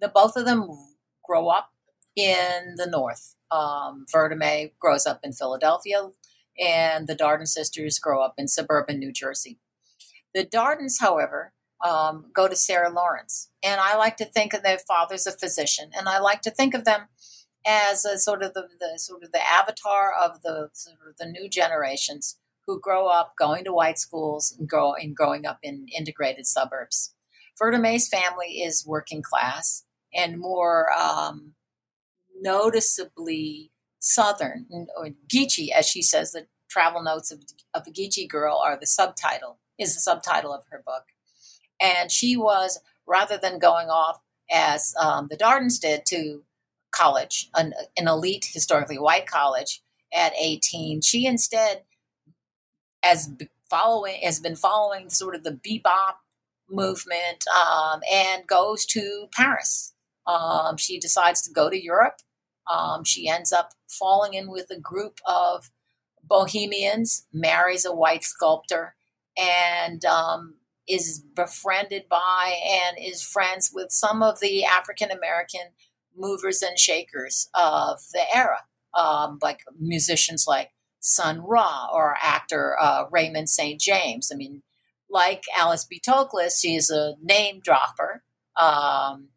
the 0.00 0.08
both 0.08 0.36
of 0.36 0.46
them 0.46 0.68
grow 1.22 1.48
up 1.48 1.70
in 2.16 2.74
the 2.76 2.86
North. 2.86 3.36
Um, 3.50 4.04
grows 4.80 5.06
up 5.06 5.20
in 5.22 5.32
Philadelphia, 5.32 6.10
and 6.58 7.06
the 7.06 7.14
Darden 7.14 7.46
sisters 7.46 8.00
grow 8.00 8.20
up 8.20 8.34
in 8.36 8.48
suburban 8.48 8.98
New 8.98 9.12
Jersey. 9.12 9.60
The 10.34 10.44
Dardens, 10.44 10.98
however, 11.00 11.53
um, 11.84 12.26
go 12.34 12.48
to 12.48 12.56
Sarah 12.56 12.90
Lawrence, 12.90 13.50
and 13.62 13.80
I 13.80 13.96
like 13.96 14.16
to 14.18 14.24
think 14.24 14.52
of 14.52 14.62
their 14.62 14.78
father's 14.78 15.26
a 15.26 15.32
physician, 15.32 15.90
and 15.96 16.08
I 16.08 16.18
like 16.18 16.42
to 16.42 16.50
think 16.50 16.74
of 16.74 16.84
them 16.84 17.08
as 17.66 18.04
a 18.04 18.18
sort 18.18 18.42
of 18.42 18.52
the, 18.54 18.68
the 18.78 18.98
sort 18.98 19.22
of 19.22 19.32
the 19.32 19.40
avatar 19.40 20.12
of 20.12 20.42
the 20.42 20.68
sort 20.72 20.98
of 21.08 21.16
the 21.18 21.26
new 21.26 21.48
generations 21.48 22.38
who 22.66 22.80
grow 22.80 23.08
up 23.08 23.34
going 23.38 23.64
to 23.64 23.72
white 23.72 23.98
schools 23.98 24.54
and, 24.58 24.68
grow, 24.68 24.94
and 24.94 25.16
growing 25.16 25.46
up 25.46 25.58
in 25.62 25.86
integrated 25.96 26.46
suburbs. 26.46 27.14
Vertamae's 27.60 28.08
family 28.08 28.62
is 28.62 28.86
working 28.86 29.22
class 29.22 29.84
and 30.14 30.38
more 30.38 30.88
um, 30.98 31.54
noticeably 32.40 33.70
Southern, 33.98 34.66
or 34.96 35.10
Geechee, 35.32 35.70
as 35.70 35.88
she 35.88 36.02
says, 36.02 36.32
the 36.32 36.46
travel 36.68 37.02
notes 37.02 37.30
of, 37.30 37.40
of 37.72 37.86
a 37.86 37.90
Geechee 37.90 38.28
girl 38.28 38.60
are 38.62 38.78
the 38.78 38.86
subtitle, 38.86 39.58
is 39.78 39.94
the 39.94 40.00
subtitle 40.00 40.52
of 40.52 40.64
her 40.70 40.82
book. 40.84 41.04
And 41.84 42.10
she 42.10 42.36
was, 42.36 42.80
rather 43.06 43.36
than 43.36 43.58
going 43.58 43.88
off 43.88 44.20
as 44.50 44.94
um, 45.00 45.28
the 45.30 45.36
Dardens 45.36 45.78
did 45.78 46.06
to 46.06 46.42
college, 46.90 47.50
an, 47.54 47.74
an 47.96 48.08
elite, 48.08 48.48
historically 48.52 48.98
white 48.98 49.26
college 49.26 49.82
at 50.12 50.32
18, 50.40 51.00
she 51.02 51.26
instead 51.26 51.82
as 53.02 53.30
following 53.68 54.20
has 54.22 54.40
been 54.40 54.56
following 54.56 55.10
sort 55.10 55.34
of 55.34 55.42
the 55.42 55.50
bebop 55.50 56.14
movement 56.70 57.44
um, 57.48 58.00
and 58.10 58.46
goes 58.46 58.86
to 58.86 59.26
Paris. 59.32 59.92
Um, 60.26 60.78
she 60.78 60.98
decides 60.98 61.42
to 61.42 61.52
go 61.52 61.68
to 61.68 61.82
Europe 61.82 62.20
um, 62.72 63.04
she 63.04 63.28
ends 63.28 63.52
up 63.52 63.72
falling 63.88 64.34
in 64.34 64.50
with 64.50 64.70
a 64.70 64.78
group 64.78 65.20
of 65.26 65.70
bohemians, 66.22 67.26
marries 67.32 67.84
a 67.84 67.94
white 67.94 68.24
sculptor, 68.24 68.94
and 69.36 70.04
um, 70.04 70.54
is 70.88 71.22
befriended 71.34 72.04
by 72.08 72.54
and 72.64 72.96
is 73.00 73.22
friends 73.22 73.70
with 73.72 73.90
some 73.90 74.22
of 74.22 74.40
the 74.40 74.64
African 74.64 75.10
American 75.10 75.72
movers 76.16 76.62
and 76.62 76.78
shakers 76.78 77.48
of 77.54 78.00
the 78.12 78.22
era, 78.34 78.64
um, 78.94 79.38
like 79.42 79.60
musicians 79.78 80.46
like 80.46 80.70
Sun 81.00 81.42
Ra 81.42 81.88
or 81.92 82.16
actor 82.20 82.76
uh, 82.80 83.04
Raymond 83.10 83.48
St. 83.48 83.80
Jacques. 83.80 84.32
I 84.32 84.36
mean, 84.36 84.62
like 85.10 85.44
Alice 85.56 85.84
B. 85.84 86.00
Toklas, 86.06 86.60
she 86.60 86.74
is 86.76 86.90
a 86.90 87.14
name 87.22 87.60
dropper. 87.62 88.22
Um, 88.56 89.28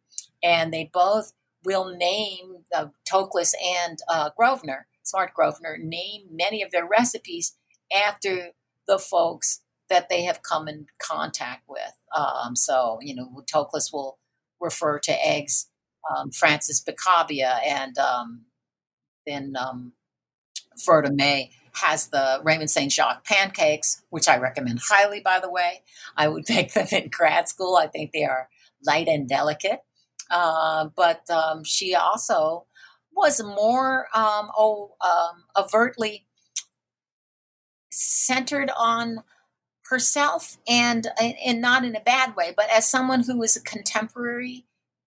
and 0.42 0.72
they 0.72 0.90
both 0.92 1.32
will 1.64 1.94
name 1.96 2.64
uh, 2.74 2.86
Toklas 3.10 3.52
and 3.62 3.98
uh, 4.08 4.30
Grosvenor, 4.36 4.86
Smart 5.02 5.34
Grosvenor, 5.34 5.78
name 5.78 6.22
many 6.30 6.62
of 6.62 6.70
their 6.70 6.86
recipes 6.86 7.56
after 7.94 8.50
the 8.86 8.98
folks 8.98 9.60
that 9.88 10.08
they 10.08 10.22
have 10.24 10.42
come 10.42 10.68
in 10.68 10.86
contact 10.98 11.64
with. 11.68 11.94
Um, 12.14 12.56
so, 12.56 12.98
you 13.00 13.14
know, 13.14 13.42
Toklas 13.52 13.92
will 13.92 14.18
refer 14.60 14.98
to 15.00 15.26
eggs, 15.26 15.68
um, 16.14 16.30
Francis 16.30 16.80
Picabia, 16.80 17.60
and 17.64 17.96
um, 17.98 18.46
then 19.26 19.54
um, 19.58 19.92
Vertamae 20.78 21.50
has 21.74 22.08
the 22.08 22.40
Raymond 22.42 22.70
St. 22.70 22.90
Jacques 22.90 23.24
pancakes, 23.24 24.02
which 24.10 24.28
I 24.28 24.38
recommend 24.38 24.80
highly, 24.88 25.20
by 25.20 25.38
the 25.40 25.50
way. 25.50 25.82
I 26.16 26.28
would 26.28 26.44
make 26.48 26.74
them 26.74 26.88
in 26.92 27.08
grad 27.08 27.48
school. 27.48 27.76
I 27.76 27.86
think 27.86 28.12
they 28.12 28.24
are 28.24 28.48
light 28.84 29.08
and 29.08 29.28
delicate. 29.28 29.80
Uh, 30.30 30.88
but 30.94 31.28
um, 31.30 31.64
she 31.64 31.94
also 31.94 32.66
was 33.12 33.42
more 33.42 34.06
um, 34.14 34.50
oh, 34.56 34.94
um, 35.00 35.44
overtly 35.56 36.26
centered 37.90 38.70
on 38.76 39.24
herself 39.88 40.58
and 40.68 41.08
and 41.18 41.60
not 41.60 41.84
in 41.84 41.96
a 41.96 42.00
bad 42.00 42.36
way, 42.36 42.52
but 42.54 42.70
as 42.70 42.88
someone 42.88 43.24
who 43.24 43.42
is 43.42 43.56
a 43.56 43.62
contemporary 43.62 44.66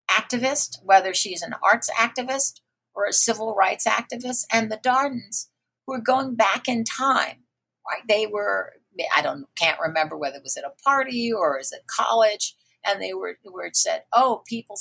activist, 0.09 0.83
whether 0.83 1.13
she's 1.13 1.41
an 1.41 1.55
arts 1.63 1.89
activist 1.97 2.61
or 2.93 3.05
a 3.05 3.13
civil 3.13 3.55
rights 3.55 3.85
activist, 3.87 4.45
and 4.51 4.71
the 4.71 4.79
Dardens 4.81 5.49
were 5.87 5.99
going 5.99 6.35
back 6.35 6.67
in 6.67 6.83
time. 6.83 7.43
Right? 7.87 8.03
They 8.07 8.27
were 8.27 8.73
I 9.15 9.21
don't 9.21 9.45
can't 9.55 9.79
remember 9.79 10.17
whether 10.17 10.37
it 10.37 10.43
was 10.43 10.57
at 10.57 10.63
a 10.63 10.83
party 10.83 11.31
or 11.31 11.59
is 11.59 11.71
at 11.71 11.87
college, 11.87 12.55
and 12.85 13.01
they 13.01 13.13
were 13.13 13.37
where 13.43 13.67
it 13.67 13.75
said, 13.75 14.03
"Oh, 14.13 14.43
people, 14.47 14.77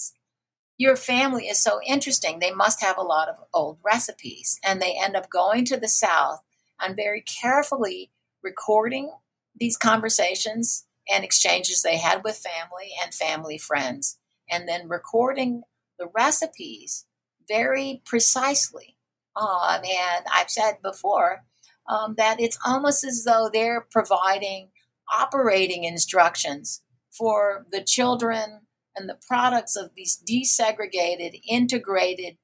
your 0.78 0.96
family 0.96 1.48
is 1.48 1.62
so 1.62 1.80
interesting. 1.86 2.38
They 2.38 2.52
must 2.52 2.80
have 2.82 2.98
a 2.98 3.02
lot 3.02 3.28
of 3.28 3.36
old 3.54 3.78
recipes," 3.84 4.58
and 4.64 4.80
they 4.80 4.98
end 5.00 5.16
up 5.16 5.30
going 5.30 5.64
to 5.66 5.76
the 5.76 5.88
South 5.88 6.40
and 6.80 6.96
very 6.96 7.20
carefully 7.22 8.10
recording 8.42 9.12
these 9.60 9.76
conversations 9.76 10.86
and 11.08 11.22
exchanges 11.22 11.82
they 11.82 11.98
had 11.98 12.24
with 12.24 12.36
family 12.36 12.90
and 13.02 13.14
family 13.14 13.58
friends, 13.58 14.18
and 14.50 14.68
then 14.68 14.88
recording 14.88 15.62
the 15.98 16.08
recipes 16.14 17.06
very 17.48 18.02
precisely. 18.04 18.96
Um, 19.36 19.82
and 19.84 20.24
I've 20.32 20.50
said 20.50 20.78
before 20.82 21.44
um, 21.88 22.14
that 22.16 22.40
it's 22.40 22.58
almost 22.64 23.04
as 23.04 23.24
though 23.24 23.50
they're 23.52 23.86
providing 23.90 24.70
operating 25.12 25.84
instructions 25.84 26.82
for 27.10 27.66
the 27.70 27.82
children 27.82 28.60
and 28.96 29.08
the 29.08 29.18
products 29.26 29.76
of 29.76 29.90
these 29.94 30.20
desegregated, 30.28 31.40
integrated 31.48 32.36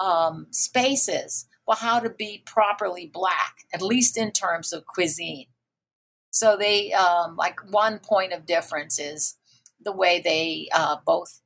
um, 0.00 0.46
spaces, 0.50 1.46
well, 1.66 1.76
how 1.76 2.00
to 2.00 2.10
be 2.10 2.42
properly 2.46 3.10
black, 3.12 3.56
at 3.72 3.82
least 3.82 4.16
in 4.16 4.32
terms 4.32 4.72
of 4.72 4.86
cuisine. 4.86 5.46
So 6.30 6.56
they, 6.56 6.92
um, 6.92 7.36
like 7.36 7.60
one 7.70 7.98
point 7.98 8.32
of 8.32 8.46
difference 8.46 8.98
is 8.98 9.36
the 9.82 9.92
way 9.92 10.20
they 10.20 10.68
uh, 10.72 10.96
both 11.04 11.40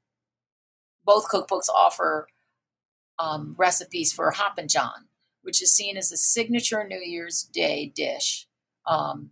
both 1.04 1.28
cookbooks 1.28 1.68
offer 1.68 2.28
um, 3.18 3.54
recipes 3.58 4.12
for 4.12 4.30
Hoppin' 4.30 4.68
John, 4.68 5.06
which 5.42 5.62
is 5.62 5.72
seen 5.72 5.96
as 5.96 6.12
a 6.12 6.16
signature 6.16 6.86
New 6.86 7.00
Year's 7.00 7.42
Day 7.42 7.92
dish. 7.94 8.46
Um, 8.86 9.30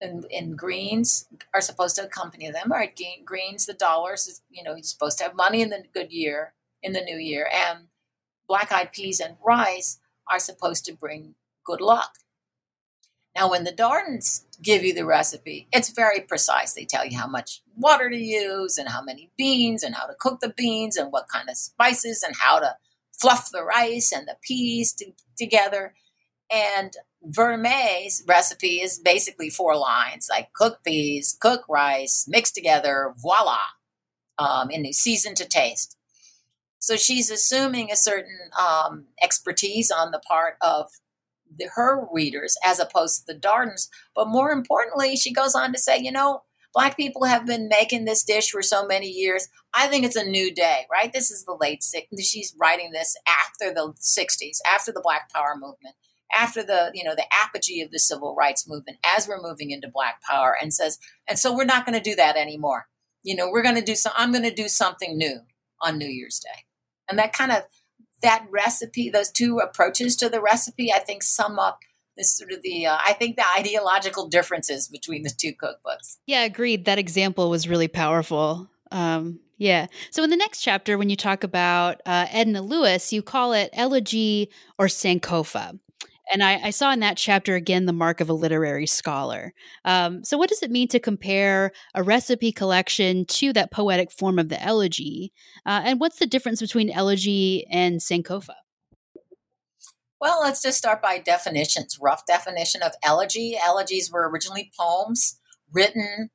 and, 0.00 0.24
and, 0.34 0.56
greens 0.56 1.26
are 1.52 1.60
supposed 1.60 1.96
to 1.96 2.04
accompany 2.04 2.50
them. 2.50 2.72
Right, 2.72 2.98
greens, 3.26 3.66
the 3.66 3.74
dollars. 3.74 4.40
You 4.48 4.62
know, 4.62 4.74
you're 4.74 4.82
supposed 4.82 5.18
to 5.18 5.24
have 5.24 5.34
money 5.34 5.60
in 5.60 5.68
the 5.68 5.84
good 5.92 6.10
year, 6.10 6.54
in 6.82 6.94
the 6.94 7.02
new 7.02 7.18
year, 7.18 7.46
and 7.52 7.88
black-eyed 8.48 8.92
peas 8.92 9.20
and 9.20 9.36
rice 9.44 10.00
are 10.30 10.38
supposed 10.38 10.86
to 10.86 10.94
bring 10.94 11.34
good 11.66 11.82
luck. 11.82 12.12
Now, 13.36 13.50
when 13.50 13.64
the 13.64 13.72
Dardens 13.72 14.44
give 14.62 14.82
you 14.82 14.92
the 14.92 15.06
recipe, 15.06 15.68
it's 15.72 15.90
very 15.90 16.20
precise. 16.20 16.74
They 16.74 16.84
tell 16.84 17.06
you 17.06 17.16
how 17.16 17.26
much 17.26 17.62
water 17.76 18.10
to 18.10 18.16
use 18.16 18.76
and 18.76 18.88
how 18.88 19.02
many 19.02 19.30
beans 19.38 19.82
and 19.82 19.94
how 19.94 20.06
to 20.06 20.14
cook 20.18 20.40
the 20.40 20.52
beans 20.54 20.96
and 20.96 21.12
what 21.12 21.28
kind 21.28 21.48
of 21.48 21.56
spices 21.56 22.22
and 22.22 22.34
how 22.36 22.58
to 22.58 22.76
fluff 23.20 23.50
the 23.52 23.64
rice 23.64 24.12
and 24.12 24.26
the 24.26 24.36
peas 24.42 24.92
to, 24.94 25.12
together. 25.38 25.94
And 26.52 26.92
Vertamae's 27.26 28.24
recipe 28.26 28.80
is 28.80 28.98
basically 28.98 29.50
four 29.50 29.76
lines 29.76 30.26
like 30.30 30.52
cook 30.52 30.82
peas, 30.84 31.36
cook 31.40 31.64
rice, 31.68 32.26
mix 32.28 32.50
together, 32.50 33.14
voila, 33.16 33.60
um, 34.38 34.70
and 34.72 34.92
season 34.94 35.34
to 35.36 35.46
taste. 35.46 35.96
So 36.78 36.96
she's 36.96 37.30
assuming 37.30 37.90
a 37.90 37.96
certain 37.96 38.50
um, 38.58 39.04
expertise 39.22 39.90
on 39.90 40.10
the 40.10 40.18
part 40.18 40.54
of 40.62 40.90
the, 41.56 41.68
her 41.74 42.06
readers 42.12 42.56
as 42.64 42.78
opposed 42.78 43.20
to 43.20 43.32
the 43.32 43.38
Dardens. 43.38 43.88
But 44.14 44.28
more 44.28 44.50
importantly, 44.50 45.16
she 45.16 45.32
goes 45.32 45.54
on 45.54 45.72
to 45.72 45.78
say, 45.78 45.98
you 45.98 46.12
know, 46.12 46.42
Black 46.72 46.96
people 46.96 47.24
have 47.24 47.46
been 47.46 47.68
making 47.68 48.04
this 48.04 48.22
dish 48.22 48.50
for 48.50 48.62
so 48.62 48.86
many 48.86 49.08
years. 49.08 49.48
I 49.74 49.88
think 49.88 50.04
it's 50.04 50.16
a 50.16 50.24
new 50.24 50.54
day, 50.54 50.86
right? 50.90 51.12
This 51.12 51.30
is 51.30 51.44
the 51.44 51.56
late 51.60 51.80
60s. 51.80 52.22
She's 52.22 52.54
writing 52.60 52.92
this 52.92 53.16
after 53.26 53.74
the 53.74 53.92
60s, 54.00 54.58
after 54.66 54.92
the 54.92 55.00
Black 55.02 55.32
Power 55.32 55.54
movement, 55.54 55.96
after 56.32 56.62
the, 56.62 56.92
you 56.94 57.02
know, 57.02 57.16
the 57.16 57.26
apogee 57.32 57.80
of 57.80 57.90
the 57.90 57.98
civil 57.98 58.36
rights 58.36 58.68
movement, 58.68 58.98
as 59.04 59.26
we're 59.26 59.42
moving 59.42 59.72
into 59.72 59.88
Black 59.88 60.22
Power, 60.22 60.56
and 60.60 60.72
says, 60.72 60.98
and 61.28 61.38
so 61.38 61.54
we're 61.54 61.64
not 61.64 61.84
going 61.84 61.98
to 61.98 62.10
do 62.10 62.14
that 62.14 62.36
anymore. 62.36 62.86
You 63.24 63.34
know, 63.34 63.50
we're 63.50 63.64
going 63.64 63.74
to 63.74 63.82
do 63.82 63.96
some, 63.96 64.12
I'm 64.16 64.30
going 64.30 64.44
to 64.44 64.54
do 64.54 64.68
something 64.68 65.18
new 65.18 65.40
on 65.82 65.98
New 65.98 66.08
Year's 66.08 66.38
Day. 66.38 66.66
And 67.08 67.18
that 67.18 67.32
kind 67.32 67.50
of, 67.50 67.64
that 68.22 68.46
recipe, 68.50 69.10
those 69.10 69.30
two 69.30 69.58
approaches 69.58 70.16
to 70.16 70.28
the 70.28 70.40
recipe, 70.40 70.92
I 70.92 70.98
think 70.98 71.22
sum 71.22 71.58
up 71.58 71.80
this 72.16 72.36
sort 72.36 72.52
of 72.52 72.62
the 72.62 72.86
uh, 72.86 72.98
I 73.04 73.14
think 73.14 73.36
the 73.36 73.44
ideological 73.58 74.28
differences 74.28 74.88
between 74.88 75.22
the 75.22 75.30
two 75.30 75.52
cookbooks. 75.52 76.18
Yeah, 76.26 76.42
agreed. 76.42 76.84
That 76.84 76.98
example 76.98 77.48
was 77.50 77.68
really 77.68 77.88
powerful. 77.88 78.68
Um, 78.90 79.40
yeah. 79.56 79.86
So 80.10 80.22
in 80.22 80.30
the 80.30 80.36
next 80.36 80.62
chapter, 80.62 80.98
when 80.98 81.10
you 81.10 81.16
talk 81.16 81.44
about 81.44 82.00
uh, 82.06 82.26
Edna 82.30 82.62
Lewis, 82.62 83.12
you 83.12 83.22
call 83.22 83.52
it 83.52 83.70
elegy 83.72 84.50
or 84.78 84.86
Sankofa. 84.86 85.78
And 86.32 86.42
I, 86.42 86.60
I, 86.66 86.70
saw 86.70 86.92
in 86.92 87.00
that 87.00 87.16
chapter 87.16 87.54
again 87.54 87.86
the 87.86 87.92
mark 87.92 88.20
of 88.20 88.28
a 88.28 88.34
literary 88.34 88.86
scholar. 88.86 89.52
Um, 89.84 90.22
so, 90.24 90.38
what 90.38 90.48
does 90.48 90.62
it 90.62 90.70
mean 90.70 90.88
to 90.88 91.00
compare 91.00 91.72
a 91.94 92.02
recipe 92.02 92.52
collection 92.52 93.24
to 93.26 93.52
that 93.52 93.72
poetic 93.72 94.12
form 94.12 94.38
of 94.38 94.48
the 94.48 94.62
elegy? 94.62 95.32
Uh, 95.66 95.82
and 95.84 96.00
what's 96.00 96.18
the 96.18 96.26
difference 96.26 96.60
between 96.60 96.90
elegy 96.90 97.66
and 97.70 98.00
Sankofa? 98.00 98.54
Well, 100.20 100.40
let's 100.42 100.62
just 100.62 100.78
start 100.78 101.00
by 101.00 101.18
definitions. 101.18 101.98
Rough 102.00 102.26
definition 102.26 102.82
of 102.82 102.92
elegy. 103.02 103.56
Elegies 103.56 104.10
were 104.12 104.28
originally 104.28 104.70
poems 104.78 105.40
written 105.72 106.30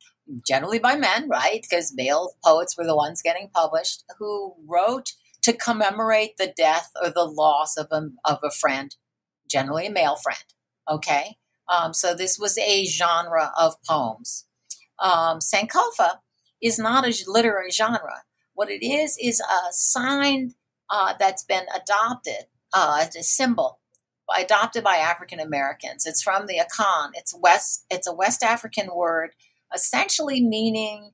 generally 0.48 0.80
by 0.80 0.96
men, 0.96 1.30
right? 1.30 1.62
Because 1.62 1.94
male 1.96 2.32
poets 2.44 2.76
were 2.78 2.86
the 2.86 2.96
ones 2.96 3.22
getting 3.22 3.50
published, 3.54 4.04
who 4.18 4.56
wrote 4.68 5.14
to 5.44 5.54
commemorate 5.54 6.38
the 6.38 6.52
death 6.58 6.90
or 7.02 7.12
the 7.12 7.26
loss 7.26 7.78
of 7.78 7.88
a, 7.92 8.10
of 8.26 8.40
a 8.44 8.50
friend, 8.50 8.96
generally 9.50 9.88
a 9.88 9.92
male 9.92 10.16
friend. 10.16 10.44
Okay. 10.90 11.38
Um, 11.68 11.94
so 11.94 12.14
this 12.14 12.38
was 12.38 12.58
a 12.58 12.86
genre 12.86 13.52
of 13.58 13.82
poems. 13.84 14.46
Um, 15.00 15.40
Sankofa 15.40 16.20
is 16.62 16.78
not 16.78 17.06
a 17.06 17.24
literary 17.28 17.72
genre. 17.72 18.24
What 18.54 18.70
it 18.70 18.86
is 18.86 19.18
is 19.22 19.40
a 19.40 19.72
sign 19.72 20.54
uh, 20.90 21.16
that's 21.20 21.44
been 21.44 21.66
adopted 21.76 22.48
uh, 22.74 23.06
a 23.18 23.24
symbol 23.24 23.80
adopted 24.38 24.84
by 24.84 24.96
African 24.98 25.40
Americans. 25.40 26.06
It's 26.06 26.22
from 26.22 26.48
the 26.48 26.60
Akan. 26.60 27.12
It's 27.14 27.34
West. 27.34 27.86
It's 27.90 28.08
a 28.08 28.14
West 28.14 28.44
African 28.44 28.90
word, 28.94 29.32
essentially 29.74 30.42
meaning 30.42 31.12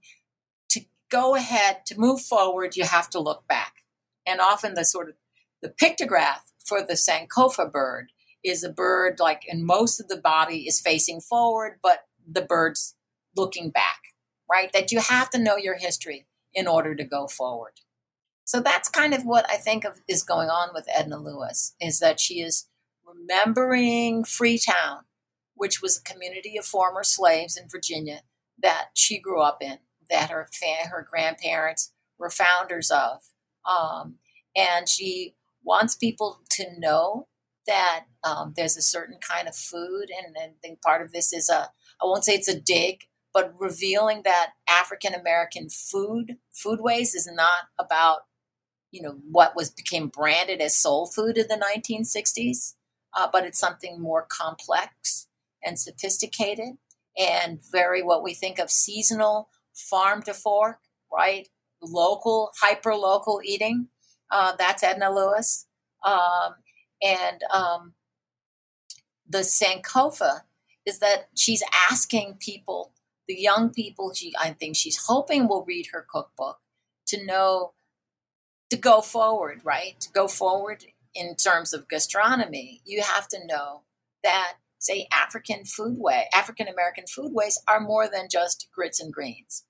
to 0.70 0.82
go 1.10 1.36
ahead, 1.36 1.86
to 1.88 2.00
move 2.00 2.22
forward. 2.22 2.76
You 2.76 2.86
have 2.86 3.10
to 3.12 3.20
look 3.20 3.48
back, 3.48 3.84
and 4.26 4.40
often 4.40 4.74
the 4.74 4.86
sort 4.86 5.10
of 5.10 5.16
the 5.62 5.70
pictograph 5.70 6.52
for 6.64 6.82
the 6.82 6.94
Sankofa 6.94 7.72
bird 7.72 8.12
is 8.44 8.64
a 8.64 8.70
bird 8.70 9.20
like 9.20 9.44
and 9.50 9.66
most 9.66 10.00
of 10.00 10.08
the 10.08 10.18
body 10.18 10.68
is 10.68 10.82
facing 10.82 11.22
forward, 11.22 11.80
but 11.82 12.06
the 12.30 12.42
bird's 12.42 12.96
looking 13.36 13.70
back. 13.70 14.00
Right, 14.52 14.74
that 14.74 14.92
you 14.92 15.00
have 15.00 15.30
to 15.30 15.40
know 15.40 15.56
your 15.56 15.78
history 15.78 16.28
in 16.54 16.68
order 16.68 16.94
to 16.94 17.06
go 17.06 17.26
forward. 17.26 17.80
So 18.44 18.60
that's 18.60 18.90
kind 18.90 19.14
of 19.14 19.24
what 19.24 19.50
I 19.50 19.56
think 19.56 19.86
of 19.86 20.02
is 20.10 20.24
going 20.24 20.50
on 20.50 20.72
with 20.74 20.90
Edna 20.94 21.18
Lewis 21.18 21.74
is 21.80 22.00
that 22.00 22.20
she 22.20 22.42
is 22.42 22.68
remembering 23.06 24.26
Freetown, 24.26 25.06
which 25.56 25.82
was 25.82 25.98
a 25.98 26.04
community 26.04 26.58
of 26.58 26.66
former 26.66 27.04
slaves 27.04 27.56
in 27.56 27.70
Virginia 27.70 28.24
that 28.62 28.90
she 28.94 29.20
grew 29.20 29.42
up 29.42 29.60
in, 29.62 29.78
that 30.10 30.30
her 30.30 30.50
her 30.90 31.08
grandparents 31.10 31.94
were 32.20 32.30
founders 32.30 32.92
of, 32.92 33.22
um, 33.66 34.16
and 34.54 34.90
she 34.90 35.36
wants 35.64 35.96
people 35.96 36.42
to 36.50 36.78
know 36.78 37.28
that 37.72 38.06
um, 38.24 38.54
there's 38.56 38.78
a 38.78 38.82
certain 38.82 39.18
kind 39.28 39.48
of 39.48 39.56
food, 39.56 40.08
and 40.10 40.36
I 40.38 40.52
think 40.62 40.82
part 40.82 41.02
of 41.02 41.12
this 41.14 41.34
is 41.34 41.50
a 41.50 41.70
I 42.02 42.06
won't 42.06 42.26
say 42.26 42.36
it's 42.36 42.48
a 42.48 42.60
dig, 42.60 43.06
but 43.34 43.54
revealing 43.60 44.22
that 44.26 44.52
African 44.70 45.14
American 45.14 45.70
food 45.70 46.38
foodways 46.54 47.16
is 47.16 47.30
not 47.34 47.70
about 47.80 48.22
you 48.92 49.02
know 49.02 49.18
what 49.30 49.56
was 49.56 49.70
became 49.70 50.08
branded 50.08 50.62
as 50.62 50.78
soul 50.78 51.06
food 51.06 51.38
in 51.38 51.48
the 51.48 51.56
1960s 51.56 52.76
uh, 53.16 53.28
but 53.32 53.46
it's 53.46 53.60
something 53.60 54.02
more 54.02 54.26
complex 54.30 55.28
and 55.64 55.80
sophisticated 55.80 56.78
and 57.18 57.60
very 57.72 58.02
what 58.04 58.24
we 58.24 58.34
think 58.34 58.60
of 58.60 58.70
seasonal 58.70 59.50
farm 59.74 60.22
to 60.24 60.34
fork 60.34 60.80
right? 61.14 61.48
Local 61.82 62.52
hyper 62.62 62.96
local 62.96 63.42
eating 63.44 63.88
uh, 64.32 64.56
that's 64.58 64.84
edna 64.84 65.12
lewis. 65.14 65.68
Um, 66.06 66.56
and 67.02 67.44
um, 67.54 67.94
the 69.28 69.40
sankofa 69.40 70.42
is 70.86 71.00
that 71.00 71.30
she's 71.36 71.64
asking 71.90 72.36
people 72.40 72.92
the 73.28 73.36
young 73.36 73.70
people 73.70 74.14
she 74.14 74.34
i 74.40 74.52
think 74.52 74.76
she's 74.76 75.06
hoping 75.08 75.48
will 75.48 75.64
read 75.66 75.88
her 75.92 76.06
cookbook 76.10 76.60
to 77.06 77.24
know 77.26 77.74
to 78.72 78.78
go 78.78 79.02
forward, 79.02 79.62
right? 79.66 80.00
To 80.00 80.10
go 80.12 80.28
forward 80.30 80.86
in 81.14 81.36
terms 81.36 81.74
of 81.74 81.90
gastronomy, 81.90 82.82
you 82.86 83.02
have 83.02 83.28
to 83.28 83.46
know 83.46 83.82
that 84.24 84.54
say 84.80 85.08
African 85.12 85.64
foodway, 85.64 86.24
African 86.34 86.68
American 86.70 87.04
foodways 87.04 87.58
are 87.68 87.82
more 87.82 88.08
than 88.08 88.30
just 88.32 88.70
grits 88.74 89.00
and 89.02 89.14
greens. 89.14 89.66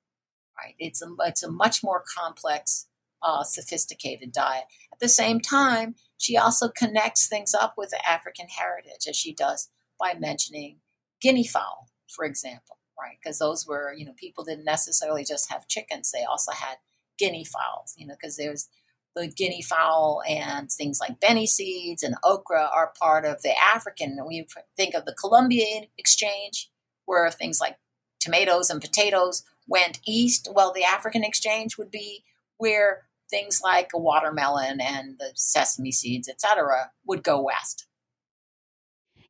Right? 0.55 0.75
It's 0.77 1.01
a, 1.01 1.07
it's 1.21 1.41
a 1.41 1.51
much 1.51 1.83
more 1.83 2.03
complex, 2.15 2.85
uh, 3.23 3.43
sophisticated 3.43 4.31
diet. 4.31 4.65
At 4.93 4.99
the 4.99 5.09
same 5.09 5.39
time, 5.39 5.95
she 6.21 6.37
also 6.37 6.69
connects 6.69 7.27
things 7.27 7.53
up 7.53 7.73
with 7.77 7.89
the 7.89 8.09
African 8.09 8.47
heritage, 8.47 9.07
as 9.09 9.15
she 9.15 9.33
does 9.33 9.69
by 9.99 10.13
mentioning 10.13 10.77
guinea 11.19 11.47
fowl, 11.47 11.87
for 12.07 12.25
example, 12.25 12.77
right? 12.99 13.17
Because 13.21 13.39
those 13.39 13.67
were, 13.67 13.93
you 13.93 14.05
know, 14.05 14.13
people 14.15 14.43
didn't 14.43 14.65
necessarily 14.65 15.23
just 15.23 15.51
have 15.51 15.67
chickens; 15.67 16.11
they 16.11 16.23
also 16.23 16.51
had 16.51 16.77
guinea 17.17 17.45
fowls, 17.45 17.95
you 17.97 18.05
know, 18.05 18.13
because 18.19 18.37
there's 18.37 18.69
the 19.15 19.27
guinea 19.27 19.61
fowl 19.63 20.21
and 20.27 20.71
things 20.71 20.99
like 21.01 21.19
benny 21.19 21.45
seeds 21.45 22.03
and 22.03 22.15
okra 22.23 22.69
are 22.73 22.93
part 22.99 23.25
of 23.25 23.41
the 23.41 23.53
African. 23.59 24.19
We 24.25 24.47
think 24.77 24.93
of 24.93 25.05
the 25.05 25.15
Columbian 25.19 25.85
exchange, 25.97 26.69
where 27.05 27.29
things 27.31 27.59
like 27.59 27.77
tomatoes 28.19 28.69
and 28.69 28.79
potatoes 28.79 29.43
went 29.67 29.99
east. 30.05 30.47
Well, 30.53 30.71
the 30.71 30.83
African 30.83 31.23
exchange 31.23 31.77
would 31.77 31.91
be 31.91 32.23
where 32.57 33.07
things 33.31 33.61
like 33.63 33.89
a 33.95 33.99
watermelon 33.99 34.79
and 34.79 35.17
the 35.17 35.31
sesame 35.33 35.91
seeds, 35.91 36.29
etc., 36.29 36.91
would 37.07 37.23
go 37.23 37.41
west. 37.41 37.87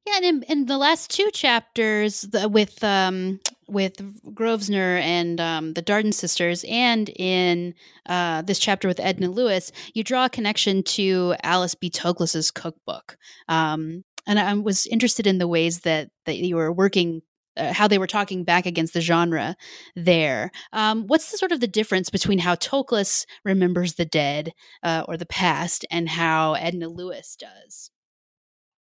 Yeah, 0.05 0.15
and 0.15 0.25
in, 0.25 0.43
in 0.43 0.65
the 0.65 0.79
last 0.79 1.11
two 1.11 1.29
chapters 1.31 2.21
the, 2.21 2.49
with 2.49 2.83
um, 2.83 3.39
with 3.67 3.93
Grosvenor 4.33 4.97
and 4.97 5.39
um, 5.39 5.73
the 5.73 5.83
Darden 5.83 6.13
sisters, 6.13 6.65
and 6.67 7.07
in 7.09 7.75
uh, 8.07 8.41
this 8.41 8.57
chapter 8.57 8.87
with 8.87 8.99
Edna 8.99 9.29
Lewis, 9.29 9.71
you 9.93 10.03
draw 10.03 10.25
a 10.25 10.29
connection 10.29 10.81
to 10.83 11.35
Alice 11.43 11.75
B. 11.75 11.89
Toklas's 11.89 12.49
cookbook. 12.49 13.15
Um, 13.47 14.03
and 14.25 14.39
I 14.39 14.53
was 14.55 14.87
interested 14.87 15.27
in 15.27 15.37
the 15.37 15.47
ways 15.47 15.81
that 15.81 16.09
that 16.25 16.37
you 16.37 16.55
were 16.55 16.71
working 16.71 17.21
uh, 17.57 17.73
how 17.73 17.87
they 17.87 17.97
were 17.97 18.07
talking 18.07 18.43
back 18.43 18.65
against 18.65 18.93
the 18.93 19.01
genre 19.01 19.55
there. 19.95 20.51
Um, 20.73 21.07
what's 21.07 21.31
the 21.31 21.37
sort 21.37 21.51
of 21.51 21.59
the 21.59 21.67
difference 21.67 22.09
between 22.09 22.39
how 22.39 22.55
Toklas 22.55 23.25
remembers 23.43 23.95
the 23.95 24.05
dead 24.05 24.53
uh, 24.83 25.03
or 25.07 25.17
the 25.17 25.25
past 25.25 25.85
and 25.91 26.09
how 26.09 26.53
Edna 26.53 26.87
Lewis 26.87 27.35
does? 27.37 27.91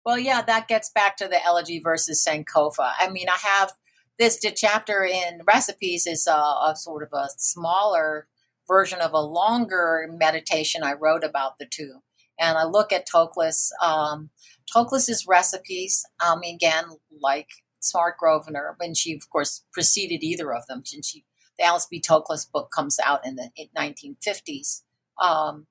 Well, 0.05 0.19
yeah, 0.19 0.43
that 0.43 0.69
gets 0.69 0.91
back 0.91 1.17
to 1.17 1.29
the 1.29 1.45
elegy 1.45 1.81
versus 1.83 2.25
Sankofa. 2.25 2.93
I 2.99 3.11
mean, 3.11 3.29
I 3.29 3.39
have 3.59 3.73
this 4.19 4.39
chapter 4.57 5.05
in 5.05 5.41
recipes 5.47 6.07
is 6.07 6.27
a, 6.27 6.33
a, 6.33 6.75
sort 6.77 7.03
of 7.03 7.11
a 7.13 7.29
smaller 7.37 8.29
version 8.69 9.01
of 9.01 9.13
a 9.13 9.21
longer 9.21 10.09
meditation 10.11 10.83
I 10.83 10.95
wrote 10.95 11.25
about 11.25 11.59
the 11.59 11.67
two. 11.67 12.01
And 12.39 12.57
I 12.57 12.65
look 12.65 12.93
at 12.93 13.09
Toklas. 13.09 13.71
Um, 13.83 14.31
Toklas's 14.73 15.27
recipes, 15.27 16.05
um, 16.25 16.41
again, 16.43 16.85
like 17.21 17.49
Smart 17.89 18.19
Grosvenor, 18.19 18.75
when 18.79 18.95
she, 18.95 19.15
of 19.15 19.29
course, 19.31 19.65
preceded 19.73 20.23
either 20.23 20.53
of 20.53 20.67
them. 20.67 20.83
And 20.93 21.05
she, 21.05 21.25
the 21.59 21.65
Alice 21.65 21.87
B. 21.91 22.01
Toklas 22.01 22.51
book 22.51 22.71
comes 22.75 22.99
out 22.99 23.27
in 23.27 23.37
the 23.37 23.51
1950s. 23.77 24.83
Um, 25.21 25.67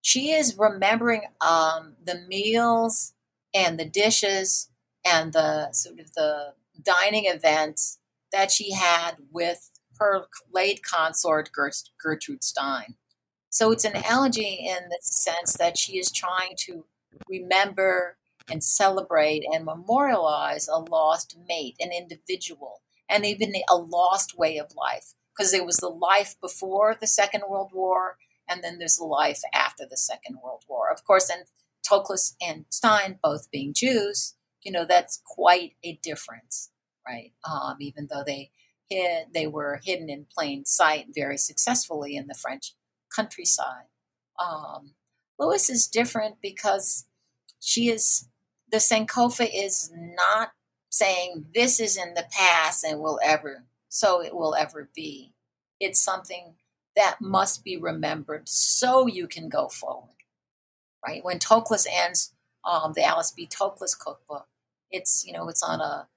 she 0.00 0.30
is 0.30 0.56
remembering 0.56 1.22
um, 1.40 1.94
the 2.04 2.20
meals 2.28 3.12
and 3.52 3.78
the 3.78 3.84
dishes 3.84 4.70
and 5.04 5.32
the 5.32 5.72
sort 5.72 6.00
of 6.00 6.12
the 6.14 6.54
dining 6.82 7.24
events 7.26 7.98
that 8.32 8.50
she 8.50 8.72
had 8.72 9.16
with 9.30 9.70
her 9.98 10.26
late 10.52 10.82
consort 10.82 11.50
Gertrude 11.52 12.44
Stein. 12.44 12.94
So 13.48 13.72
it's 13.72 13.84
an 13.84 13.96
elegy 14.04 14.66
in 14.68 14.88
the 14.88 14.98
sense 15.00 15.54
that 15.54 15.78
she 15.78 15.98
is 15.98 16.12
trying 16.12 16.54
to 16.58 16.84
remember 17.28 18.18
and 18.50 18.62
celebrate 18.62 19.44
and 19.50 19.64
memorialize 19.64 20.68
a 20.68 20.78
lost 20.78 21.36
mate, 21.48 21.76
an 21.80 21.90
individual, 21.92 22.82
and 23.08 23.24
even 23.26 23.52
a 23.68 23.76
lost 23.76 24.38
way 24.38 24.58
of 24.58 24.74
life. 24.76 25.14
Because 25.36 25.52
there 25.52 25.66
was 25.66 25.76
the 25.76 25.88
life 25.88 26.34
before 26.40 26.96
the 26.98 27.06
Second 27.06 27.42
World 27.48 27.70
War, 27.74 28.16
and 28.48 28.62
then 28.64 28.78
there's 28.78 28.96
the 28.96 29.04
life 29.04 29.40
after 29.52 29.84
the 29.88 29.96
Second 29.96 30.38
World 30.42 30.64
War. 30.68 30.90
Of 30.90 31.04
course, 31.04 31.28
and 31.28 31.44
Toklas 31.86 32.34
and 32.40 32.64
Stein 32.70 33.18
both 33.22 33.50
being 33.50 33.74
Jews, 33.74 34.34
you 34.62 34.72
know, 34.72 34.84
that's 34.84 35.22
quite 35.24 35.74
a 35.84 35.98
difference, 36.02 36.70
right? 37.06 37.32
Um, 37.48 37.76
even 37.80 38.08
though 38.10 38.24
they 38.26 38.50
hid, 38.88 39.28
they 39.32 39.46
were 39.46 39.80
hidden 39.84 40.08
in 40.08 40.26
plain 40.32 40.64
sight 40.64 41.06
very 41.14 41.38
successfully 41.38 42.16
in 42.16 42.26
the 42.26 42.34
French 42.34 42.74
countryside. 43.14 43.86
Um, 44.38 44.92
Lewis 45.38 45.70
is 45.70 45.86
different 45.86 46.36
because 46.42 47.06
she 47.60 47.88
is, 47.88 48.28
the 48.70 48.78
Sankofa 48.78 49.48
is 49.52 49.92
not 49.94 50.52
saying 50.90 51.46
this 51.54 51.80
is 51.80 51.96
in 51.96 52.14
the 52.14 52.26
past 52.30 52.84
and 52.84 53.00
will 53.00 53.20
ever, 53.24 53.64
so 53.88 54.22
it 54.22 54.34
will 54.34 54.54
ever 54.54 54.90
be. 54.94 55.32
It's 55.80 56.00
something 56.00 56.54
that 56.96 57.18
must 57.20 57.64
be 57.64 57.76
remembered 57.76 58.48
so 58.48 59.06
you 59.06 59.28
can 59.28 59.48
go 59.48 59.68
forward 59.68 60.10
right? 61.06 61.24
When 61.24 61.38
Toklas 61.38 61.86
ends 61.90 62.32
um, 62.64 62.92
the 62.94 63.04
Alice 63.04 63.30
B. 63.32 63.48
Toklas 63.48 63.98
cookbook, 63.98 64.46
it's 64.90 65.24
you 65.26 65.32
know 65.32 65.48
it's 65.48 65.62
on 65.62 65.80
a 65.80 66.08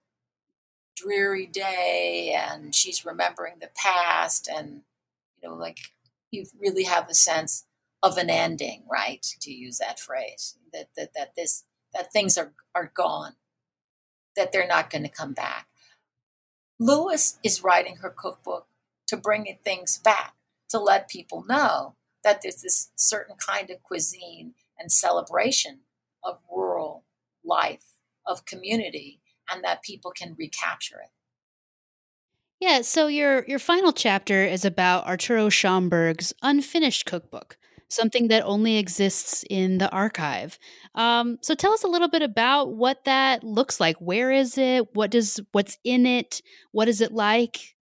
dreary 0.95 1.45
day, 1.45 2.36
and 2.38 2.74
she's 2.76 3.06
remembering 3.06 3.56
the 3.62 3.70
past, 3.76 4.50
and 4.50 4.82
you 5.41 5.50
know 5.50 5.56
like 5.56 5.80
you 6.32 6.45
really 6.60 6.84
have 6.84 7.10
a 7.10 7.14
sense 7.14 7.66
of 8.04 8.18
an 8.18 8.30
ending, 8.30 8.84
right? 8.91 9.24
To 9.41 9.52
use 9.54 9.78
that 9.80 10.00
phrase, 10.00 10.58
that 10.74 10.89
that 10.97 11.14
that 11.16 11.36
this 11.36 11.66
that 11.94 12.12
things 12.12 12.38
are 12.38 12.54
are 12.76 12.92
gone, 12.94 13.34
that 14.36 14.52
they're 14.52 14.68
not 14.68 14.90
going 14.90 15.04
to 15.04 15.10
come 15.10 15.34
back. 15.34 15.68
Lewis 16.80 17.38
is 17.44 17.64
writing 17.64 17.98
her 17.98 18.10
cookbook 18.10 18.68
to 19.08 19.18
bring 19.18 19.58
things 19.64 19.98
back, 19.98 20.36
to 20.70 20.80
let 20.80 21.10
people 21.10 21.44
know 21.48 21.96
that 22.24 22.42
there's 22.42 22.62
this 22.62 22.92
certain 22.96 23.36
kind 23.36 23.70
of 23.70 23.84
cuisine 23.84 24.54
and 24.78 24.92
celebration 24.92 25.82
of 26.24 26.40
rural 26.50 27.06
life, 27.44 27.86
of 28.26 28.46
community, 28.46 29.20
and 29.52 29.64
that 29.64 29.84
people 29.84 30.12
can 30.12 30.36
recapture 30.38 31.00
it. 31.02 31.10
Yeah, 32.60 32.82
so 32.82 33.08
your 33.08 33.46
your 33.46 33.60
final 33.60 33.94
chapter 33.94 34.44
is 34.44 34.66
about 34.66 35.08
Arturo 35.08 35.50
Schomburg's 35.50 36.34
unfinished 36.42 37.06
cookbook, 37.06 37.58
something 37.90 38.30
that 38.30 38.44
only 38.46 38.78
exists 38.78 39.44
in 39.50 39.78
the 39.80 39.90
archive. 39.92 40.58
Um, 40.96 41.38
so 41.42 41.56
tell 41.56 41.74
us 41.74 41.84
a 41.84 41.88
little 41.88 42.08
bit 42.08 42.22
about 42.22 42.74
what 42.74 43.04
that 43.06 43.44
looks 43.44 43.80
like. 43.80 43.98
Where 43.98 44.32
is 44.32 44.58
it? 44.58 44.96
What 44.96 45.12
does 45.12 45.40
what's 45.52 45.78
in 45.84 46.06
it? 46.06 46.42
What 46.72 46.88
is 46.88 47.02
it 47.02 47.12
like? 47.12 47.76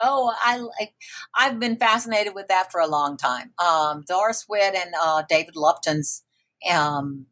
Oh, 0.00 0.34
I. 0.42 0.88
I've 1.36 1.58
been 1.58 1.76
fascinated 1.76 2.34
with 2.34 2.48
that 2.48 2.70
for 2.70 2.80
a 2.80 2.86
long 2.86 3.16
time. 3.16 3.52
Um, 3.64 4.04
Doris 4.06 4.44
Witt 4.48 4.74
and 4.74 4.92
uh, 5.00 5.22
David 5.28 5.56
Lupton's 5.56 6.24
um, 6.70 7.26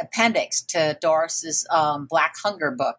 appendix 0.00 0.62
to 0.66 0.98
Doris's 1.00 1.66
um, 1.70 2.06
Black 2.08 2.34
Hunger 2.42 2.70
book 2.70 2.96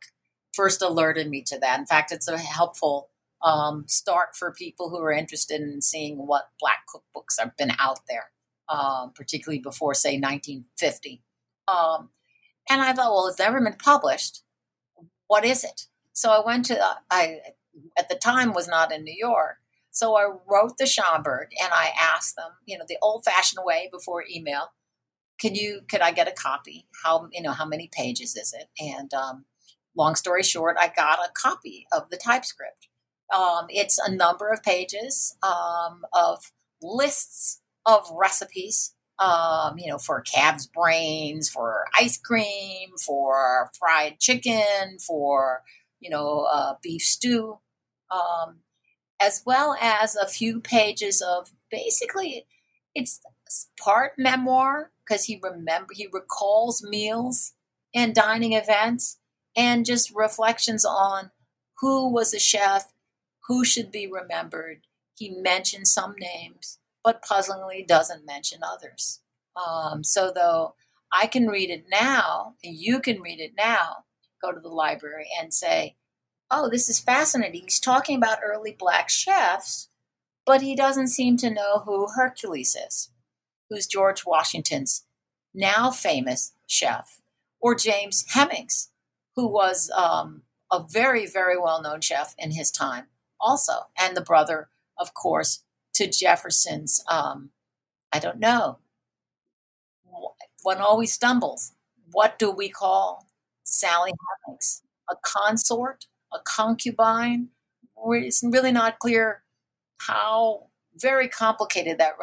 first 0.53 0.81
alerted 0.81 1.29
me 1.29 1.43
to 1.47 1.59
that. 1.59 1.79
In 1.79 1.85
fact, 1.85 2.11
it's 2.11 2.27
a 2.27 2.37
helpful 2.37 3.09
um, 3.43 3.85
start 3.87 4.35
for 4.35 4.51
people 4.51 4.89
who 4.89 4.99
are 4.99 5.11
interested 5.11 5.61
in 5.61 5.81
seeing 5.81 6.17
what 6.17 6.49
Black 6.59 6.85
cookbooks 6.93 7.39
have 7.39 7.55
been 7.57 7.73
out 7.79 7.99
there, 8.07 8.31
um, 8.69 9.11
particularly 9.13 9.59
before, 9.59 9.93
say, 9.93 10.17
1950. 10.17 11.21
Um, 11.67 12.09
and 12.69 12.81
I 12.81 12.93
thought, 12.93 13.11
well, 13.11 13.27
it's 13.27 13.39
never 13.39 13.59
been 13.61 13.73
published. 13.73 14.41
What 15.27 15.45
is 15.45 15.63
it? 15.63 15.87
So 16.13 16.31
I 16.31 16.45
went 16.45 16.65
to 16.65 16.81
uh, 16.81 16.95
I 17.09 17.39
at 17.97 18.09
the 18.09 18.15
time 18.15 18.53
was 18.53 18.67
not 18.67 18.91
in 18.91 19.03
New 19.03 19.15
York. 19.15 19.57
So 19.91 20.15
I 20.15 20.27
wrote 20.47 20.77
the 20.77 20.85
Schomburg 20.85 21.47
and 21.61 21.71
I 21.71 21.91
asked 21.99 22.35
them, 22.35 22.51
you 22.65 22.77
know, 22.77 22.85
the 22.87 22.97
old 23.01 23.25
fashioned 23.25 23.63
way 23.63 23.89
before 23.91 24.23
email, 24.29 24.71
can 25.39 25.55
you, 25.55 25.81
could 25.89 26.01
I 26.01 26.11
get 26.11 26.27
a 26.27 26.31
copy? 26.31 26.87
How, 27.03 27.29
you 27.31 27.41
know, 27.41 27.51
how 27.51 27.65
many 27.65 27.89
pages 27.91 28.35
is 28.35 28.53
it? 28.57 28.69
And 28.79 29.13
um, 29.13 29.45
long 29.95 30.15
story 30.15 30.43
short, 30.43 30.77
I 30.79 30.91
got 30.95 31.19
a 31.19 31.31
copy 31.35 31.85
of 31.91 32.09
the 32.09 32.17
typescript. 32.17 32.87
Um, 33.35 33.65
it's 33.69 33.97
a 33.99 34.11
number 34.11 34.49
of 34.49 34.63
pages 34.63 35.35
um, 35.43 36.05
of 36.13 36.51
lists 36.81 37.61
of 37.85 38.07
recipes, 38.11 38.93
um, 39.19 39.77
you 39.77 39.89
know, 39.89 39.97
for 39.97 40.21
calves' 40.21 40.67
brains, 40.67 41.49
for 41.49 41.85
ice 41.99 42.17
cream, 42.17 42.91
for 43.05 43.69
fried 43.77 44.19
chicken, 44.19 44.97
for, 45.05 45.61
you 45.99 46.09
know, 46.09 46.47
uh, 46.51 46.75
beef 46.81 47.01
stew 47.01 47.59
um, 48.11 48.59
as 49.21 49.41
well 49.45 49.75
as 49.81 50.15
a 50.15 50.27
few 50.27 50.59
pages 50.59 51.21
of 51.21 51.51
basically 51.71 52.45
it's 52.95 53.21
part 53.79 54.13
memoir 54.17 54.91
because 55.05 55.25
he 55.25 55.39
remember 55.41 55.93
he 55.93 56.07
recalls 56.11 56.83
meals 56.83 57.53
and 57.95 58.13
dining 58.13 58.53
events 58.53 59.19
and 59.55 59.85
just 59.85 60.13
reflections 60.15 60.85
on 60.85 61.31
who 61.79 62.11
was 62.11 62.33
a 62.33 62.39
chef, 62.39 62.91
who 63.47 63.65
should 63.65 63.91
be 63.91 64.07
remembered. 64.07 64.81
He 65.15 65.29
mentions 65.29 65.93
some 65.93 66.15
names, 66.19 66.79
but 67.03 67.21
puzzlingly 67.21 67.83
doesn't 67.87 68.25
mention 68.25 68.61
others. 68.63 69.21
Um, 69.55 70.03
so 70.03 70.31
though 70.33 70.75
I 71.11 71.27
can 71.27 71.47
read 71.47 71.69
it 71.69 71.85
now, 71.89 72.55
and 72.63 72.75
you 72.75 72.99
can 72.99 73.21
read 73.21 73.39
it 73.39 73.53
now, 73.57 74.05
go 74.41 74.51
to 74.51 74.59
the 74.59 74.69
library 74.69 75.27
and 75.39 75.53
say, 75.53 75.95
"Oh, 76.49 76.69
this 76.69 76.89
is 76.89 76.99
fascinating. 76.99 77.61
He's 77.63 77.79
talking 77.79 78.17
about 78.17 78.39
early 78.43 78.75
black 78.77 79.09
chefs, 79.09 79.89
but 80.45 80.61
he 80.61 80.75
doesn't 80.75 81.07
seem 81.09 81.37
to 81.37 81.49
know 81.49 81.79
who 81.85 82.07
Hercules 82.15 82.75
is, 82.75 83.11
who's 83.69 83.87
George 83.87 84.25
Washington's 84.25 85.05
now 85.53 85.91
famous 85.91 86.53
chef, 86.67 87.21
or 87.59 87.75
James 87.75 88.25
Hemings, 88.29 88.89
who 89.35 89.47
was 89.47 89.91
um, 89.91 90.43
a 90.71 90.83
very, 90.83 91.25
very 91.27 91.57
well 91.57 91.81
known 91.81 92.01
chef 92.01 92.33
in 92.37 92.51
his 92.51 92.71
time, 92.71 93.07
also, 93.43 93.73
and 93.99 94.15
the 94.15 94.21
brother, 94.21 94.69
of 94.97 95.13
course, 95.13 95.63
to 95.95 96.09
Jefferson's. 96.09 97.03
Um, 97.09 97.51
I 98.11 98.19
don't 98.19 98.39
know. 98.39 98.79
One 100.63 100.79
always 100.79 101.13
stumbles. 101.13 101.73
What 102.11 102.39
do 102.39 102.49
we 102.49 102.69
call 102.69 103.27
Sally 103.63 104.11
Hemings? 104.47 104.81
A 105.09 105.15
consort? 105.21 106.05
A 106.33 106.39
concubine? 106.39 107.49
It's 108.07 108.43
really 108.43 108.71
not 108.71 108.99
clear 108.99 109.43
how 109.99 110.67
very 110.95 111.27
complicated 111.27 111.97
that. 111.97 112.13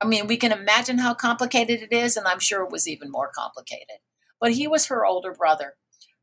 I 0.00 0.06
mean, 0.06 0.26
we 0.26 0.36
can 0.36 0.52
imagine 0.52 0.98
how 0.98 1.14
complicated 1.14 1.82
it 1.82 1.92
is, 1.92 2.16
and 2.16 2.26
I'm 2.26 2.40
sure 2.40 2.62
it 2.62 2.70
was 2.70 2.88
even 2.88 3.10
more 3.10 3.30
complicated. 3.34 3.98
But 4.40 4.52
he 4.52 4.66
was 4.66 4.86
her 4.86 5.04
older 5.04 5.32
brother, 5.32 5.74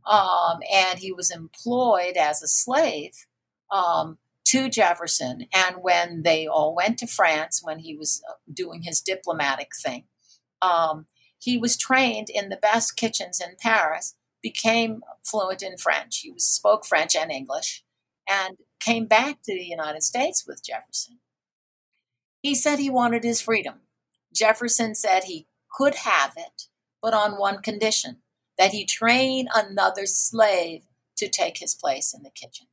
um, 0.10 0.60
and 0.74 0.99
he 0.99 1.12
was 1.12 1.30
employed 1.30 2.18
as 2.18 2.41
a 2.41 2.47
slave 2.47 3.27
um, 3.72 4.18
to 4.45 4.70
Jefferson. 4.70 5.47
And 5.53 5.78
when 5.82 6.24
they 6.24 6.47
all 6.47 6.74
went 6.76 6.97
to 6.99 7.07
France, 7.07 7.61
when 7.63 7.80
he 7.80 7.95
was 7.95 8.22
uh, 8.30 8.34
doing 8.51 8.84
his 8.84 9.01
diplomatic 9.01 9.72
thing, 9.76 10.05
um, 10.61 11.05
he 11.39 11.57
was 11.57 11.78
trained 11.78 12.30
in 12.30 12.49
the 12.49 12.57
best 12.57 12.95
kitchens 12.95 13.41
in 13.41 13.55
Paris, 13.59 14.15
became 14.41 15.01
fluent 15.24 15.61
in 15.61 15.78
French. 15.78 16.20
He 16.20 16.32
was, 16.32 16.45
spoke 16.45 16.86
French 16.86 17.15
and 17.15 17.32
English, 17.32 17.84
and 18.28 18.57
came 18.80 19.05
back 19.05 19.41
to 19.43 19.53
the 19.53 19.65
United 19.65 20.03
States 20.03 20.45
with 20.47 20.63
Jefferson. 20.63 21.20
He 22.41 22.55
said 22.55 22.80
he 22.80 22.89
wanted 22.89 23.24
his 23.24 23.41
freedom. 23.41 23.82
Jefferson 24.34 24.95
said 24.95 25.24
he 25.24 25.47
could 25.76 25.95
have 25.95 26.34
it, 26.38 26.68
but 27.01 27.13
on 27.13 27.39
one 27.39 27.61
condition 27.61 28.18
that 28.57 28.72
he 28.72 28.86
train 28.86 29.47
another 29.53 30.05
slave 30.05 30.84
to 31.18 31.28
take 31.28 31.57
his 31.57 31.76
place 31.76 32.13
in 32.13 32.24
the 32.24 32.30
kitchen. 32.30 32.68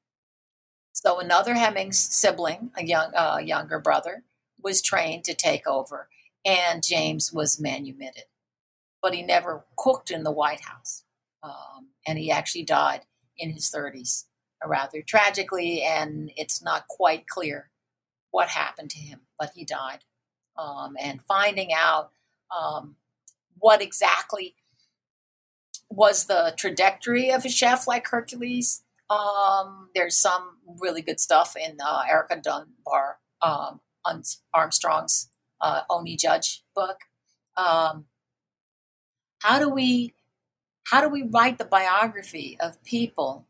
So 1.04 1.20
another 1.20 1.54
Hemings 1.54 1.98
sibling, 1.98 2.70
a 2.76 2.84
young 2.84 3.12
uh, 3.14 3.38
younger 3.44 3.78
brother, 3.78 4.24
was 4.62 4.80
trained 4.80 5.24
to 5.24 5.34
take 5.34 5.66
over, 5.66 6.08
and 6.44 6.82
James 6.82 7.30
was 7.30 7.60
manumitted. 7.60 8.24
But 9.02 9.14
he 9.14 9.22
never 9.22 9.66
cooked 9.76 10.10
in 10.10 10.22
the 10.22 10.32
White 10.32 10.60
House, 10.60 11.04
um, 11.42 11.88
and 12.06 12.18
he 12.18 12.30
actually 12.30 12.64
died 12.64 13.02
in 13.36 13.50
his 13.50 13.70
30s, 13.70 14.24
rather 14.64 15.02
tragically, 15.02 15.82
and 15.82 16.30
it's 16.36 16.62
not 16.62 16.88
quite 16.88 17.26
clear 17.26 17.68
what 18.30 18.48
happened 18.48 18.88
to 18.90 18.98
him, 18.98 19.20
but 19.38 19.50
he 19.54 19.64
died. 19.64 20.04
Um, 20.56 20.96
and 20.98 21.20
finding 21.28 21.70
out 21.74 22.12
um, 22.56 22.96
what 23.58 23.82
exactly 23.82 24.54
was 25.90 26.24
the 26.24 26.54
trajectory 26.56 27.30
of 27.30 27.44
a 27.44 27.50
chef 27.50 27.86
like 27.86 28.06
Hercules. 28.08 28.83
Um, 29.10 29.90
there's 29.94 30.16
some 30.16 30.58
really 30.80 31.02
good 31.02 31.20
stuff 31.20 31.56
in 31.56 31.76
uh, 31.84 32.02
Erica 32.08 32.40
Dunbar 32.42 33.18
um, 33.42 33.80
Armstrong's 34.52 35.28
uh, 35.60 35.82
Oni 35.90 36.16
Judge 36.16 36.62
book. 36.74 37.00
Um, 37.56 38.06
how 39.42 39.58
do 39.58 39.68
we 39.68 40.14
how 40.90 41.00
do 41.00 41.08
we 41.08 41.22
write 41.22 41.58
the 41.58 41.64
biography 41.64 42.58
of 42.60 42.82
people 42.84 43.46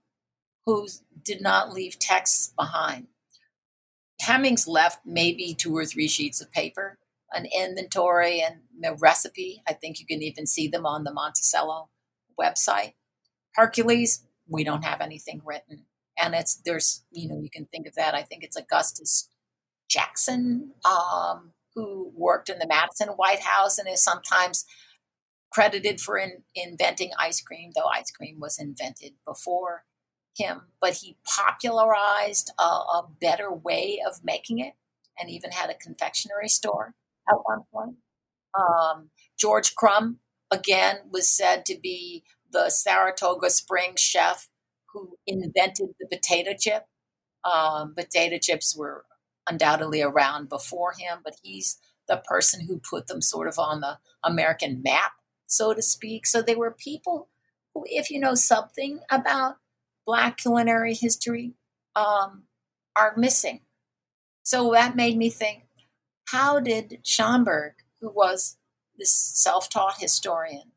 who 0.67 0.87
did 1.23 1.41
not 1.41 1.73
leave 1.73 1.99
texts 1.99 2.53
behind? 2.57 3.09
Hemings 4.21 4.69
left 4.69 5.01
maybe 5.05 5.55
two 5.55 5.77
or 5.77 5.85
three 5.85 6.09
sheets 6.09 6.41
of 6.41 6.53
paper, 6.53 6.99
an 7.33 7.47
inventory 7.47 8.41
and 8.41 8.61
a 8.85 8.95
recipe. 8.95 9.63
I 9.69 9.73
think 9.73 9.99
you 9.99 10.07
can 10.07 10.23
even 10.23 10.47
see 10.47 10.69
them 10.69 10.87
on 10.87 11.05
the 11.05 11.13
Monticello 11.13 11.89
website. 12.41 12.95
Hercules, 13.55 14.25
we 14.49 14.65
don't 14.65 14.85
have 14.85 15.01
anything 15.01 15.41
written. 15.45 15.87
And 16.19 16.35
it's 16.35 16.55
there's, 16.65 17.05
you 17.11 17.29
know, 17.29 17.41
you 17.41 17.51
can 17.51 17.67
think 17.67 17.87
of 17.87 17.95
that. 17.95 18.15
I 18.15 18.23
think 18.23 18.45
it's 18.45 18.57
Augustus 18.57 19.29
Jackson, 19.89 20.73
um, 20.85 21.53
who 21.75 22.13
worked 22.15 22.49
in 22.49 22.59
the 22.59 22.67
Madison 22.67 23.09
White 23.09 23.41
House 23.41 23.79
and 23.79 23.89
is 23.89 24.03
sometimes 24.03 24.65
credited 25.53 26.01
for 26.01 26.17
in, 26.19 26.43
inventing 26.55 27.11
ice 27.19 27.41
cream, 27.41 27.73
though 27.75 27.87
ice 27.87 28.11
cream 28.11 28.39
was 28.41 28.59
invented 28.59 29.13
before 29.27 29.85
him. 30.37 30.63
But 30.81 30.95
he 30.95 31.17
popularized 31.27 32.53
a, 32.59 32.63
a 32.63 33.09
better 33.21 33.53
way 33.53 34.01
of 34.07 34.25
making 34.25 34.59
it 34.59 34.75
and 35.19 35.31
even 35.31 35.53
had 35.53 35.71
a 35.71 35.75
confectionery 35.75 36.49
store 36.49 36.95
at 37.29 37.37
one 37.45 37.63
point. 37.73 37.97
Um, 38.57 39.11
George 39.39 39.75
Crum, 39.75 40.19
again, 40.51 40.99
was 41.11 41.29
said 41.29 41.65
to 41.67 41.79
be 41.81 42.25
the 42.55 42.71
Saratoga 42.71 43.51
Springs 43.51 44.01
chef 44.01 44.49
who 44.93 45.19
invented 45.27 45.89
the 46.01 46.07
potato 46.07 46.53
chip. 46.59 46.85
Um, 47.45 47.95
potato 47.95 48.39
chips 48.41 48.75
were 48.75 49.05
undoubtedly 49.47 50.01
around 50.01 50.49
before 50.49 50.93
him, 50.93 51.19
but 51.23 51.37
he's 51.43 51.79
the 52.09 52.23
person 52.27 52.67
who 52.67 52.79
put 52.79 53.09
them 53.09 53.21
sort 53.21 53.49
of 53.49 53.59
on 53.59 53.81
the 53.81 53.99
American 54.23 54.81
map, 54.83 55.13
so 55.47 55.75
to 55.75 55.83
speak. 55.83 56.27
So 56.27 56.41
they 56.41 56.55
were 56.55 56.71
people 56.71 57.29
who, 57.75 57.85
if 57.87 58.11
you 58.11 58.21
know 58.21 58.35
something 58.35 59.01
about 59.11 59.57
Black 60.07 60.37
culinary 60.39 60.95
history, 60.95 61.55
um, 61.97 62.45
are 62.97 63.15
missing. 63.17 63.61
So 64.43 64.71
that 64.73 64.97
made 64.97 65.17
me 65.17 65.29
think 65.29 65.65
how 66.29 66.61
did 66.61 67.01
Schomburg, 67.05 67.73
who 68.01 68.11
was 68.11 68.59
this 68.97 69.13
self-taught 69.13 69.99
historian 69.99 70.73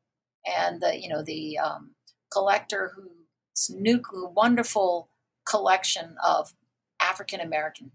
and 0.47 0.81
the 0.81 0.99
you 0.99 1.09
know 1.09 1.23
the 1.23 1.57
um, 1.57 1.91
collector 2.31 2.93
whose 2.95 3.69
new 3.69 4.01
wonderful 4.13 5.09
collection 5.45 6.15
of 6.23 6.53
African 7.01 7.39
American 7.39 7.91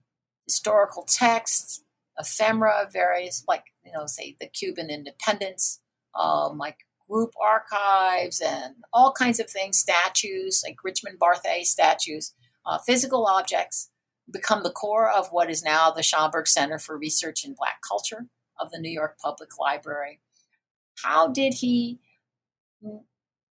historical 0.46 1.05
texts, 1.05 1.82
ephemera, 2.18 2.88
various 2.92 3.44
like 3.48 3.64
you 3.84 3.92
know 3.92 4.07
say 4.07 4.36
the 4.40 4.46
Cuban 4.46 4.90
independence, 4.90 5.80
um, 6.18 6.59
like 6.59 6.78
group 7.09 7.32
archives 7.40 8.40
and 8.40 8.74
all 8.92 9.12
kinds 9.12 9.38
of 9.38 9.50
things, 9.50 9.78
statues 9.78 10.62
like 10.64 10.82
Richmond 10.84 11.18
Barthé 11.18 11.62
statues, 11.62 12.32
uh, 12.64 12.78
physical 12.78 13.26
objects 13.26 13.90
become 14.30 14.62
the 14.62 14.70
core 14.70 15.11
of 15.11 15.28
what 15.30 15.50
is 15.50 15.62
now 15.62 15.90
the 15.90 16.00
Schomburg 16.00 16.48
Center 16.48 16.78
for 16.78 16.96
Research 16.96 17.44
in 17.44 17.55
Black 17.55 17.80
Culture 17.86 18.26
of 18.59 18.70
the 18.70 18.78
New 18.78 18.90
York 18.90 19.18
Public 19.18 19.59
Library. 19.59 20.20
How 21.03 21.28
did 21.28 21.55
he 21.55 21.98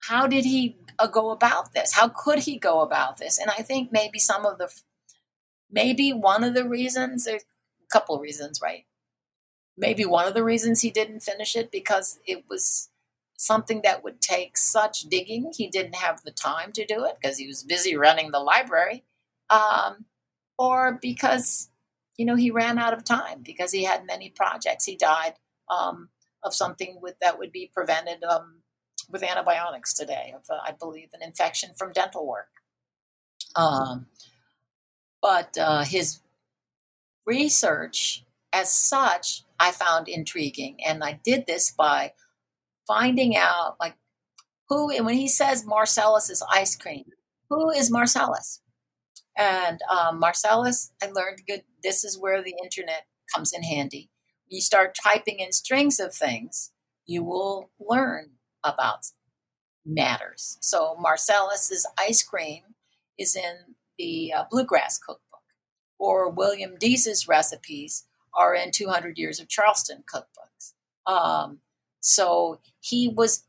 how 0.01 0.27
did 0.27 0.45
he 0.45 0.77
uh, 0.99 1.07
go 1.07 1.31
about 1.31 1.73
this? 1.73 1.93
How 1.93 2.09
could 2.09 2.39
he 2.39 2.57
go 2.57 2.81
about 2.81 3.17
this? 3.17 3.37
And 3.39 3.49
I 3.51 3.61
think 3.63 3.91
maybe 3.91 4.19
some 4.19 4.45
of 4.45 4.57
the 4.57 4.71
maybe 5.69 6.11
one 6.13 6.43
of 6.43 6.53
the 6.53 6.67
reasons 6.67 7.27
a 7.27 7.39
couple 7.91 8.19
reasons, 8.19 8.59
right? 8.61 8.85
Maybe 9.77 10.05
one 10.05 10.27
of 10.27 10.33
the 10.33 10.43
reasons 10.43 10.81
he 10.81 10.91
didn't 10.91 11.21
finish 11.21 11.55
it 11.55 11.71
because 11.71 12.19
it 12.25 12.45
was 12.49 12.89
something 13.37 13.81
that 13.83 14.03
would 14.03 14.21
take 14.21 14.57
such 14.57 15.03
digging. 15.03 15.51
He 15.55 15.67
didn't 15.67 15.95
have 15.95 16.21
the 16.23 16.31
time 16.31 16.71
to 16.73 16.85
do 16.85 17.05
it 17.05 17.15
because 17.21 17.37
he 17.37 17.47
was 17.47 17.63
busy 17.63 17.95
running 17.95 18.31
the 18.31 18.39
library. 18.39 19.03
Um, 19.49 20.05
or 20.57 20.99
because 21.01 21.69
you 22.17 22.25
know 22.25 22.35
he 22.35 22.51
ran 22.51 22.77
out 22.77 22.93
of 22.93 23.03
time 23.03 23.41
because 23.43 23.71
he 23.71 23.83
had 23.83 24.05
many 24.05 24.29
projects. 24.29 24.85
He 24.85 24.95
died 24.95 25.33
um, 25.69 26.09
of 26.43 26.53
something 26.53 26.99
with 27.01 27.15
that 27.21 27.39
would 27.39 27.51
be 27.51 27.71
prevented 27.73 28.23
um, 28.23 28.60
with 29.11 29.23
antibiotics 29.23 29.93
today. 29.93 30.33
Of 30.35 30.43
uh, 30.49 30.59
I 30.65 30.71
believe 30.71 31.09
an 31.13 31.21
infection 31.21 31.71
from 31.75 31.91
dental 31.91 32.27
work. 32.27 32.49
Um, 33.55 34.07
but 35.21 35.57
uh, 35.57 35.83
his 35.83 36.19
research, 37.25 38.23
as 38.51 38.71
such, 38.73 39.43
I 39.59 39.71
found 39.71 40.07
intriguing, 40.07 40.77
and 40.85 41.03
I 41.03 41.19
did 41.23 41.45
this 41.45 41.71
by 41.71 42.13
finding 42.87 43.35
out 43.35 43.75
like 43.79 43.95
who. 44.69 44.89
And 44.91 45.05
when 45.05 45.15
he 45.17 45.27
says 45.27 45.65
Marcellus 45.65 46.29
is 46.29 46.43
ice 46.51 46.75
cream, 46.75 47.05
who 47.49 47.69
is 47.69 47.91
Marcellus? 47.91 48.61
And 49.37 49.79
um, 49.89 50.19
Marcellus, 50.19 50.91
I 51.01 51.07
learned 51.07 51.43
good. 51.47 51.63
This 51.83 52.03
is 52.03 52.19
where 52.19 52.43
the 52.43 52.55
internet 52.63 53.05
comes 53.33 53.53
in 53.53 53.63
handy. 53.63 54.09
You 54.47 54.61
start 54.61 54.97
typing 55.01 55.39
in 55.39 55.53
strings 55.53 55.99
of 55.99 56.13
things, 56.13 56.71
you 57.05 57.23
will 57.23 57.69
learn 57.79 58.31
about 58.63 59.05
matters. 59.85 60.57
So 60.61 60.95
Marcellus's 60.99 61.87
ice 61.97 62.23
cream 62.23 62.63
is 63.17 63.35
in 63.35 63.75
the 63.97 64.33
uh, 64.33 64.43
Bluegrass 64.49 64.97
Cookbook, 64.97 65.41
or 65.99 66.29
William 66.29 66.75
Deas's 66.79 67.27
recipes 67.27 68.05
are 68.33 68.55
in 68.55 68.71
200 68.71 69.17
Years 69.17 69.39
of 69.39 69.47
Charleston 69.47 70.03
cookbooks. 70.11 70.73
Um, 71.05 71.59
so 71.99 72.59
he 72.79 73.07
was 73.07 73.43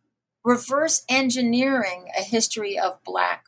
reverse 0.45 1.05
engineering 1.09 2.09
a 2.19 2.23
history 2.23 2.79
of 2.79 3.03
Black 3.05 3.47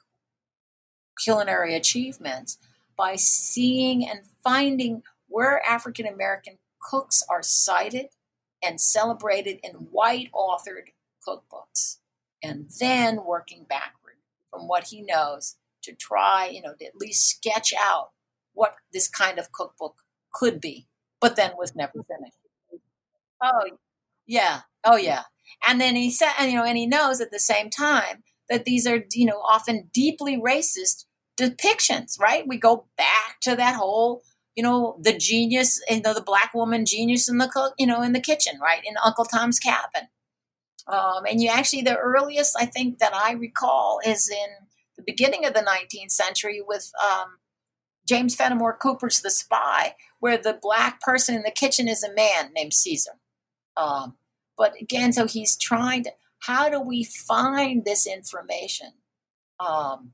culinary 1.22 1.74
achievements 1.74 2.58
by 2.96 3.16
seeing 3.16 4.06
and 4.08 4.20
finding 4.42 5.02
where 5.28 5.64
African 5.64 6.06
American 6.06 6.58
cooks 6.80 7.22
are 7.28 7.42
cited 7.42 8.06
and 8.62 8.80
celebrated 8.80 9.58
in 9.62 9.88
white 9.90 10.30
authored 10.32 10.93
cookbooks, 11.26 11.98
and 12.42 12.68
then 12.80 13.24
working 13.24 13.64
backward 13.68 14.16
from 14.50 14.68
what 14.68 14.88
he 14.88 15.02
knows 15.02 15.56
to 15.82 15.92
try, 15.94 16.46
you 16.46 16.62
know, 16.62 16.74
to 16.78 16.84
at 16.84 16.96
least 16.96 17.28
sketch 17.28 17.72
out 17.78 18.10
what 18.52 18.76
this 18.92 19.08
kind 19.08 19.38
of 19.38 19.52
cookbook 19.52 19.96
could 20.32 20.60
be, 20.60 20.86
but 21.20 21.36
then 21.36 21.52
was 21.58 21.74
never 21.74 22.04
finished. 22.04 22.36
Oh, 23.42 23.76
yeah. 24.26 24.60
Oh, 24.84 24.96
yeah. 24.96 25.22
And 25.68 25.80
then 25.80 25.96
he 25.96 26.10
said, 26.10 26.32
and, 26.38 26.50
you 26.50 26.58
know, 26.58 26.64
and 26.64 26.78
he 26.78 26.86
knows 26.86 27.20
at 27.20 27.30
the 27.30 27.38
same 27.38 27.68
time 27.68 28.22
that 28.48 28.64
these 28.64 28.86
are, 28.86 29.04
you 29.12 29.26
know, 29.26 29.38
often 29.38 29.90
deeply 29.92 30.40
racist 30.40 31.04
depictions, 31.38 32.18
right? 32.18 32.46
We 32.46 32.58
go 32.58 32.86
back 32.96 33.40
to 33.42 33.56
that 33.56 33.74
whole, 33.74 34.22
you 34.54 34.62
know, 34.62 34.98
the 35.00 35.16
genius, 35.16 35.82
you 35.88 36.00
know, 36.00 36.14
the 36.14 36.22
black 36.22 36.54
woman 36.54 36.86
genius 36.86 37.28
in 37.28 37.38
the 37.38 37.48
cook, 37.48 37.74
you 37.78 37.86
know, 37.86 38.02
in 38.02 38.12
the 38.12 38.20
kitchen, 38.20 38.58
right, 38.62 38.82
in 38.84 38.94
Uncle 39.04 39.24
Tom's 39.24 39.58
Cabin. 39.58 40.08
Um, 40.86 41.24
and 41.28 41.40
you 41.40 41.48
actually, 41.48 41.82
the 41.82 41.96
earliest 41.96 42.56
I 42.58 42.66
think 42.66 42.98
that 42.98 43.14
I 43.14 43.32
recall 43.32 44.00
is 44.04 44.28
in 44.28 44.66
the 44.96 45.04
beginning 45.06 45.44
of 45.44 45.54
the 45.54 45.60
19th 45.60 46.10
century 46.10 46.60
with 46.64 46.92
um, 47.02 47.38
James 48.06 48.34
Fenimore 48.34 48.76
Cooper's 48.76 49.20
The 49.20 49.30
Spy, 49.30 49.94
where 50.20 50.36
the 50.36 50.58
black 50.60 51.00
person 51.00 51.34
in 51.34 51.42
the 51.42 51.50
kitchen 51.50 51.88
is 51.88 52.04
a 52.04 52.12
man 52.12 52.52
named 52.54 52.74
Caesar. 52.74 53.12
Um, 53.76 54.16
but 54.56 54.74
again, 54.80 55.12
so 55.12 55.26
he's 55.26 55.56
trying 55.56 56.04
to, 56.04 56.12
how 56.40 56.68
do 56.68 56.80
we 56.80 57.02
find 57.02 57.84
this 57.84 58.06
information? 58.06 58.92
Um, 59.58 60.12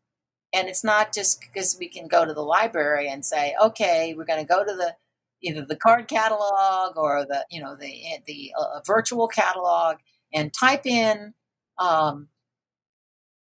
and 0.53 0.69
it's 0.69 0.85
not 0.85 1.13
just 1.13 1.41
because 1.41 1.77
we 1.79 1.89
can 1.89 2.09
go 2.09 2.25
to 2.25 2.33
the 2.33 2.43
library 2.43 3.09
and 3.09 3.25
say, 3.25 3.55
okay, 3.63 4.15
we're 4.17 4.25
going 4.25 4.45
to 4.45 4.49
go 4.49 4.65
to 4.65 4.73
the 4.73 4.97
either 5.43 5.65
the 5.65 5.77
card 5.77 6.09
catalog 6.09 6.97
or 6.97 7.25
the 7.25 7.47
you 7.51 7.63
know 7.63 7.75
the 7.75 8.03
the 8.27 8.53
uh, 8.59 8.81
virtual 8.87 9.27
catalog 9.27 9.97
and 10.33 10.53
type 10.53 10.87
in 10.87 11.35
um, 11.79 12.29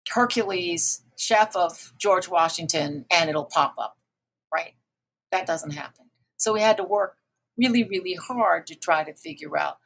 Hercules, 0.10 1.04
chef 1.18 1.56
of 1.56 1.94
George 1.98 2.28
Washington, 2.28 3.06
and 3.12 3.30
it'll 3.30 3.46
pop 3.46 3.76
up, 3.78 3.98
right? 4.54 4.74
That 5.32 5.46
doesn't 5.46 5.72
happen. 5.72 6.06
So 6.38 6.54
we 6.54 6.62
had 6.62 6.78
to 6.78 6.84
work 6.84 7.18
really, 7.58 7.84
really 7.84 8.16
hard 8.16 8.66
to 8.68 8.76
try 8.76 9.04
to 9.04 9.14
figure 9.14 9.58
out 9.58 9.78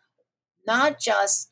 not 0.66 1.00
just, 1.00 1.52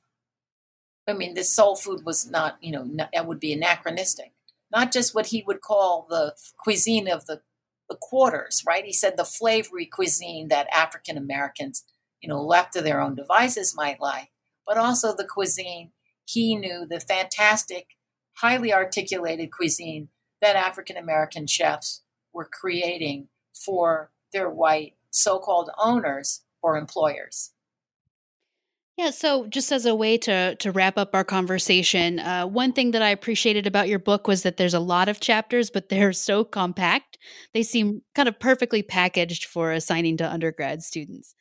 I 1.08 1.14
mean, 1.14 1.34
this 1.34 1.54
soul 1.54 1.76
food 1.76 2.06
was 2.06 2.30
not, 2.30 2.58
you 2.62 2.72
know, 2.72 2.90
that 3.14 3.28
would 3.28 3.40
be 3.40 3.54
anachronistic, 3.54 4.32
not 4.72 4.92
just 4.92 5.14
what 5.14 5.28
he 5.28 5.44
would 5.46 5.62
call 5.62 6.08
the 6.10 6.34
cuisine 6.58 7.10
of 7.10 7.26
the, 7.26 7.42
the 7.90 7.98
quarters, 8.00 8.64
right? 8.66 8.86
He 8.86 8.94
said 8.94 9.18
the 9.18 9.26
flavory 9.26 9.86
cuisine 9.86 10.48
that 10.48 10.74
African 10.74 11.18
Americans, 11.18 11.84
you 12.22 12.30
know, 12.30 12.42
left 12.42 12.74
to 12.74 12.82
their 12.82 13.02
own 13.02 13.16
devices 13.16 13.76
might 13.76 14.00
like, 14.00 14.30
but 14.66 14.78
also 14.78 15.16
the 15.16 15.28
cuisine 15.28 15.92
he 16.26 16.56
knew, 16.56 16.86
the 16.90 17.00
fantastic, 17.00 17.88
highly 18.38 18.74
articulated 18.74 19.52
cuisine 19.52 20.10
that 20.42 20.56
African 20.56 20.98
American 20.98 21.48
chefs 21.48 22.02
were 22.34 22.50
creating 22.52 23.28
for 23.54 24.12
their 24.32 24.50
white 24.50 24.96
so 25.12 25.40
called 25.40 25.70
owners 25.78 26.42
or 26.62 26.78
employers. 26.78 27.52
Yeah, 28.98 29.10
so 29.10 29.48
just 29.48 29.72
as 29.72 29.88
a 29.88 29.96
way 29.96 30.20
to 30.20 30.56
to 30.56 30.72
wrap 30.72 31.00
up 31.00 31.16
our 31.16 31.24
conversation, 31.24 32.20
uh, 32.20 32.46
one 32.46 32.74
thing 32.74 32.92
that 32.92 33.02
I 33.02 33.10
appreciated 33.10 33.66
about 33.66 33.88
your 33.88 33.98
book 33.98 34.28
was 34.28 34.44
that 34.44 34.58
there's 34.58 34.76
a 34.76 34.80
lot 34.80 35.10
of 35.10 35.20
chapters, 35.20 35.72
but 35.72 35.90
they're 35.90 36.14
so 36.14 36.44
compact. 36.44 37.18
They 37.54 37.64
seem 37.64 38.02
kind 38.14 38.30
of 38.30 38.40
perfectly 38.40 38.84
packaged 38.84 39.46
for 39.46 39.72
assigning 39.72 40.18
to 40.18 40.32
undergrad 40.32 40.84
students. 40.84 41.34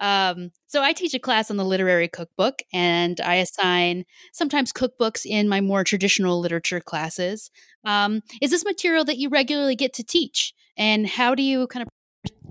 Um, 0.00 0.50
so 0.66 0.82
I 0.82 0.92
teach 0.92 1.14
a 1.14 1.18
class 1.18 1.50
on 1.50 1.56
the 1.56 1.64
literary 1.64 2.08
cookbook, 2.08 2.62
and 2.72 3.20
I 3.20 3.36
assign 3.36 4.04
sometimes 4.32 4.72
cookbooks 4.72 5.24
in 5.24 5.48
my 5.48 5.60
more 5.60 5.84
traditional 5.84 6.40
literature 6.40 6.80
classes. 6.80 7.50
Um, 7.84 8.22
is 8.40 8.50
this 8.50 8.64
material 8.64 9.04
that 9.04 9.18
you 9.18 9.28
regularly 9.28 9.76
get 9.76 9.92
to 9.94 10.04
teach? 10.04 10.54
And 10.76 11.06
how 11.06 11.34
do 11.34 11.42
you 11.42 11.66
kind 11.66 11.82
of 11.82 11.88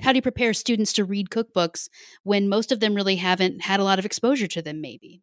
how 0.01 0.11
do 0.11 0.17
you 0.17 0.21
prepare 0.21 0.53
students 0.53 0.93
to 0.93 1.05
read 1.05 1.29
cookbooks 1.29 1.89
when 2.23 2.49
most 2.49 2.71
of 2.71 2.79
them 2.79 2.95
really 2.95 3.15
haven't 3.15 3.61
had 3.61 3.79
a 3.79 3.83
lot 3.83 3.99
of 3.99 4.05
exposure 4.05 4.47
to 4.47 4.61
them 4.61 4.81
maybe 4.81 5.21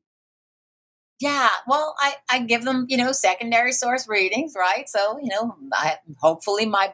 yeah 1.21 1.49
well 1.67 1.95
i 2.01 2.15
i 2.31 2.39
give 2.39 2.65
them 2.65 2.87
you 2.89 2.97
know 2.97 3.13
secondary 3.13 3.73
source 3.73 4.09
readings 4.09 4.55
right 4.57 4.89
so 4.89 5.19
you 5.21 5.29
know 5.29 5.55
i 5.73 5.97
hopefully 6.21 6.65
my 6.65 6.93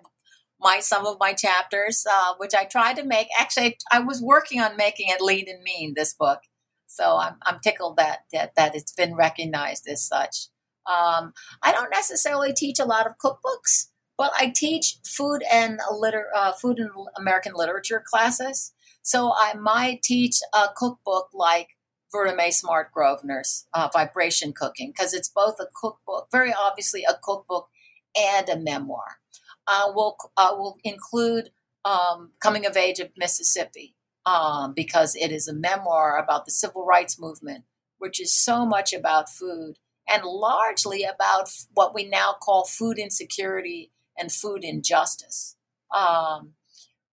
my 0.65 0.81
some 0.81 1.07
of 1.07 1.17
my 1.21 1.33
chapters 1.33 2.05
uh, 2.11 2.35
which 2.39 2.55
i 2.55 2.65
tried 2.65 2.97
to 2.97 3.05
make 3.05 3.29
actually 3.39 3.77
i 3.93 4.01
was 4.01 4.21
working 4.21 4.61
on 4.61 4.77
making 4.77 5.07
it 5.09 5.21
lean 5.21 5.47
and 5.49 5.63
mean 5.63 5.93
this 5.95 6.15
book 6.15 6.41
so 6.87 7.19
i'm, 7.19 7.37
I'm 7.45 7.61
tickled 7.61 7.97
that, 7.99 8.21
that 8.33 8.57
that 8.57 8.75
it's 8.75 8.93
been 8.93 9.15
recognized 9.15 9.87
as 9.89 10.05
such 10.05 10.49
um, 10.87 11.33
i 11.63 11.71
don't 11.71 11.91
necessarily 11.91 12.53
teach 12.53 12.81
a 12.81 12.85
lot 12.85 13.07
of 13.07 13.19
cookbooks 13.19 13.89
but 14.17 14.33
I 14.39 14.51
teach 14.51 14.97
food 15.05 15.43
and 15.53 15.81
liter- 15.93 16.31
uh, 16.35 16.53
food 16.53 16.79
and 16.79 16.91
American 17.17 17.53
literature 17.55 18.03
classes. 18.05 18.73
So 19.03 19.33
I 19.35 19.55
might 19.55 20.03
teach 20.03 20.37
a 20.55 20.69
cookbook 20.75 21.31
like 21.35 21.71
Vertamae 22.15 22.53
Smart 22.53 22.93
Grosvenor's 22.93 23.67
uh, 23.75 23.89
Vibration 23.93 24.53
Cooking 24.53 24.93
because 24.97 25.13
it's 25.13 25.29
both 25.29 25.57
a 25.61 25.67
cookbook, 25.75 26.29
very 26.31 26.55
obviously 26.55 27.05
a 27.05 27.19
cookbook 27.23 27.69
and 28.17 28.49
a 28.49 28.59
memoir. 28.59 29.19
Uh, 29.67 29.91
we'll 29.95 30.17
uh, 30.37 30.51
will 30.53 30.79
include 30.85 31.51
um, 31.85 32.33
Coming 32.41 32.67
of 32.67 32.77
Age 32.77 33.01
of 33.01 33.11
Mississippi 33.17 33.95
um, 34.27 34.75
because 34.75 35.15
it 35.15 35.31
is 35.31 35.49
a 35.49 35.55
memoir 35.55 36.19
about 36.19 36.45
the 36.45 36.51
civil 36.51 36.85
rights 36.85 37.21
movement, 37.21 37.65
which 37.99 38.21
is 38.21 38.33
so 38.35 38.65
much 38.67 38.93
about 38.93 39.29
food 39.29 39.77
and 40.09 40.25
largely 40.25 41.03
about 41.03 41.51
what 41.73 41.95
we 41.95 42.05
now 42.05 42.35
call 42.41 42.65
food 42.65 42.99
insecurity 42.99 43.91
and 44.19 44.31
food 44.31 44.65
injustice. 44.65 45.57
Um, 45.95 46.53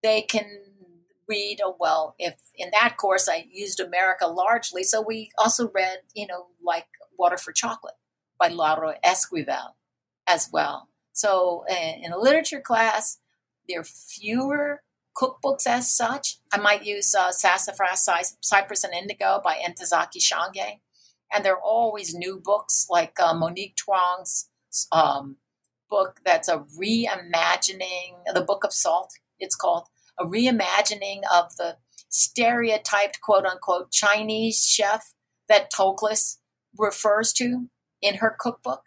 they 0.03 0.21
can 0.21 0.45
read, 1.27 1.59
oh, 1.63 1.75
well, 1.79 2.15
if 2.19 2.35
in 2.57 2.69
that 2.73 2.97
course 2.97 3.29
I 3.29 3.45
used 3.49 3.79
America 3.79 4.27
largely, 4.27 4.83
so 4.83 5.01
we 5.01 5.31
also 5.37 5.69
read, 5.73 5.99
you 6.13 6.27
know, 6.27 6.47
like 6.61 6.87
Water 7.17 7.37
for 7.37 7.53
Chocolate 7.53 7.95
by 8.39 8.49
Laura 8.49 8.95
Esquivel 9.05 9.75
as 10.27 10.49
well. 10.51 10.89
So 11.21 11.63
in 11.69 12.11
a 12.11 12.17
literature 12.17 12.61
class, 12.61 13.19
there 13.69 13.81
are 13.81 13.83
fewer 13.83 14.81
cookbooks 15.15 15.67
as 15.67 15.95
such. 15.95 16.37
I 16.51 16.57
might 16.57 16.83
use 16.83 17.13
uh, 17.13 17.31
Sassafras, 17.31 18.09
Cypress, 18.41 18.83
and 18.83 18.93
Indigo 18.93 19.39
by 19.43 19.57
Ntozake 19.57 20.19
Shange. 20.19 20.79
And 21.31 21.45
there 21.45 21.53
are 21.53 21.61
always 21.61 22.15
new 22.15 22.41
books 22.43 22.87
like 22.89 23.19
uh, 23.19 23.35
Monique 23.35 23.75
Truong's 23.75 24.49
um, 24.91 25.35
book 25.91 26.21
that's 26.25 26.47
a 26.47 26.65
reimagining, 26.79 28.23
the 28.33 28.43
Book 28.45 28.63
of 28.63 28.73
Salt, 28.73 29.11
it's 29.39 29.55
called, 29.55 29.89
a 30.19 30.25
reimagining 30.25 31.21
of 31.31 31.55
the 31.57 31.77
stereotyped 32.09 33.21
quote 33.21 33.45
unquote 33.45 33.91
Chinese 33.91 34.65
chef 34.65 35.13
that 35.47 35.71
Toklas 35.71 36.37
refers 36.75 37.31
to 37.33 37.67
in 38.01 38.15
her 38.15 38.35
cookbook, 38.39 38.81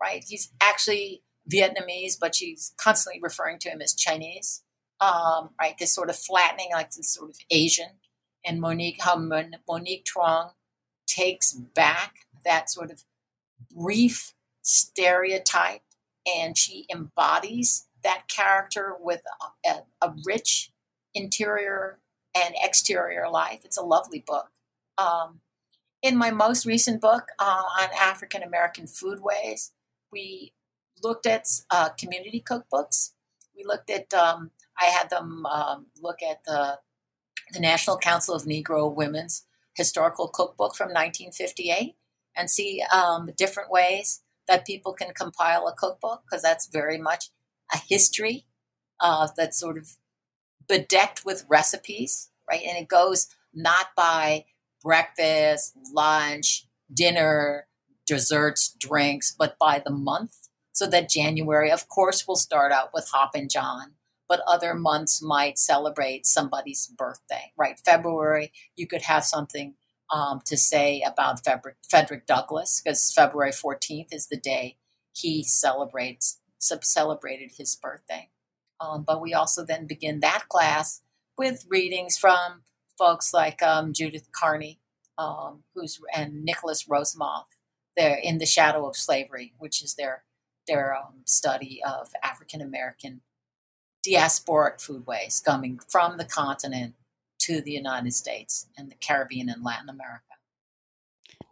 right? 0.00 0.22
He's 0.28 0.52
actually 0.60 1.22
Vietnamese, 1.52 2.18
but 2.18 2.34
she's 2.34 2.74
constantly 2.76 3.20
referring 3.22 3.58
to 3.60 3.70
him 3.70 3.80
as 3.80 3.94
Chinese, 3.94 4.62
um, 5.00 5.50
right? 5.60 5.76
This 5.78 5.94
sort 5.94 6.10
of 6.10 6.16
flattening, 6.16 6.68
like 6.72 6.90
this 6.90 7.14
sort 7.14 7.30
of 7.30 7.36
Asian. 7.50 7.98
And 8.44 8.60
Monique, 8.60 9.02
how 9.02 9.16
Monique 9.16 10.06
Truong 10.06 10.52
takes 11.06 11.52
back 11.52 12.26
that 12.44 12.70
sort 12.70 12.90
of 12.90 13.04
brief 13.74 14.34
stereotype 14.62 15.82
and 16.26 16.56
she 16.56 16.86
embodies 16.90 17.86
that 18.04 18.24
character 18.28 18.94
with 18.98 19.22
a, 19.64 19.68
a, 19.68 19.82
a 20.02 20.14
rich 20.24 20.70
interior 21.14 21.98
and 22.36 22.54
exterior 22.62 23.28
life. 23.28 23.60
It's 23.64 23.78
a 23.78 23.82
lovely 23.82 24.22
book. 24.24 24.50
Um, 24.96 25.40
in 26.02 26.16
my 26.16 26.30
most 26.30 26.64
recent 26.64 27.00
book 27.00 27.28
uh, 27.38 27.62
on 27.80 27.88
African 27.98 28.42
American 28.42 28.84
foodways, 28.84 29.70
we 30.12 30.52
looked 31.02 31.26
at 31.26 31.46
uh, 31.70 31.90
community 31.90 32.42
cookbooks. 32.46 33.12
We 33.56 33.64
looked 33.64 33.90
at, 33.90 34.12
um, 34.14 34.50
I 34.78 34.86
had 34.86 35.10
them 35.10 35.46
um, 35.46 35.86
look 36.00 36.22
at 36.22 36.44
the, 36.44 36.78
the 37.52 37.60
National 37.60 37.98
Council 37.98 38.34
of 38.34 38.44
Negro 38.44 38.94
Women's 38.94 39.44
historical 39.74 40.28
cookbook 40.28 40.76
from 40.76 40.88
1958 40.88 41.94
and 42.36 42.50
see 42.50 42.82
um, 42.92 43.30
different 43.36 43.70
ways 43.70 44.22
that 44.48 44.66
people 44.66 44.92
can 44.92 45.12
compile 45.12 45.66
a 45.68 45.74
cookbook 45.74 46.22
because 46.24 46.42
that's 46.42 46.66
very 46.66 46.98
much 46.98 47.30
a 47.72 47.78
history 47.78 48.46
uh, 49.00 49.28
that's 49.36 49.58
sort 49.58 49.78
of 49.78 49.96
bedecked 50.68 51.24
with 51.24 51.44
recipes, 51.48 52.30
right? 52.48 52.62
And 52.66 52.78
it 52.78 52.88
goes 52.88 53.28
not 53.54 53.88
by 53.96 54.44
breakfast, 54.82 55.74
lunch, 55.92 56.66
dinner, 56.92 57.66
desserts, 58.06 58.74
drinks, 58.78 59.34
but 59.36 59.58
by 59.58 59.82
the 59.84 59.92
month. 59.92 60.47
So 60.78 60.86
that 60.86 61.10
January, 61.10 61.72
of 61.72 61.88
course, 61.88 62.28
will 62.28 62.36
start 62.36 62.70
out 62.70 62.90
with 62.94 63.10
Hoppin' 63.12 63.48
John, 63.48 63.94
but 64.28 64.44
other 64.46 64.74
months 64.74 65.20
might 65.20 65.58
celebrate 65.58 66.24
somebody's 66.24 66.86
birthday, 66.86 67.50
right? 67.56 67.76
February, 67.84 68.52
you 68.76 68.86
could 68.86 69.02
have 69.02 69.24
something 69.24 69.74
um, 70.12 70.40
to 70.44 70.56
say 70.56 71.02
about 71.04 71.40
Frederick, 71.90 72.26
Douglass 72.28 72.80
because 72.80 73.12
February 73.12 73.50
14th 73.50 74.14
is 74.14 74.28
the 74.28 74.36
day 74.36 74.76
he 75.12 75.42
celebrates 75.42 76.38
celebrated 76.60 77.50
his 77.58 77.74
birthday. 77.74 78.28
Um, 78.78 79.02
but 79.02 79.20
we 79.20 79.34
also 79.34 79.64
then 79.64 79.88
begin 79.88 80.20
that 80.20 80.48
class 80.48 81.02
with 81.36 81.66
readings 81.68 82.16
from 82.16 82.62
folks 82.96 83.34
like 83.34 83.60
um, 83.64 83.92
Judith 83.92 84.28
Carney, 84.30 84.78
um, 85.18 85.64
who's 85.74 86.00
and 86.14 86.44
Nicholas 86.44 86.84
Rosomoff. 86.84 87.46
They're 87.96 88.20
in 88.22 88.38
the 88.38 88.46
shadow 88.46 88.86
of 88.86 88.96
slavery, 88.96 89.54
which 89.58 89.82
is 89.82 89.94
their 89.94 90.22
their 90.68 90.94
um, 90.94 91.22
study 91.24 91.80
of 91.86 92.12
African 92.22 92.60
American 92.60 93.22
diasporic 94.06 94.78
foodways 94.78 95.44
coming 95.44 95.80
from 95.88 96.16
the 96.18 96.24
continent 96.24 96.94
to 97.40 97.60
the 97.60 97.72
United 97.72 98.14
States 98.14 98.66
and 98.76 98.90
the 98.90 98.94
Caribbean 98.96 99.48
and 99.48 99.64
Latin 99.64 99.88
America. 99.88 100.22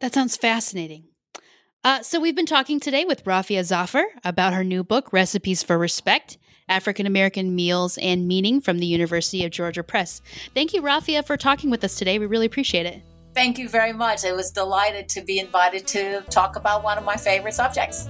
That 0.01 0.15
sounds 0.15 0.37
fascinating. 0.37 1.05
Uh, 1.83 2.03
so, 2.03 2.21
we've 2.21 2.35
been 2.35 2.47
talking 2.47 2.81
today 2.81 3.05
with 3.05 3.25
Rafia 3.25 3.65
Zafar 3.65 4.07
about 4.25 4.55
her 4.55 4.65
new 4.65 4.83
book, 4.83 5.13
Recipes 5.13 5.63
for 5.63 5.79
Respect 5.79 6.37
African 6.69 7.07
American 7.07 7.55
Meals 7.55 7.97
and 7.99 8.27
Meaning 8.27 8.61
from 8.61 8.79
the 8.79 8.87
University 8.87 9.45
of 9.45 9.53
Georgia 9.53 9.83
Press. 9.83 10.21
Thank 10.55 10.75
you, 10.75 10.83
Rafia, 10.83 11.25
for 11.25 11.37
talking 11.37 11.71
with 11.71 11.85
us 11.85 11.95
today. 11.95 12.19
We 12.19 12.27
really 12.27 12.47
appreciate 12.47 12.87
it. 12.87 13.03
Thank 13.35 13.59
you 13.59 13.69
very 13.69 13.93
much. 13.93 14.25
I 14.25 14.33
was 14.33 14.51
delighted 14.51 15.09
to 15.11 15.21
be 15.21 15.39
invited 15.39 15.87
to 15.89 16.23
talk 16.31 16.57
about 16.57 16.83
one 16.83 16.99
of 16.99 17.05
my 17.05 17.17
favorite 17.17 17.55
subjects. 17.55 18.09